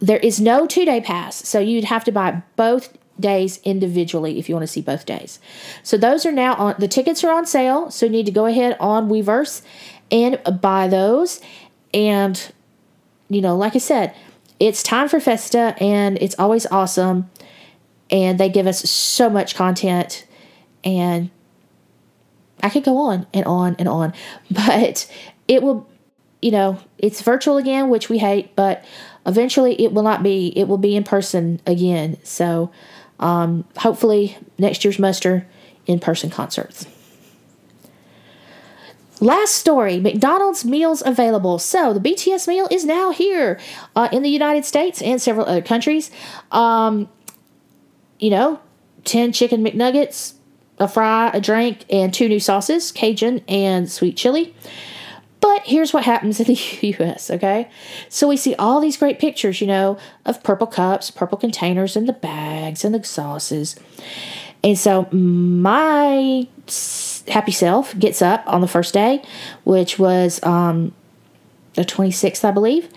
There 0.00 0.18
is 0.18 0.40
no 0.40 0.66
2-day 0.66 1.00
pass, 1.00 1.36
so 1.48 1.58
you'd 1.58 1.84
have 1.84 2.04
to 2.04 2.12
buy 2.12 2.42
both 2.56 2.96
days 3.18 3.58
individually 3.64 4.38
if 4.38 4.48
you 4.48 4.54
want 4.54 4.62
to 4.62 4.72
see 4.72 4.80
both 4.80 5.06
days. 5.06 5.40
So 5.82 5.96
those 5.96 6.24
are 6.24 6.30
now 6.30 6.54
on 6.54 6.76
the 6.78 6.86
tickets 6.86 7.24
are 7.24 7.32
on 7.32 7.46
sale, 7.46 7.90
so 7.90 8.06
you 8.06 8.12
need 8.12 8.26
to 8.26 8.32
go 8.32 8.46
ahead 8.46 8.76
on 8.78 9.08
Weverse 9.08 9.62
and 10.10 10.40
buy 10.60 10.86
those 10.86 11.40
and 11.92 12.52
you 13.28 13.40
know, 13.40 13.56
like 13.56 13.74
I 13.74 13.78
said, 13.78 14.14
it's 14.60 14.82
time 14.82 15.08
for 15.08 15.20
Festa 15.20 15.76
and 15.80 16.18
it's 16.20 16.34
always 16.38 16.66
awesome 16.66 17.30
and 18.10 18.38
they 18.40 18.48
give 18.48 18.66
us 18.66 18.88
so 18.88 19.28
much 19.28 19.54
content 19.54 20.26
and 20.84 21.30
I 22.62 22.70
could 22.70 22.84
go 22.84 22.96
on 22.98 23.26
and 23.32 23.46
on 23.46 23.76
and 23.78 23.88
on, 23.88 24.12
but 24.50 25.10
it 25.46 25.62
will, 25.62 25.88
you 26.42 26.50
know, 26.50 26.78
it's 26.98 27.22
virtual 27.22 27.56
again, 27.56 27.88
which 27.88 28.08
we 28.08 28.18
hate, 28.18 28.54
but 28.56 28.84
eventually 29.26 29.80
it 29.80 29.92
will 29.92 30.02
not 30.02 30.22
be. 30.22 30.52
It 30.56 30.68
will 30.68 30.78
be 30.78 30.96
in 30.96 31.04
person 31.04 31.60
again. 31.66 32.18
So 32.24 32.70
um, 33.20 33.64
hopefully 33.76 34.36
next 34.58 34.84
year's 34.84 34.98
muster 34.98 35.46
in 35.86 35.98
person 35.98 36.30
concerts. 36.30 36.86
Last 39.20 39.54
story 39.54 39.98
McDonald's 39.98 40.64
meals 40.64 41.02
available. 41.04 41.58
So, 41.58 41.92
the 41.92 42.00
BTS 42.00 42.46
meal 42.46 42.68
is 42.70 42.84
now 42.84 43.10
here 43.10 43.58
uh, 43.96 44.08
in 44.12 44.22
the 44.22 44.30
United 44.30 44.64
States 44.64 45.02
and 45.02 45.20
several 45.20 45.46
other 45.46 45.62
countries. 45.62 46.10
Um, 46.52 47.08
you 48.18 48.30
know, 48.30 48.60
10 49.04 49.32
chicken 49.32 49.64
McNuggets, 49.64 50.34
a 50.78 50.88
fry, 50.88 51.30
a 51.32 51.40
drink, 51.40 51.84
and 51.90 52.12
two 52.12 52.28
new 52.28 52.40
sauces 52.40 52.92
Cajun 52.92 53.42
and 53.48 53.90
sweet 53.90 54.16
chili. 54.16 54.54
But 55.40 55.62
here's 55.64 55.92
what 55.92 56.04
happens 56.04 56.40
in 56.40 56.46
the 56.46 56.96
US, 57.00 57.30
okay? 57.30 57.68
So 58.08 58.28
we 58.28 58.36
see 58.36 58.54
all 58.56 58.80
these 58.80 58.96
great 58.96 59.18
pictures, 59.18 59.60
you 59.60 59.66
know, 59.66 59.98
of 60.24 60.42
purple 60.42 60.66
cups, 60.66 61.10
purple 61.10 61.38
containers, 61.38 61.96
and 61.96 62.08
the 62.08 62.12
bags 62.12 62.84
and 62.84 62.94
the 62.94 63.04
sauces. 63.04 63.76
And 64.64 64.76
so 64.76 65.08
my 65.12 66.48
happy 67.28 67.52
self 67.52 67.98
gets 67.98 68.22
up 68.22 68.42
on 68.46 68.60
the 68.60 68.68
first 68.68 68.94
day, 68.94 69.22
which 69.64 69.98
was 69.98 70.42
um, 70.42 70.94
the 71.74 71.82
26th, 71.82 72.44
I 72.44 72.50
believe. 72.50 72.88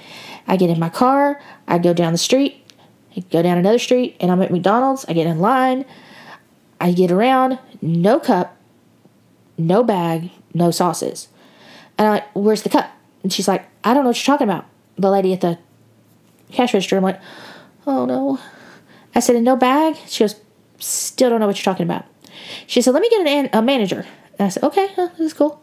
I 0.48 0.58
get 0.58 0.70
in 0.70 0.80
my 0.80 0.90
car, 0.90 1.42
I 1.68 1.78
go 1.78 1.94
down 1.94 2.12
the 2.12 2.18
street, 2.18 2.66
I 3.16 3.22
go 3.32 3.42
down 3.42 3.58
another 3.58 3.80
street, 3.80 4.18
and 4.20 4.32
I'm 4.32 4.42
at 4.42 4.52
McDonald's. 4.52 5.06
I 5.08 5.14
get 5.14 5.28
in 5.28 5.40
line, 5.40 5.86
I 6.80 6.92
get 6.92 7.12
around, 7.12 7.60
no 7.82 8.20
cup, 8.20 8.58
no 9.58 9.84
bag, 9.84 10.32
no 10.54 10.72
sauces. 10.72 11.28
And 11.98 12.08
I'm 12.08 12.14
like, 12.16 12.26
where's 12.34 12.64
the 12.64 12.70
cup? 12.70 12.92
And 13.24 13.32
she's 13.32 13.48
like, 13.48 13.66
I 13.84 13.94
don't 13.94 14.04
know 14.04 14.10
what 14.10 14.18
you're 14.18 14.34
talking 14.34 14.50
about. 14.50 14.66
The 14.98 15.10
lady 15.10 15.34
at 15.34 15.42
the 15.42 15.60
cash 16.52 16.74
register. 16.74 16.98
I'm 16.98 17.04
like, 17.04 17.22
oh 17.86 18.06
no. 18.06 18.40
I 19.14 19.20
said, 19.20 19.36
and 19.36 19.46
no 19.46 19.56
bag? 19.56 19.98
She 20.08 20.24
goes, 20.24 20.36
still 20.80 21.30
don't 21.30 21.40
know 21.40 21.48
what 21.48 21.58
you're 21.58 21.72
talking 21.74 21.86
about. 21.86 22.06
She 22.68 22.82
said, 22.82 22.94
let 22.94 23.02
me 23.02 23.10
get 23.10 23.28
an, 23.28 23.50
a 23.54 23.62
manager. 23.62 24.06
And 24.42 24.48
I 24.48 24.50
said, 24.50 24.64
okay, 24.64 24.88
this 24.96 25.20
is 25.20 25.34
cool. 25.34 25.62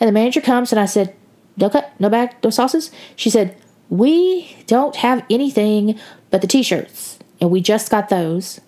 And 0.00 0.08
the 0.08 0.12
manager 0.12 0.40
comes 0.40 0.72
and 0.72 0.80
I 0.80 0.86
said, 0.86 1.14
no 1.56 1.70
cut, 1.70 1.92
no 2.00 2.10
bag, 2.10 2.34
no 2.42 2.50
sauces. 2.50 2.90
She 3.14 3.30
said, 3.30 3.56
we 3.88 4.56
don't 4.66 4.96
have 4.96 5.24
anything 5.30 5.96
but 6.32 6.40
the 6.40 6.48
t-shirts. 6.48 7.20
And 7.40 7.52
we 7.52 7.60
just 7.60 7.88
got 7.88 8.08
those 8.08 8.60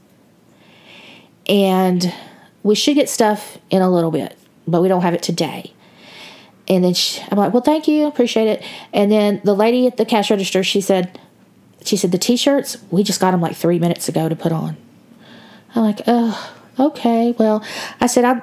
and 1.49 2.15
we 2.63 2.77
should 2.77 2.95
get 2.95 3.09
stuff 3.09 3.59
in 3.69 3.83
a 3.83 3.91
little 3.91 4.13
bit, 4.13 4.39
but 4.69 4.81
we 4.81 4.87
don't 4.87 5.03
have 5.03 5.13
it 5.13 5.25
today. 5.25 5.73
And 6.69 6.85
then 6.85 6.95
she, 6.95 7.21
I'm 7.29 7.37
like, 7.37 7.53
well, 7.53 7.63
thank 7.63 7.89
you, 7.89 8.07
appreciate 8.07 8.47
it. 8.47 8.63
And 8.93 9.11
then 9.11 9.41
the 9.43 9.55
lady 9.55 9.89
at 9.89 9.97
the 9.97 10.05
cash 10.05 10.31
register, 10.31 10.63
she 10.63 10.81
said, 10.81 11.19
she 11.85 11.97
said 11.97 12.13
the 12.13 12.19
t-shirts 12.19 12.77
we 12.93 13.03
just 13.03 13.21
got 13.21 13.33
them 13.33 13.41
like 13.41 13.57
three 13.57 13.81
minutes 13.81 14.09
ago 14.09 14.29
to 14.29 14.37
put 14.37 14.53
on. 14.53 14.77
I'm 15.75 15.83
like, 15.83 16.03
oh, 16.07 16.55
okay. 16.79 17.35
Well, 17.37 17.65
I 18.01 18.07
said, 18.07 18.25
I, 18.25 18.43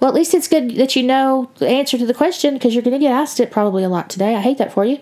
well, 0.00 0.10
at 0.10 0.14
least 0.14 0.34
it's 0.34 0.48
good 0.48 0.76
that 0.76 0.94
you 0.94 1.02
know 1.02 1.50
the 1.56 1.68
answer 1.68 1.96
to 1.96 2.06
the 2.06 2.14
question 2.14 2.54
because 2.54 2.74
you're 2.74 2.82
going 2.82 2.98
to 2.98 3.00
get 3.00 3.12
asked 3.12 3.40
it 3.40 3.50
probably 3.50 3.82
a 3.82 3.88
lot 3.88 4.10
today. 4.10 4.34
I 4.34 4.40
hate 4.40 4.58
that 4.58 4.72
for 4.72 4.84
you. 4.84 4.98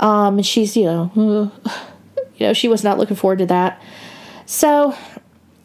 Um, 0.00 0.36
and 0.36 0.46
she's, 0.46 0.76
you 0.76 0.84
know, 0.84 1.10
you 2.36 2.46
know, 2.46 2.52
she 2.52 2.68
was 2.68 2.84
not 2.84 2.98
looking 2.98 3.16
forward 3.16 3.38
to 3.38 3.46
that. 3.46 3.80
So 4.46 4.94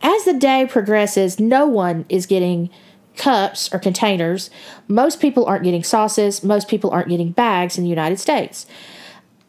as 0.01 0.23
the 0.23 0.33
day 0.33 0.65
progresses, 0.69 1.39
no 1.39 1.65
one 1.65 2.05
is 2.07 2.25
getting 2.25 2.69
cups 3.17 3.71
or 3.73 3.79
containers. 3.79 4.49
Most 4.87 5.19
people 5.19 5.45
aren't 5.45 5.65
getting 5.65 5.83
sauces. 5.83 6.43
Most 6.43 6.69
people 6.69 6.89
aren't 6.91 7.09
getting 7.09 7.31
bags 7.31 7.77
in 7.77 7.83
the 7.83 7.89
United 7.89 8.19
States, 8.19 8.65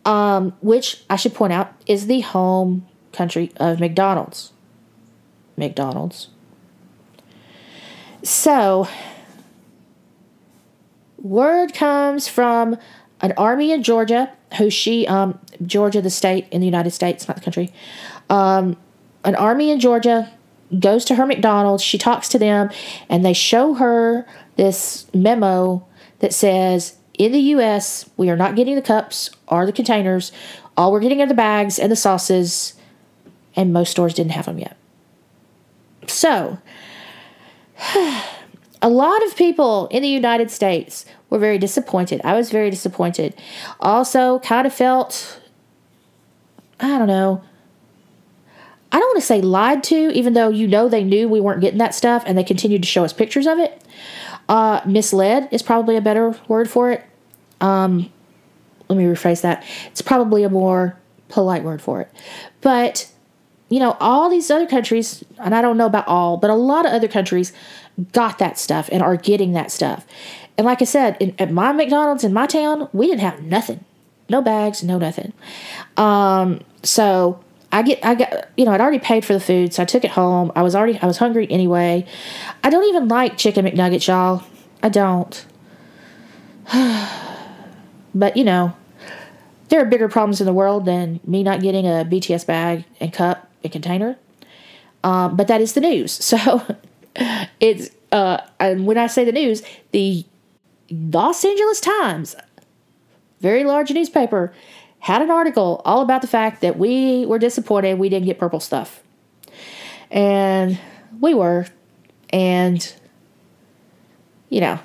um, 0.04 0.52
which 0.60 1.04
I 1.08 1.16
should 1.16 1.34
point 1.34 1.52
out 1.52 1.72
is 1.86 2.06
the 2.06 2.20
home 2.20 2.86
country 3.12 3.52
of 3.56 3.78
McDonald's. 3.78 4.52
McDonald's. 5.56 6.29
So, 8.22 8.88
word 11.18 11.72
comes 11.74 12.28
from 12.28 12.76
an 13.20 13.32
army 13.36 13.72
in 13.72 13.82
Georgia, 13.82 14.32
who 14.58 14.70
she, 14.70 15.06
um, 15.06 15.38
Georgia, 15.64 16.00
the 16.00 16.10
state 16.10 16.46
in 16.50 16.60
the 16.60 16.66
United 16.66 16.90
States, 16.90 17.28
not 17.28 17.36
the 17.36 17.42
country, 17.42 17.72
um, 18.28 18.76
an 19.24 19.34
army 19.34 19.70
in 19.70 19.80
Georgia 19.80 20.30
goes 20.78 21.04
to 21.06 21.16
her 21.16 21.26
McDonald's, 21.26 21.82
she 21.82 21.98
talks 21.98 22.28
to 22.28 22.38
them, 22.38 22.70
and 23.08 23.24
they 23.24 23.32
show 23.32 23.74
her 23.74 24.26
this 24.56 25.06
memo 25.12 25.86
that 26.20 26.32
says, 26.32 26.96
in 27.14 27.32
the 27.32 27.40
US, 27.40 28.08
we 28.16 28.30
are 28.30 28.36
not 28.36 28.54
getting 28.54 28.76
the 28.76 28.82
cups 28.82 29.30
or 29.48 29.66
the 29.66 29.72
containers. 29.72 30.32
All 30.76 30.92
we're 30.92 31.00
getting 31.00 31.20
are 31.20 31.26
the 31.26 31.34
bags 31.34 31.78
and 31.78 31.90
the 31.90 31.96
sauces, 31.96 32.74
and 33.56 33.72
most 33.72 33.90
stores 33.90 34.14
didn't 34.14 34.32
have 34.32 34.46
them 34.46 34.58
yet. 34.58 34.76
So, 36.06 36.58
a 38.82 38.88
lot 38.88 39.24
of 39.26 39.36
people 39.36 39.86
in 39.88 40.02
the 40.02 40.08
United 40.08 40.50
States 40.50 41.06
were 41.28 41.38
very 41.38 41.58
disappointed. 41.58 42.20
I 42.24 42.34
was 42.34 42.50
very 42.50 42.70
disappointed. 42.70 43.34
Also, 43.80 44.38
kind 44.40 44.66
of 44.66 44.74
felt, 44.74 45.40
I 46.78 46.98
don't 46.98 47.08
know, 47.08 47.42
I 48.92 48.98
don't 48.98 49.08
want 49.08 49.20
to 49.20 49.26
say 49.26 49.40
lied 49.40 49.84
to, 49.84 50.10
even 50.12 50.32
though 50.32 50.48
you 50.48 50.66
know 50.66 50.88
they 50.88 51.04
knew 51.04 51.28
we 51.28 51.40
weren't 51.40 51.60
getting 51.60 51.78
that 51.78 51.94
stuff 51.94 52.24
and 52.26 52.36
they 52.36 52.42
continued 52.42 52.82
to 52.82 52.88
show 52.88 53.04
us 53.04 53.12
pictures 53.12 53.46
of 53.46 53.58
it. 53.58 53.82
Uh, 54.48 54.80
misled 54.84 55.48
is 55.52 55.62
probably 55.62 55.96
a 55.96 56.00
better 56.00 56.36
word 56.48 56.68
for 56.68 56.90
it. 56.90 57.04
Um, 57.60 58.10
let 58.88 58.98
me 58.98 59.04
rephrase 59.04 59.42
that. 59.42 59.64
It's 59.86 60.02
probably 60.02 60.42
a 60.42 60.48
more 60.48 60.96
polite 61.28 61.62
word 61.62 61.80
for 61.80 62.00
it. 62.00 62.10
But, 62.60 63.09
you 63.70 63.78
know, 63.78 63.96
all 64.00 64.28
these 64.28 64.50
other 64.50 64.66
countries, 64.66 65.24
and 65.38 65.54
I 65.54 65.62
don't 65.62 65.78
know 65.78 65.86
about 65.86 66.06
all, 66.08 66.36
but 66.36 66.50
a 66.50 66.54
lot 66.54 66.84
of 66.84 66.92
other 66.92 67.08
countries 67.08 67.52
got 68.12 68.38
that 68.38 68.58
stuff 68.58 68.88
and 68.92 69.00
are 69.02 69.16
getting 69.16 69.52
that 69.52 69.70
stuff. 69.70 70.04
And 70.58 70.66
like 70.66 70.82
I 70.82 70.84
said, 70.84 71.16
in, 71.20 71.34
at 71.38 71.52
my 71.52 71.72
McDonald's 71.72 72.24
in 72.24 72.32
my 72.32 72.46
town, 72.46 72.88
we 72.92 73.06
didn't 73.06 73.20
have 73.20 73.42
nothing, 73.42 73.84
no 74.28 74.42
bags, 74.42 74.82
no 74.82 74.98
nothing. 74.98 75.32
Um, 75.96 76.60
so 76.82 77.42
I 77.70 77.82
get, 77.82 78.04
I 78.04 78.16
got, 78.16 78.48
you 78.56 78.64
know, 78.64 78.72
I'd 78.72 78.80
already 78.80 78.98
paid 78.98 79.24
for 79.24 79.34
the 79.34 79.40
food, 79.40 79.72
so 79.72 79.84
I 79.84 79.86
took 79.86 80.04
it 80.04 80.10
home. 80.10 80.50
I 80.56 80.62
was 80.62 80.74
already, 80.74 80.98
I 81.00 81.06
was 81.06 81.18
hungry 81.18 81.46
anyway. 81.48 82.04
I 82.64 82.70
don't 82.70 82.84
even 82.88 83.06
like 83.06 83.38
chicken 83.38 83.64
McNuggets, 83.64 84.08
y'all. 84.08 84.42
I 84.82 84.88
don't. 84.88 85.46
but 88.14 88.36
you 88.36 88.42
know, 88.42 88.74
there 89.68 89.80
are 89.80 89.84
bigger 89.84 90.08
problems 90.08 90.40
in 90.40 90.46
the 90.46 90.52
world 90.52 90.86
than 90.86 91.20
me 91.24 91.44
not 91.44 91.60
getting 91.60 91.86
a 91.86 92.04
BTS 92.04 92.44
bag 92.46 92.84
and 92.98 93.12
cup 93.12 93.49
and 93.62 93.72
container. 93.72 94.16
Um, 95.02 95.36
but 95.36 95.48
that 95.48 95.60
is 95.60 95.72
the 95.72 95.80
news. 95.80 96.12
So 96.40 96.62
it's 97.58 97.90
uh, 98.12 98.38
and 98.58 98.86
when 98.86 98.98
I 98.98 99.06
say 99.06 99.24
the 99.24 99.32
news, 99.32 99.62
the 99.92 100.24
Los 100.90 101.44
Angeles 101.44 101.80
Times, 101.80 102.34
very 103.40 103.64
large 103.64 103.90
newspaper, 103.90 104.52
had 105.00 105.22
an 105.22 105.30
article 105.30 105.80
all 105.84 106.02
about 106.02 106.20
the 106.20 106.26
fact 106.26 106.60
that 106.60 106.78
we 106.78 107.24
were 107.26 107.38
disappointed 107.38 107.98
we 107.98 108.08
didn't 108.08 108.26
get 108.26 108.38
purple 108.38 108.60
stuff. 108.60 109.02
And 110.10 110.78
we 111.20 111.34
were. 111.34 111.66
And, 112.30 112.92
you 114.48 114.60
know, 114.60 114.78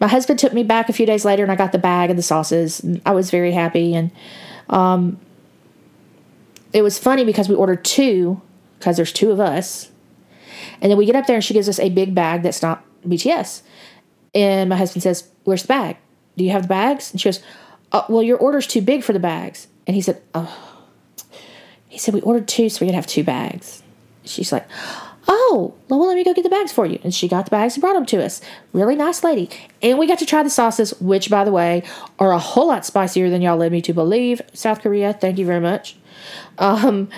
my 0.00 0.08
husband 0.08 0.38
took 0.38 0.52
me 0.52 0.62
back 0.62 0.88
a 0.88 0.92
few 0.92 1.06
days 1.06 1.24
later 1.24 1.42
and 1.42 1.50
I 1.50 1.56
got 1.56 1.72
the 1.72 1.78
bag 1.78 2.10
and 2.10 2.18
the 2.18 2.22
sauces. 2.22 2.84
I 3.04 3.12
was 3.12 3.30
very 3.30 3.52
happy. 3.52 3.94
And 3.94 4.10
um, 4.68 5.18
it 6.72 6.82
was 6.82 6.98
funny 6.98 7.24
because 7.24 7.48
we 7.48 7.54
ordered 7.54 7.84
two, 7.84 8.40
because 8.78 8.96
there's 8.96 9.12
two 9.12 9.30
of 9.30 9.40
us. 9.40 9.90
And 10.80 10.90
then 10.90 10.98
we 10.98 11.06
get 11.06 11.16
up 11.16 11.26
there 11.26 11.36
and 11.36 11.44
she 11.44 11.54
gives 11.54 11.68
us 11.68 11.78
a 11.78 11.88
big 11.90 12.14
bag 12.14 12.42
that's 12.42 12.62
not 12.62 12.84
BTS. 13.06 13.62
And 14.34 14.68
my 14.68 14.76
husband 14.76 15.02
says, 15.02 15.28
Where's 15.44 15.62
the 15.62 15.68
bag? 15.68 15.96
Do 16.36 16.44
you 16.44 16.50
have 16.50 16.62
the 16.62 16.68
bags? 16.68 17.10
And 17.10 17.20
she 17.20 17.28
goes, 17.28 17.40
oh, 17.92 18.04
Well, 18.08 18.22
your 18.22 18.38
order's 18.38 18.66
too 18.66 18.82
big 18.82 19.02
for 19.02 19.12
the 19.12 19.18
bags. 19.18 19.68
And 19.86 19.94
he 19.94 20.02
said, 20.02 20.22
Oh. 20.34 20.84
He 21.88 21.98
said, 21.98 22.14
We 22.14 22.20
ordered 22.20 22.48
two, 22.48 22.68
so 22.68 22.84
we 22.84 22.88
could 22.88 22.94
have 22.94 23.06
two 23.06 23.24
bags. 23.24 23.82
She's 24.24 24.52
like, 24.52 24.68
Oh, 25.28 25.74
well, 25.88 26.06
let 26.06 26.14
me 26.14 26.22
go 26.22 26.34
get 26.34 26.44
the 26.44 26.50
bags 26.50 26.70
for 26.70 26.86
you. 26.86 27.00
And 27.02 27.12
she 27.12 27.26
got 27.26 27.46
the 27.46 27.50
bags 27.50 27.74
and 27.74 27.80
brought 27.80 27.94
them 27.94 28.06
to 28.06 28.22
us. 28.22 28.40
Really 28.72 28.94
nice 28.94 29.24
lady. 29.24 29.50
And 29.82 29.98
we 29.98 30.06
got 30.06 30.18
to 30.20 30.26
try 30.26 30.42
the 30.42 30.50
sauces, 30.50 30.92
which, 31.00 31.30
by 31.30 31.42
the 31.42 31.50
way, 31.50 31.82
are 32.18 32.32
a 32.32 32.38
whole 32.38 32.68
lot 32.68 32.86
spicier 32.86 33.28
than 33.28 33.42
y'all 33.42 33.56
led 33.56 33.72
me 33.72 33.82
to 33.82 33.92
believe. 33.92 34.40
South 34.52 34.82
Korea, 34.82 35.12
thank 35.12 35.38
you 35.38 35.46
very 35.46 35.60
much. 35.60 35.96
Um, 36.58 37.08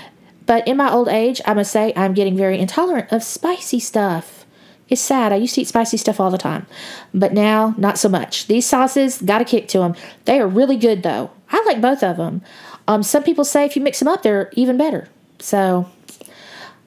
but 0.47 0.66
in 0.66 0.76
my 0.76 0.91
old 0.91 1.09
age, 1.09 1.41
I 1.47 1.55
must 1.55 1.70
say 1.70 1.93
I'm 1.95 2.14
getting 2.14 2.36
very 2.36 2.59
intolerant 2.59 3.12
of 3.12 3.22
spicy 3.22 3.80
stuff. 3.80 4.47
It's 4.89 5.03
sad. 5.03 5.32
I 5.32 5.36
used 5.36 5.55
to 5.57 5.61
eat 5.61 5.68
spicy 5.68 5.99
stuff 5.99 6.18
all 6.18 6.30
the 6.30 6.39
time, 6.39 6.66
but 7.12 7.34
now 7.34 7.74
not 7.76 7.99
so 7.99 8.09
much. 8.09 8.47
These 8.47 8.64
sauces 8.64 9.20
got 9.20 9.43
a 9.43 9.45
kick 9.45 9.68
to 9.68 9.80
them. 9.80 9.95
They 10.24 10.41
are 10.41 10.49
really 10.49 10.76
good 10.76 11.03
though. 11.03 11.30
I 11.51 11.62
like 11.66 11.82
both 11.82 12.03
of 12.03 12.16
them. 12.16 12.41
Um, 12.86 13.03
some 13.03 13.22
people 13.22 13.45
say 13.45 13.66
if 13.66 13.76
you 13.76 13.82
mix 13.82 13.99
them 13.99 14.09
up, 14.09 14.22
they're 14.22 14.49
even 14.55 14.78
better. 14.78 15.09
So 15.39 15.91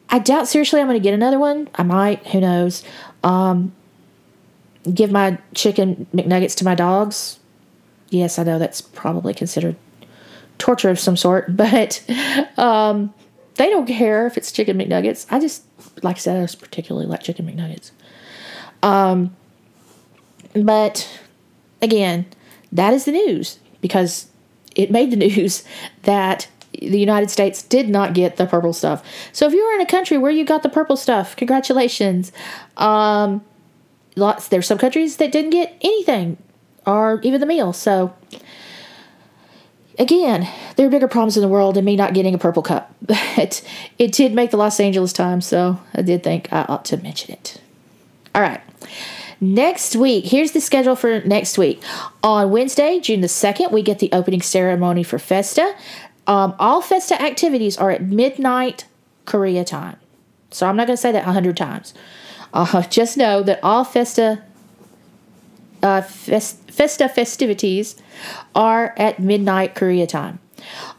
I 0.09 0.19
doubt 0.19 0.47
seriously 0.47 0.81
I'm 0.81 0.87
going 0.87 0.99
to 0.99 1.03
get 1.03 1.13
another 1.13 1.39
one. 1.39 1.69
I 1.75 1.83
might. 1.83 2.25
Who 2.27 2.41
knows? 2.41 2.83
Um, 3.23 3.71
give 4.91 5.11
my 5.11 5.37
chicken 5.53 6.07
McNuggets 6.13 6.55
to 6.57 6.65
my 6.65 6.73
dogs. 6.73 7.39
Yes, 8.09 8.39
I 8.39 8.43
know 8.43 8.57
that's 8.57 8.81
probably 8.81 9.35
considered 9.35 9.75
torture 10.61 10.89
of 10.89 10.99
some 10.99 11.17
sort, 11.17 11.55
but 11.57 12.03
um, 12.57 13.13
they 13.55 13.69
don't 13.69 13.87
care 13.87 14.27
if 14.27 14.37
it's 14.37 14.51
chicken 14.51 14.77
McNuggets. 14.77 15.25
I 15.29 15.39
just, 15.39 15.63
like 16.03 16.15
I 16.15 16.19
said, 16.19 16.37
I 16.37 16.43
just 16.43 16.61
particularly 16.61 17.07
like 17.07 17.21
chicken 17.21 17.45
McNuggets. 17.45 17.91
Um, 18.83 19.35
but 20.53 21.07
again, 21.81 22.25
that 22.71 22.93
is 22.93 23.05
the 23.05 23.11
news 23.11 23.59
because 23.81 24.27
it 24.75 24.91
made 24.91 25.11
the 25.11 25.15
news 25.27 25.63
that 26.03 26.47
the 26.71 26.99
United 26.99 27.29
States 27.29 27.61
did 27.63 27.89
not 27.89 28.13
get 28.13 28.37
the 28.37 28.45
purple 28.45 28.71
stuff. 28.71 29.03
So 29.33 29.45
if 29.45 29.53
you 29.53 29.65
were 29.65 29.73
in 29.73 29.81
a 29.81 29.85
country 29.85 30.17
where 30.17 30.31
you 30.31 30.45
got 30.45 30.63
the 30.63 30.69
purple 30.69 30.95
stuff, 30.95 31.35
congratulations. 31.35 32.31
Um, 32.77 33.43
lots 34.15 34.47
there's 34.47 34.67
some 34.67 34.77
countries 34.77 35.17
that 35.17 35.31
didn't 35.31 35.51
get 35.51 35.75
anything 35.81 36.37
or 36.85 37.19
even 37.23 37.39
the 37.41 37.45
meal. 37.45 37.73
So 37.73 38.13
again, 39.99 40.47
there 40.75 40.87
are 40.87 40.89
bigger 40.89 41.07
problems 41.07 41.37
in 41.37 41.41
the 41.41 41.47
world 41.47 41.75
than 41.75 41.85
me 41.85 41.95
not 41.95 42.13
getting 42.13 42.33
a 42.33 42.37
purple 42.37 42.63
cup. 42.63 42.93
But 43.35 43.63
it 43.97 44.11
did 44.11 44.33
make 44.33 44.51
the 44.51 44.57
Los 44.57 44.79
Angeles 44.79 45.13
Times, 45.13 45.45
so 45.45 45.79
I 45.95 46.01
did 46.01 46.23
think 46.23 46.51
I 46.53 46.63
ought 46.63 46.85
to 46.85 46.97
mention 46.97 47.33
it. 47.33 47.59
All 48.35 48.41
right. 48.41 48.61
Next 49.39 49.95
week, 49.95 50.25
here's 50.25 50.51
the 50.51 50.61
schedule 50.61 50.95
for 50.95 51.21
next 51.21 51.57
week. 51.57 51.81
On 52.23 52.51
Wednesday, 52.51 52.99
June 52.99 53.21
the 53.21 53.27
2nd, 53.27 53.71
we 53.71 53.81
get 53.81 53.99
the 53.99 54.09
opening 54.11 54.41
ceremony 54.41 55.01
for 55.01 55.17
Festa. 55.17 55.75
Um, 56.27 56.53
all 56.59 56.81
Festa 56.81 57.19
activities 57.19 57.77
are 57.77 57.89
at 57.89 58.03
midnight 58.03 58.85
Korea 59.25 59.65
time. 59.65 59.97
So 60.51 60.67
I'm 60.67 60.75
not 60.75 60.85
going 60.87 60.95
to 60.95 61.01
say 61.01 61.11
that 61.11 61.27
a 61.27 61.31
hundred 61.31 61.57
times. 61.57 61.93
Uh, 62.53 62.81
just 62.89 63.17
know 63.17 63.41
that 63.43 63.59
all 63.63 63.83
Festa 63.83 64.43
uh, 65.83 66.01
fest, 66.01 66.71
Festa 66.71 67.09
festivities 67.09 67.95
are 68.55 68.93
at 68.97 69.19
midnight 69.19 69.75
Korea 69.75 70.07
time. 70.07 70.39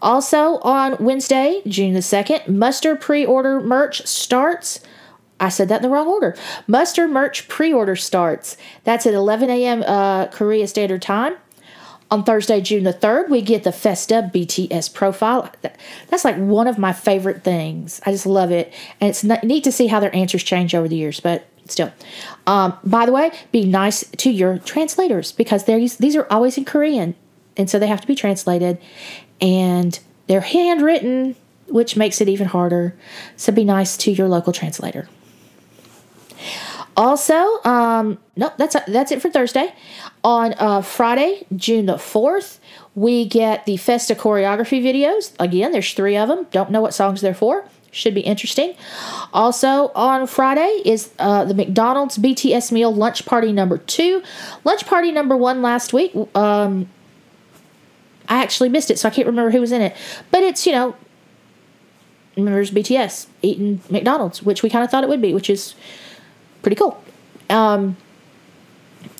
Also 0.00 0.58
on 0.58 0.96
Wednesday, 0.98 1.62
June 1.66 1.94
the 1.94 2.00
2nd, 2.00 2.48
Muster 2.48 2.96
pre 2.96 3.24
order 3.24 3.60
merch 3.60 4.06
starts. 4.06 4.80
I 5.40 5.48
said 5.48 5.68
that 5.68 5.76
in 5.76 5.82
the 5.82 5.88
wrong 5.88 6.06
order. 6.06 6.36
Muster 6.66 7.08
merch 7.08 7.48
pre 7.48 7.72
order 7.72 7.96
starts. 7.96 8.56
That's 8.84 9.06
at 9.06 9.14
11 9.14 9.50
a.m. 9.50 9.82
Uh, 9.82 10.26
Korea 10.26 10.66
Standard 10.66 11.02
Time. 11.02 11.36
On 12.10 12.22
Thursday, 12.24 12.60
June 12.60 12.84
the 12.84 12.92
3rd, 12.92 13.30
we 13.30 13.40
get 13.40 13.64
the 13.64 13.72
Festa 13.72 14.30
BTS 14.34 14.92
profile. 14.92 15.50
That's 16.08 16.26
like 16.26 16.36
one 16.36 16.66
of 16.66 16.76
my 16.76 16.92
favorite 16.92 17.42
things. 17.42 18.02
I 18.04 18.10
just 18.10 18.26
love 18.26 18.50
it. 18.50 18.74
And 19.00 19.08
it's 19.08 19.24
neat 19.24 19.64
to 19.64 19.72
see 19.72 19.86
how 19.86 19.98
their 19.98 20.14
answers 20.14 20.44
change 20.44 20.74
over 20.74 20.88
the 20.88 20.96
years, 20.96 21.20
but 21.20 21.46
still. 21.68 21.92
Um, 22.46 22.76
by 22.84 23.06
the 23.06 23.12
way, 23.12 23.30
be 23.50 23.64
nice 23.64 24.04
to 24.18 24.30
your 24.30 24.58
translators 24.58 25.32
because 25.32 25.64
these, 25.64 25.96
these 25.96 26.16
are 26.16 26.26
always 26.30 26.58
in 26.58 26.64
Korean. 26.64 27.14
And 27.56 27.68
so 27.68 27.78
they 27.78 27.86
have 27.86 28.00
to 28.00 28.06
be 28.06 28.14
translated. 28.14 28.78
And 29.40 29.98
they're 30.26 30.40
handwritten, 30.40 31.36
which 31.66 31.96
makes 31.96 32.20
it 32.20 32.28
even 32.28 32.46
harder. 32.46 32.94
So 33.36 33.52
be 33.52 33.64
nice 33.64 33.96
to 33.98 34.12
your 34.12 34.28
local 34.28 34.52
translator. 34.52 35.08
Also, 36.96 37.62
um, 37.64 38.18
no, 38.36 38.52
that's 38.58 38.76
that's 38.86 39.12
it 39.12 39.22
for 39.22 39.30
Thursday. 39.30 39.74
On 40.24 40.54
uh, 40.58 40.82
Friday, 40.82 41.46
June 41.56 41.86
the 41.86 41.98
fourth, 41.98 42.60
we 42.94 43.24
get 43.24 43.64
the 43.64 43.78
Festa 43.78 44.14
choreography 44.14 44.82
videos. 44.82 45.34
Again, 45.40 45.72
there's 45.72 45.92
three 45.94 46.16
of 46.16 46.28
them. 46.28 46.46
Don't 46.50 46.70
know 46.70 46.82
what 46.82 46.92
songs 46.92 47.22
they're 47.22 47.34
for. 47.34 47.66
Should 47.94 48.14
be 48.14 48.22
interesting. 48.22 48.74
Also 49.34 49.92
on 49.94 50.26
Friday 50.26 50.80
is 50.84 51.10
uh, 51.18 51.44
the 51.44 51.52
McDonald's 51.52 52.16
BTS 52.16 52.72
meal 52.72 52.92
lunch 52.92 53.26
party 53.26 53.52
number 53.52 53.76
two. 53.76 54.22
Lunch 54.64 54.86
party 54.86 55.12
number 55.12 55.36
one 55.36 55.60
last 55.60 55.92
week. 55.92 56.12
Um, 56.34 56.88
I 58.30 58.42
actually 58.42 58.70
missed 58.70 58.90
it, 58.90 58.98
so 58.98 59.08
I 59.08 59.12
can't 59.12 59.26
remember 59.26 59.50
who 59.50 59.60
was 59.60 59.72
in 59.72 59.82
it. 59.82 59.94
But 60.30 60.42
it's 60.42 60.66
you 60.66 60.72
know 60.72 60.96
members 62.34 62.70
BTS 62.70 63.26
eating 63.42 63.82
McDonald's, 63.90 64.42
which 64.42 64.62
we 64.62 64.70
kind 64.70 64.82
of 64.82 64.90
thought 64.90 65.04
it 65.04 65.10
would 65.10 65.20
be, 65.20 65.34
which 65.34 65.50
is 65.50 65.74
pretty 66.62 66.76
cool. 66.76 67.02
Um, 67.50 67.98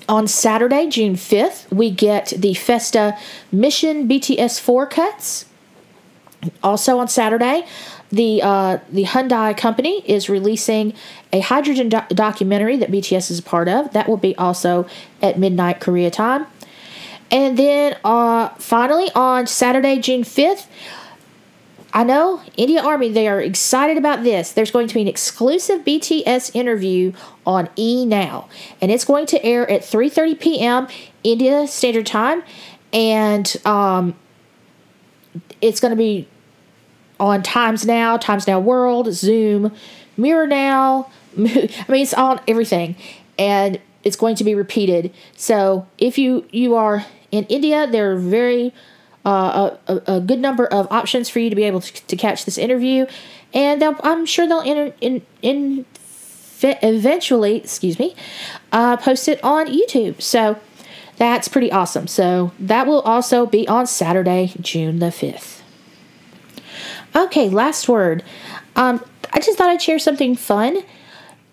on 0.08 0.26
Saturday, 0.26 0.88
June 0.88 1.14
5th, 1.14 1.70
we 1.70 1.90
get 1.90 2.32
the 2.36 2.54
Festa 2.54 3.18
Mission 3.50 4.08
BTS 4.08 4.58
4 4.60 4.86
cuts. 4.86 5.44
Also 6.62 6.98
on 6.98 7.06
Saturday, 7.06 7.66
the 8.12 8.42
uh, 8.42 8.78
the 8.90 9.04
Hyundai 9.04 9.56
company 9.56 10.04
is 10.06 10.28
releasing 10.28 10.92
a 11.32 11.40
hydrogen 11.40 11.88
do- 11.88 12.02
documentary 12.10 12.76
that 12.76 12.90
BTS 12.90 13.30
is 13.30 13.38
a 13.38 13.42
part 13.42 13.68
of. 13.68 13.92
That 13.92 14.08
will 14.08 14.18
be 14.18 14.36
also 14.36 14.86
at 15.22 15.38
midnight 15.38 15.80
Korea 15.80 16.10
time. 16.10 16.46
And 17.30 17.58
then 17.58 17.96
uh, 18.04 18.50
finally 18.50 19.10
on 19.14 19.46
Saturday, 19.46 19.98
June 19.98 20.22
5th, 20.22 20.66
I 21.94 22.04
know 22.04 22.42
India 22.58 22.82
Army, 22.82 23.08
they 23.08 23.26
are 23.26 23.40
excited 23.40 23.96
about 23.96 24.22
this. 24.22 24.52
There's 24.52 24.70
going 24.70 24.88
to 24.88 24.94
be 24.94 25.00
an 25.00 25.08
exclusive 25.08 25.80
BTS 25.80 26.54
interview 26.54 27.12
on 27.46 27.70
E 27.76 28.04
Now, 28.04 28.48
and 28.82 28.90
it's 28.90 29.06
going 29.06 29.26
to 29.26 29.42
air 29.42 29.68
at 29.70 29.80
3:30 29.80 30.38
p.m. 30.38 30.88
India 31.24 31.66
Standard 31.66 32.06
Time, 32.06 32.42
and 32.92 33.56
um, 33.64 34.14
it's 35.60 35.80
going 35.80 35.90
to 35.90 35.96
be 35.96 36.28
on 37.20 37.42
Times 37.42 37.86
Now, 37.86 38.16
Times 38.16 38.46
Now 38.46 38.60
World, 38.60 39.12
Zoom, 39.12 39.72
Mirror 40.16 40.46
Now. 40.46 41.10
I 41.36 41.40
mean, 41.40 42.02
it's 42.02 42.14
on 42.14 42.40
everything, 42.46 42.96
and 43.38 43.80
it's 44.04 44.16
going 44.16 44.36
to 44.36 44.44
be 44.44 44.54
repeated. 44.54 45.12
So 45.36 45.86
if 45.98 46.18
you 46.18 46.46
you 46.50 46.74
are 46.76 47.06
in 47.30 47.44
India, 47.44 47.86
there 47.86 48.12
are 48.12 48.16
very 48.16 48.74
uh, 49.24 49.76
a, 49.86 50.02
a, 50.06 50.20
good 50.20 50.40
number 50.40 50.66
of 50.66 50.90
options 50.90 51.28
for 51.28 51.38
you 51.38 51.48
to 51.48 51.54
be 51.54 51.62
able 51.62 51.80
to, 51.80 52.06
to 52.06 52.16
catch 52.16 52.44
this 52.44 52.58
interview, 52.58 53.06
and 53.54 53.82
I'm 53.82 54.26
sure 54.26 54.48
they'll 54.48 54.60
in, 54.60 54.92
in, 55.00 55.86
ev- 56.62 56.78
eventually, 56.82 57.56
excuse 57.56 57.98
me, 57.98 58.14
uh, 58.72 58.96
post 58.96 59.28
it 59.28 59.42
on 59.44 59.66
YouTube. 59.66 60.20
So 60.20 60.58
that's 61.16 61.48
pretty 61.48 61.70
awesome. 61.70 62.06
So 62.06 62.52
that 62.58 62.86
will 62.86 63.02
also 63.02 63.46
be 63.46 63.68
on 63.68 63.86
Saturday, 63.86 64.52
June 64.60 64.98
the 64.98 65.06
5th. 65.06 65.61
Okay, 67.14 67.50
last 67.50 67.88
word. 67.88 68.22
Um, 68.74 69.04
I 69.32 69.40
just 69.40 69.58
thought 69.58 69.68
I'd 69.68 69.82
share 69.82 69.98
something 69.98 70.34
fun. 70.34 70.78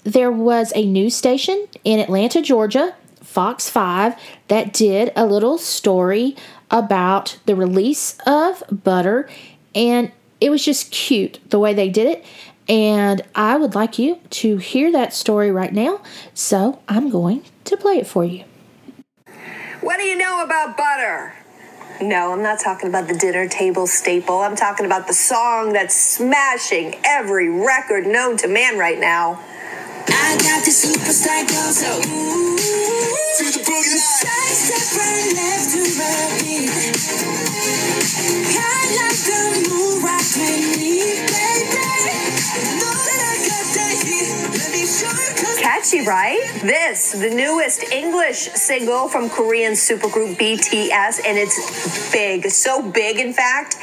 There 0.04 0.32
was 0.32 0.72
a 0.76 0.86
news 0.86 1.16
station 1.16 1.68
in 1.84 2.00
Atlanta, 2.00 2.42
Georgia, 2.42 2.96
Fox 3.22 3.70
5, 3.70 4.16
that 4.48 4.72
did 4.72 5.12
a 5.16 5.26
little 5.26 5.58
story 5.58 6.36
about 6.72 7.38
the 7.46 7.56
release 7.56 8.18
of 8.26 8.64
butter, 8.72 9.30
and 9.76 10.12
it 10.40 10.50
was 10.50 10.64
just 10.64 10.92
cute 10.92 11.40
the 11.50 11.60
way 11.60 11.74
they 11.74 11.90
did 11.90 12.08
it. 12.08 12.26
And 12.70 13.22
I 13.36 13.58
would 13.58 13.76
like 13.76 14.00
you 14.00 14.20
to 14.30 14.58
hear 14.58 14.92
that 14.92 15.14
story 15.14 15.52
right 15.52 15.74
now, 15.74 16.02
so 16.34 16.82
I'm 16.88 17.10
going 17.10 17.44
to 17.66 17.76
play 17.76 17.98
it 17.98 18.08
for 18.08 18.24
you. 18.24 18.46
What 19.82 19.98
do 19.98 20.04
you 20.04 20.18
know 20.18 20.44
about 20.44 20.78
butter? 20.78 21.34
No, 22.02 22.32
I'm 22.32 22.42
not 22.42 22.62
talking 22.62 22.88
about 22.88 23.10
the 23.10 23.14
dinner 23.14 23.46
table 23.46 23.86
staple. 23.86 24.40
I'm 24.40 24.56
talking 24.56 24.86
about 24.86 25.08
the 25.08 25.14
song 25.14 25.74
that's 25.74 25.94
smashing 25.94 26.96
every 27.04 27.50
record 27.50 28.08
known 28.08 28.38
to 28.38 28.48
man 28.48 28.78
right 28.78 28.98
now. 28.98 29.44
I 30.08 30.38
got 30.40 30.64
the 30.64 30.72
superstar 30.72 31.46
glow, 31.46 31.72
so 31.76 31.98
ooh, 31.98 32.56
to 32.56 33.44
the 33.52 33.60
boogie 33.68 34.00
line. 34.00 34.56
Step 34.56 34.96
right 34.96 35.34
left 35.36 35.76
to 35.76 35.82
my 36.00 36.40
beat. 36.40 36.72
Hot 38.56 38.88
like 38.96 39.20
the 39.28 39.70
moon, 39.70 40.02
rock 40.02 40.24
with 40.40 40.80
me, 40.80 41.20
baby. 41.28 42.80
Know 42.80 43.09
Catchy, 45.62 46.06
right? 46.06 46.40
This, 46.62 47.12
the 47.12 47.30
newest 47.30 47.84
English 47.92 48.50
single 48.54 49.08
from 49.08 49.30
Korean 49.30 49.74
supergroup 49.74 50.36
BTS, 50.36 51.20
and 51.26 51.38
it's 51.38 52.12
big. 52.12 52.50
So 52.50 52.82
big, 52.82 53.20
in 53.20 53.34
fact, 53.34 53.78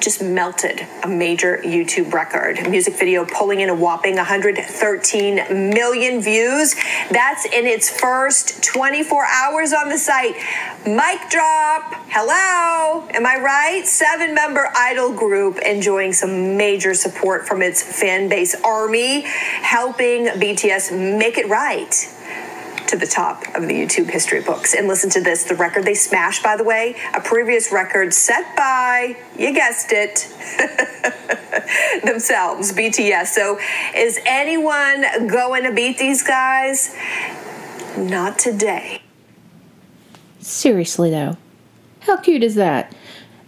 just 0.00 0.22
melted 0.22 0.86
a 1.02 1.08
major 1.08 1.58
YouTube 1.58 2.12
record. 2.12 2.68
Music 2.70 2.94
video 2.94 3.24
pulling 3.24 3.60
in 3.60 3.68
a 3.68 3.74
whopping 3.74 4.16
113 4.16 5.34
million 5.50 6.20
views. 6.20 6.74
That's 7.10 7.44
in 7.46 7.66
its 7.66 7.88
first 7.88 8.62
24 8.62 9.24
hours 9.24 9.72
on 9.72 9.88
the 9.88 9.98
site. 9.98 10.36
Mic 10.86 11.30
drop. 11.30 11.94
Hello. 12.08 13.06
Am 13.10 13.26
I 13.26 13.36
right? 13.36 13.86
Seven 13.86 14.34
member 14.34 14.68
idol 14.76 15.12
group 15.12 15.58
enjoying 15.58 16.12
some 16.12 16.56
major 16.56 16.94
support 16.94 17.46
from 17.46 17.62
its 17.62 17.82
fan 17.82 18.28
base 18.28 18.54
army, 18.64 19.22
helping 19.22 20.26
BTS 20.26 21.18
make 21.18 21.38
it 21.38 21.48
right 21.48 22.12
to 22.88 22.96
the 22.96 23.06
top 23.06 23.42
of 23.54 23.66
the 23.68 23.74
YouTube 23.74 24.10
history 24.10 24.40
books. 24.40 24.74
And 24.74 24.88
listen 24.88 25.10
to 25.10 25.20
this 25.20 25.44
the 25.44 25.54
record 25.54 25.84
they 25.84 25.94
smashed, 25.94 26.42
by 26.42 26.56
the 26.56 26.64
way, 26.64 26.96
a 27.14 27.20
previous 27.20 27.72
record 27.72 28.12
set 28.14 28.56
by, 28.56 29.16
you 29.38 29.52
guessed 29.52 29.92
it, 29.92 30.28
themselves, 32.04 32.72
BTS. 32.72 33.26
So 33.26 33.58
is 33.94 34.20
anyone 34.26 35.28
going 35.28 35.64
to 35.64 35.72
beat 35.72 35.98
these 35.98 36.22
guys? 36.22 36.94
Not 37.96 38.38
today. 38.38 39.02
Seriously, 40.40 41.10
though, 41.10 41.36
how 42.00 42.18
cute 42.18 42.42
is 42.42 42.54
that? 42.54 42.94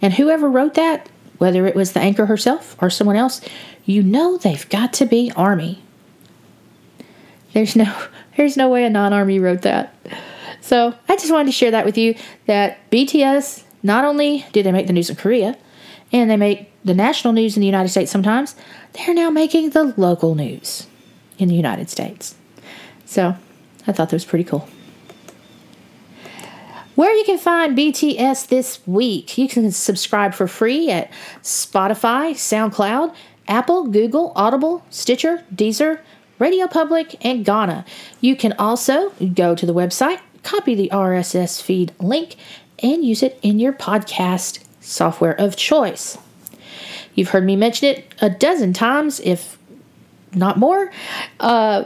And 0.01 0.13
whoever 0.13 0.49
wrote 0.49 0.73
that, 0.73 1.07
whether 1.37 1.65
it 1.65 1.75
was 1.75 1.93
the 1.93 1.99
anchor 1.99 2.25
herself 2.25 2.75
or 2.81 2.89
someone 2.89 3.15
else, 3.15 3.41
you 3.85 4.03
know 4.03 4.37
they've 4.37 4.67
got 4.69 4.93
to 4.93 5.05
be 5.05 5.31
Army. 5.35 5.81
There's 7.53 7.75
no 7.75 7.93
there's 8.37 8.57
no 8.57 8.69
way 8.69 8.85
a 8.85 8.89
non-army 8.89 9.39
wrote 9.39 9.63
that. 9.63 9.93
So 10.61 10.93
I 11.07 11.15
just 11.15 11.31
wanted 11.31 11.47
to 11.47 11.51
share 11.51 11.71
that 11.71 11.85
with 11.85 11.97
you 11.97 12.15
that 12.45 12.89
BTS 12.91 13.63
not 13.81 14.03
only 14.05 14.45
do 14.51 14.61
they 14.61 14.71
make 14.71 14.87
the 14.87 14.93
news 14.93 15.09
in 15.09 15.15
Korea 15.15 15.57
and 16.11 16.29
they 16.29 16.37
make 16.37 16.71
the 16.83 16.93
national 16.93 17.33
news 17.33 17.55
in 17.55 17.61
the 17.61 17.65
United 17.65 17.89
States 17.89 18.11
sometimes, 18.11 18.55
they're 18.93 19.13
now 19.13 19.29
making 19.29 19.71
the 19.71 19.93
local 19.97 20.35
news 20.35 20.87
in 21.37 21.47
the 21.47 21.55
United 21.55 21.89
States. 21.89 22.35
So 23.05 23.35
I 23.87 23.91
thought 23.91 24.09
that 24.09 24.15
was 24.15 24.25
pretty 24.25 24.43
cool. 24.43 24.67
Where 26.95 27.15
you 27.15 27.23
can 27.23 27.37
find 27.37 27.77
BTS 27.77 28.49
this 28.49 28.85
week, 28.85 29.37
you 29.37 29.47
can 29.47 29.71
subscribe 29.71 30.33
for 30.33 30.47
free 30.47 30.91
at 30.91 31.09
Spotify, 31.41 32.31
SoundCloud, 32.31 33.15
Apple, 33.47 33.87
Google, 33.87 34.33
Audible, 34.35 34.83
Stitcher, 34.89 35.45
Deezer, 35.55 36.01
Radio 36.39 36.67
Public, 36.67 37.23
and 37.23 37.45
Gaana. 37.45 37.85
You 38.21 38.35
can 38.35 38.53
also 38.53 39.11
go 39.33 39.55
to 39.55 39.65
the 39.65 39.73
website, 39.73 40.21
copy 40.43 40.73
the 40.73 40.89
RSS 40.91 41.61
feed 41.61 41.93
link, 41.99 42.35
and 42.81 43.03
use 43.03 43.21
it 43.21 43.37
in 43.41 43.59
your 43.59 43.73
podcast 43.73 44.63
software 44.79 45.39
of 45.39 45.55
choice. 45.55 46.17
You've 47.13 47.29
heard 47.29 47.45
me 47.45 47.55
mention 47.55 47.89
it 47.89 48.13
a 48.21 48.29
dozen 48.29 48.73
times, 48.73 49.19
if 49.19 49.57
not 50.33 50.57
more. 50.57 50.91
Uh, 51.39 51.83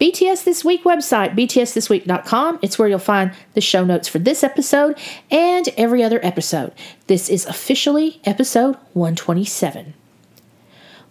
BTS 0.00 0.44
This 0.44 0.64
Week 0.64 0.84
website, 0.84 1.34
btsthisweek.com. 1.34 2.58
It's 2.60 2.78
where 2.78 2.88
you'll 2.88 2.98
find 2.98 3.32
the 3.54 3.60
show 3.60 3.84
notes 3.84 4.08
for 4.08 4.18
this 4.18 4.44
episode 4.44 4.98
and 5.30 5.68
every 5.76 6.02
other 6.02 6.20
episode. 6.22 6.72
This 7.06 7.30
is 7.30 7.46
officially 7.46 8.20
episode 8.24 8.76
127. 8.92 9.94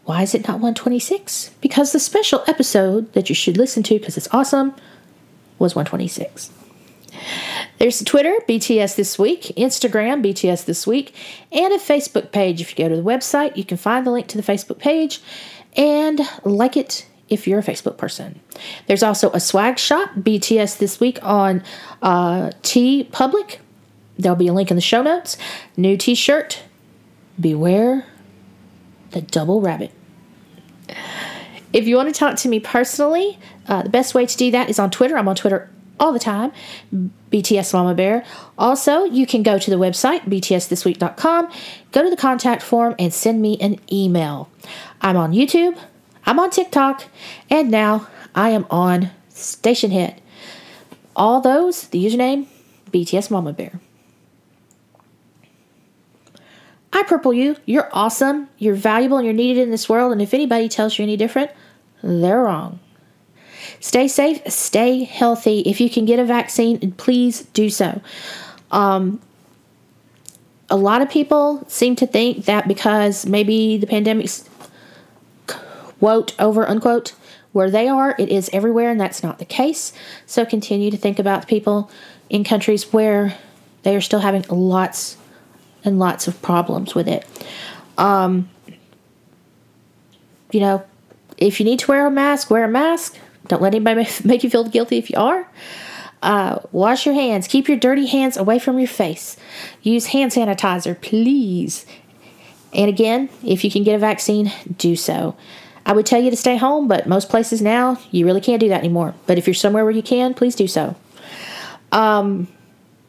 Why 0.05 0.21
is 0.21 0.35
it 0.35 0.47
not 0.47 0.55
126? 0.55 1.51
Because 1.61 1.91
the 1.91 1.99
special 1.99 2.43
episode 2.47 3.11
that 3.13 3.27
you 3.27 3.35
should 3.35 3.57
listen 3.57 3.81
to 3.83 3.97
because 3.97 4.17
it's 4.17 4.31
awesome 4.31 4.75
was 5.57 5.75
126. 5.75 6.51
There's 7.79 8.03
Twitter, 8.03 8.35
BTS 8.47 8.95
This 8.95 9.17
Week, 9.17 9.41
Instagram, 9.57 10.23
BTS 10.23 10.65
This 10.65 10.85
Week, 10.85 11.13
and 11.51 11.73
a 11.73 11.79
Facebook 11.79 12.31
page. 12.31 12.61
If 12.61 12.77
you 12.77 12.85
go 12.85 12.89
to 12.89 12.95
the 12.95 13.01
website, 13.01 13.57
you 13.57 13.65
can 13.65 13.77
find 13.77 14.05
the 14.05 14.11
link 14.11 14.27
to 14.27 14.37
the 14.37 14.43
Facebook 14.43 14.77
page 14.77 15.21
and 15.75 16.21
like 16.43 16.77
it 16.77 17.07
if 17.27 17.47
you're 17.47 17.59
a 17.59 17.63
Facebook 17.63 17.97
person. 17.97 18.39
There's 18.85 19.01
also 19.01 19.31
a 19.31 19.39
swag 19.39 19.79
shop, 19.79 20.11
BTS 20.15 20.77
This 20.77 20.99
Week 20.99 21.17
on 21.23 21.63
uh, 22.03 22.51
TeePublic. 22.61 23.57
There'll 24.19 24.35
be 24.35 24.47
a 24.47 24.53
link 24.53 24.69
in 24.69 24.75
the 24.75 24.81
show 24.81 25.01
notes. 25.01 25.35
New 25.75 25.97
t 25.97 26.13
shirt, 26.13 26.61
Beware 27.39 28.05
the 29.15 29.21
Double 29.21 29.61
Rabbit. 29.61 29.91
If 31.73 31.87
you 31.87 31.97
want 31.97 32.13
to 32.13 32.17
talk 32.17 32.37
to 32.37 32.47
me 32.47 32.59
personally, 32.59 33.37
uh, 33.67 33.83
the 33.83 33.89
best 33.89 34.13
way 34.15 34.25
to 34.25 34.37
do 34.37 34.51
that 34.51 34.69
is 34.69 34.79
on 34.79 34.91
Twitter. 34.91 35.17
I'm 35.17 35.27
on 35.27 35.35
Twitter 35.35 35.69
all 35.99 36.11
the 36.11 36.19
time, 36.19 36.51
BTS 37.31 37.73
Mama 37.73 37.93
Bear. 37.93 38.25
Also, 38.57 39.03
you 39.05 39.25
can 39.25 39.43
go 39.43 39.57
to 39.57 39.69
the 39.69 39.77
website, 39.77 40.21
btsthisweek.com, 40.21 41.51
go 41.91 42.03
to 42.03 42.09
the 42.09 42.17
contact 42.17 42.61
form, 42.61 42.95
and 42.99 43.13
send 43.13 43.41
me 43.41 43.57
an 43.59 43.79
email. 43.91 44.49
I'm 45.01 45.17
on 45.17 45.31
YouTube, 45.31 45.77
I'm 46.25 46.39
on 46.39 46.49
TikTok, 46.49 47.05
and 47.49 47.71
now 47.71 48.07
I 48.33 48.49
am 48.49 48.65
on 48.69 49.11
Stationhead. 49.29 50.17
All 51.15 51.39
those, 51.39 51.87
the 51.87 52.03
username, 52.03 52.47
BTS 52.91 53.31
Mama 53.31 53.53
Bear. 53.53 53.79
I 56.95 57.03
purple 57.03 57.33
you. 57.33 57.57
You're 57.65 57.89
awesome. 57.91 58.47
You're 58.57 58.73
valuable 58.73 59.17
and 59.17 59.25
you're 59.25 59.33
needed 59.33 59.61
in 59.61 59.69
this 59.69 59.89
world. 59.89 60.13
And 60.13 60.21
if 60.21 60.33
anybody 60.33 60.69
tells 60.69 60.97
you 60.97 61.03
any 61.03 61.17
different, 61.17 61.51
they're 62.01 62.43
wrong. 62.43 62.79
Stay 63.81 64.07
safe, 64.07 64.41
stay 64.47 65.03
healthy. 65.03 65.59
If 65.65 65.81
you 65.81 65.89
can 65.89 66.05
get 66.05 66.19
a 66.19 66.23
vaccine, 66.23 66.93
please 66.93 67.41
do 67.47 67.69
so. 67.69 68.01
Um, 68.71 69.19
a 70.69 70.77
lot 70.77 71.01
of 71.01 71.09
people 71.09 71.65
seem 71.67 71.97
to 71.97 72.07
think 72.07 72.45
that 72.45 72.65
because 72.65 73.25
maybe 73.25 73.77
the 73.77 73.87
pandemic's 73.87 74.49
quote 75.99 76.33
over 76.39 76.65
unquote 76.65 77.13
where 77.51 77.69
they 77.69 77.89
are, 77.89 78.15
it 78.17 78.29
is 78.29 78.49
everywhere, 78.53 78.89
and 78.89 79.01
that's 79.01 79.21
not 79.21 79.39
the 79.39 79.45
case. 79.45 79.91
So 80.25 80.45
continue 80.45 80.91
to 80.91 80.97
think 80.97 81.19
about 81.19 81.45
people 81.45 81.91
in 82.29 82.45
countries 82.45 82.93
where 82.93 83.37
they 83.83 83.97
are 83.97 84.01
still 84.01 84.21
having 84.21 84.45
lots 84.49 85.17
and 85.85 85.99
lots 85.99 86.27
of 86.27 86.41
problems 86.41 86.95
with 86.95 87.07
it. 87.07 87.25
Um, 87.97 88.49
you 90.51 90.59
know, 90.59 90.83
if 91.37 91.59
you 91.59 91.65
need 91.65 91.79
to 91.79 91.87
wear 91.87 92.07
a 92.07 92.11
mask, 92.11 92.49
wear 92.49 92.65
a 92.65 92.69
mask. 92.69 93.17
Don't 93.47 93.61
let 93.61 93.73
anybody 93.73 94.07
make 94.23 94.43
you 94.43 94.49
feel 94.49 94.63
guilty 94.67 94.97
if 94.97 95.09
you 95.09 95.17
are. 95.17 95.47
Uh, 96.21 96.59
wash 96.71 97.05
your 97.05 97.13
hands. 97.13 97.47
Keep 97.47 97.67
your 97.67 97.77
dirty 97.77 98.07
hands 98.07 98.35
away 98.35 98.57
from 98.57 98.79
your 98.79 98.87
face. 98.87 99.37
Use 99.83 100.07
hand 100.07 100.31
sanitizer, 100.31 100.99
please. 100.99 101.85
And 102.73 102.89
again, 102.89 103.29
if 103.43 103.63
you 103.63 103.71
can 103.71 103.83
get 103.83 103.95
a 103.95 103.99
vaccine, 103.99 104.51
do 104.77 104.95
so. 104.95 105.35
I 105.85 105.93
would 105.93 106.05
tell 106.05 106.21
you 106.21 106.31
to 106.31 106.35
stay 106.35 106.57
home, 106.57 106.87
but 106.87 107.07
most 107.07 107.29
places 107.29 107.61
now 107.61 107.99
you 108.09 108.25
really 108.25 108.41
can't 108.41 108.59
do 108.59 108.69
that 108.69 108.79
anymore. 108.79 109.13
But 109.27 109.37
if 109.37 109.45
you're 109.45 109.53
somewhere 109.53 109.83
where 109.83 109.93
you 109.93 110.01
can, 110.01 110.33
please 110.33 110.55
do 110.55 110.67
so. 110.67 110.95
Um, 111.91 112.47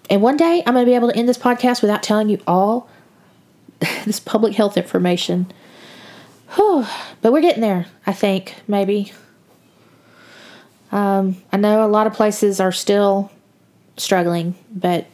and 0.08 0.22
one 0.22 0.36
day 0.36 0.62
I'm 0.66 0.74
going 0.74 0.84
to 0.84 0.90
be 0.90 0.94
able 0.94 1.10
to 1.10 1.16
end 1.16 1.28
this 1.28 1.38
podcast 1.38 1.82
without 1.82 2.02
telling 2.02 2.28
you 2.28 2.40
all 2.46 2.88
this 4.04 4.20
public 4.20 4.54
health 4.54 4.76
information. 4.76 5.52
Whew. 6.54 6.86
But 7.20 7.32
we're 7.32 7.40
getting 7.40 7.62
there, 7.62 7.86
I 8.06 8.12
think, 8.12 8.56
maybe. 8.68 9.12
Um, 10.92 11.36
I 11.52 11.56
know 11.56 11.84
a 11.84 11.88
lot 11.88 12.06
of 12.06 12.12
places 12.12 12.60
are 12.60 12.72
still 12.72 13.30
struggling, 13.96 14.54
but 14.70 15.06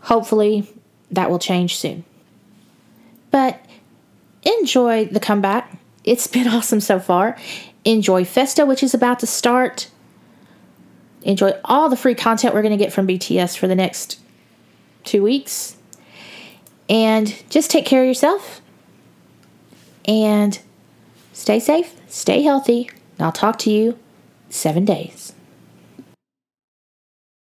hopefully 0.00 0.68
that 1.10 1.30
will 1.30 1.38
change 1.38 1.76
soon. 1.76 2.04
But 3.30 3.60
enjoy 4.42 5.06
the 5.06 5.20
comeback. 5.20 5.78
It's 6.04 6.26
been 6.26 6.48
awesome 6.48 6.80
so 6.80 7.00
far. 7.00 7.36
Enjoy 7.84 8.24
Festa, 8.24 8.66
which 8.66 8.82
is 8.82 8.94
about 8.94 9.20
to 9.20 9.26
start. 9.26 9.88
Enjoy 11.26 11.52
all 11.64 11.88
the 11.88 11.96
free 11.96 12.14
content 12.14 12.54
we're 12.54 12.62
going 12.62 12.76
to 12.78 12.82
get 12.82 12.92
from 12.92 13.08
BTS 13.08 13.58
for 13.58 13.66
the 13.66 13.74
next 13.74 14.20
two 15.02 15.24
weeks. 15.24 15.76
And 16.88 17.42
just 17.50 17.68
take 17.68 17.84
care 17.84 18.02
of 18.02 18.06
yourself. 18.06 18.62
And 20.06 20.60
stay 21.32 21.58
safe, 21.58 21.96
stay 22.06 22.42
healthy, 22.42 22.88
and 23.18 23.26
I'll 23.26 23.32
talk 23.32 23.58
to 23.60 23.70
you 23.72 23.98
seven 24.50 24.84
days. 24.84 25.32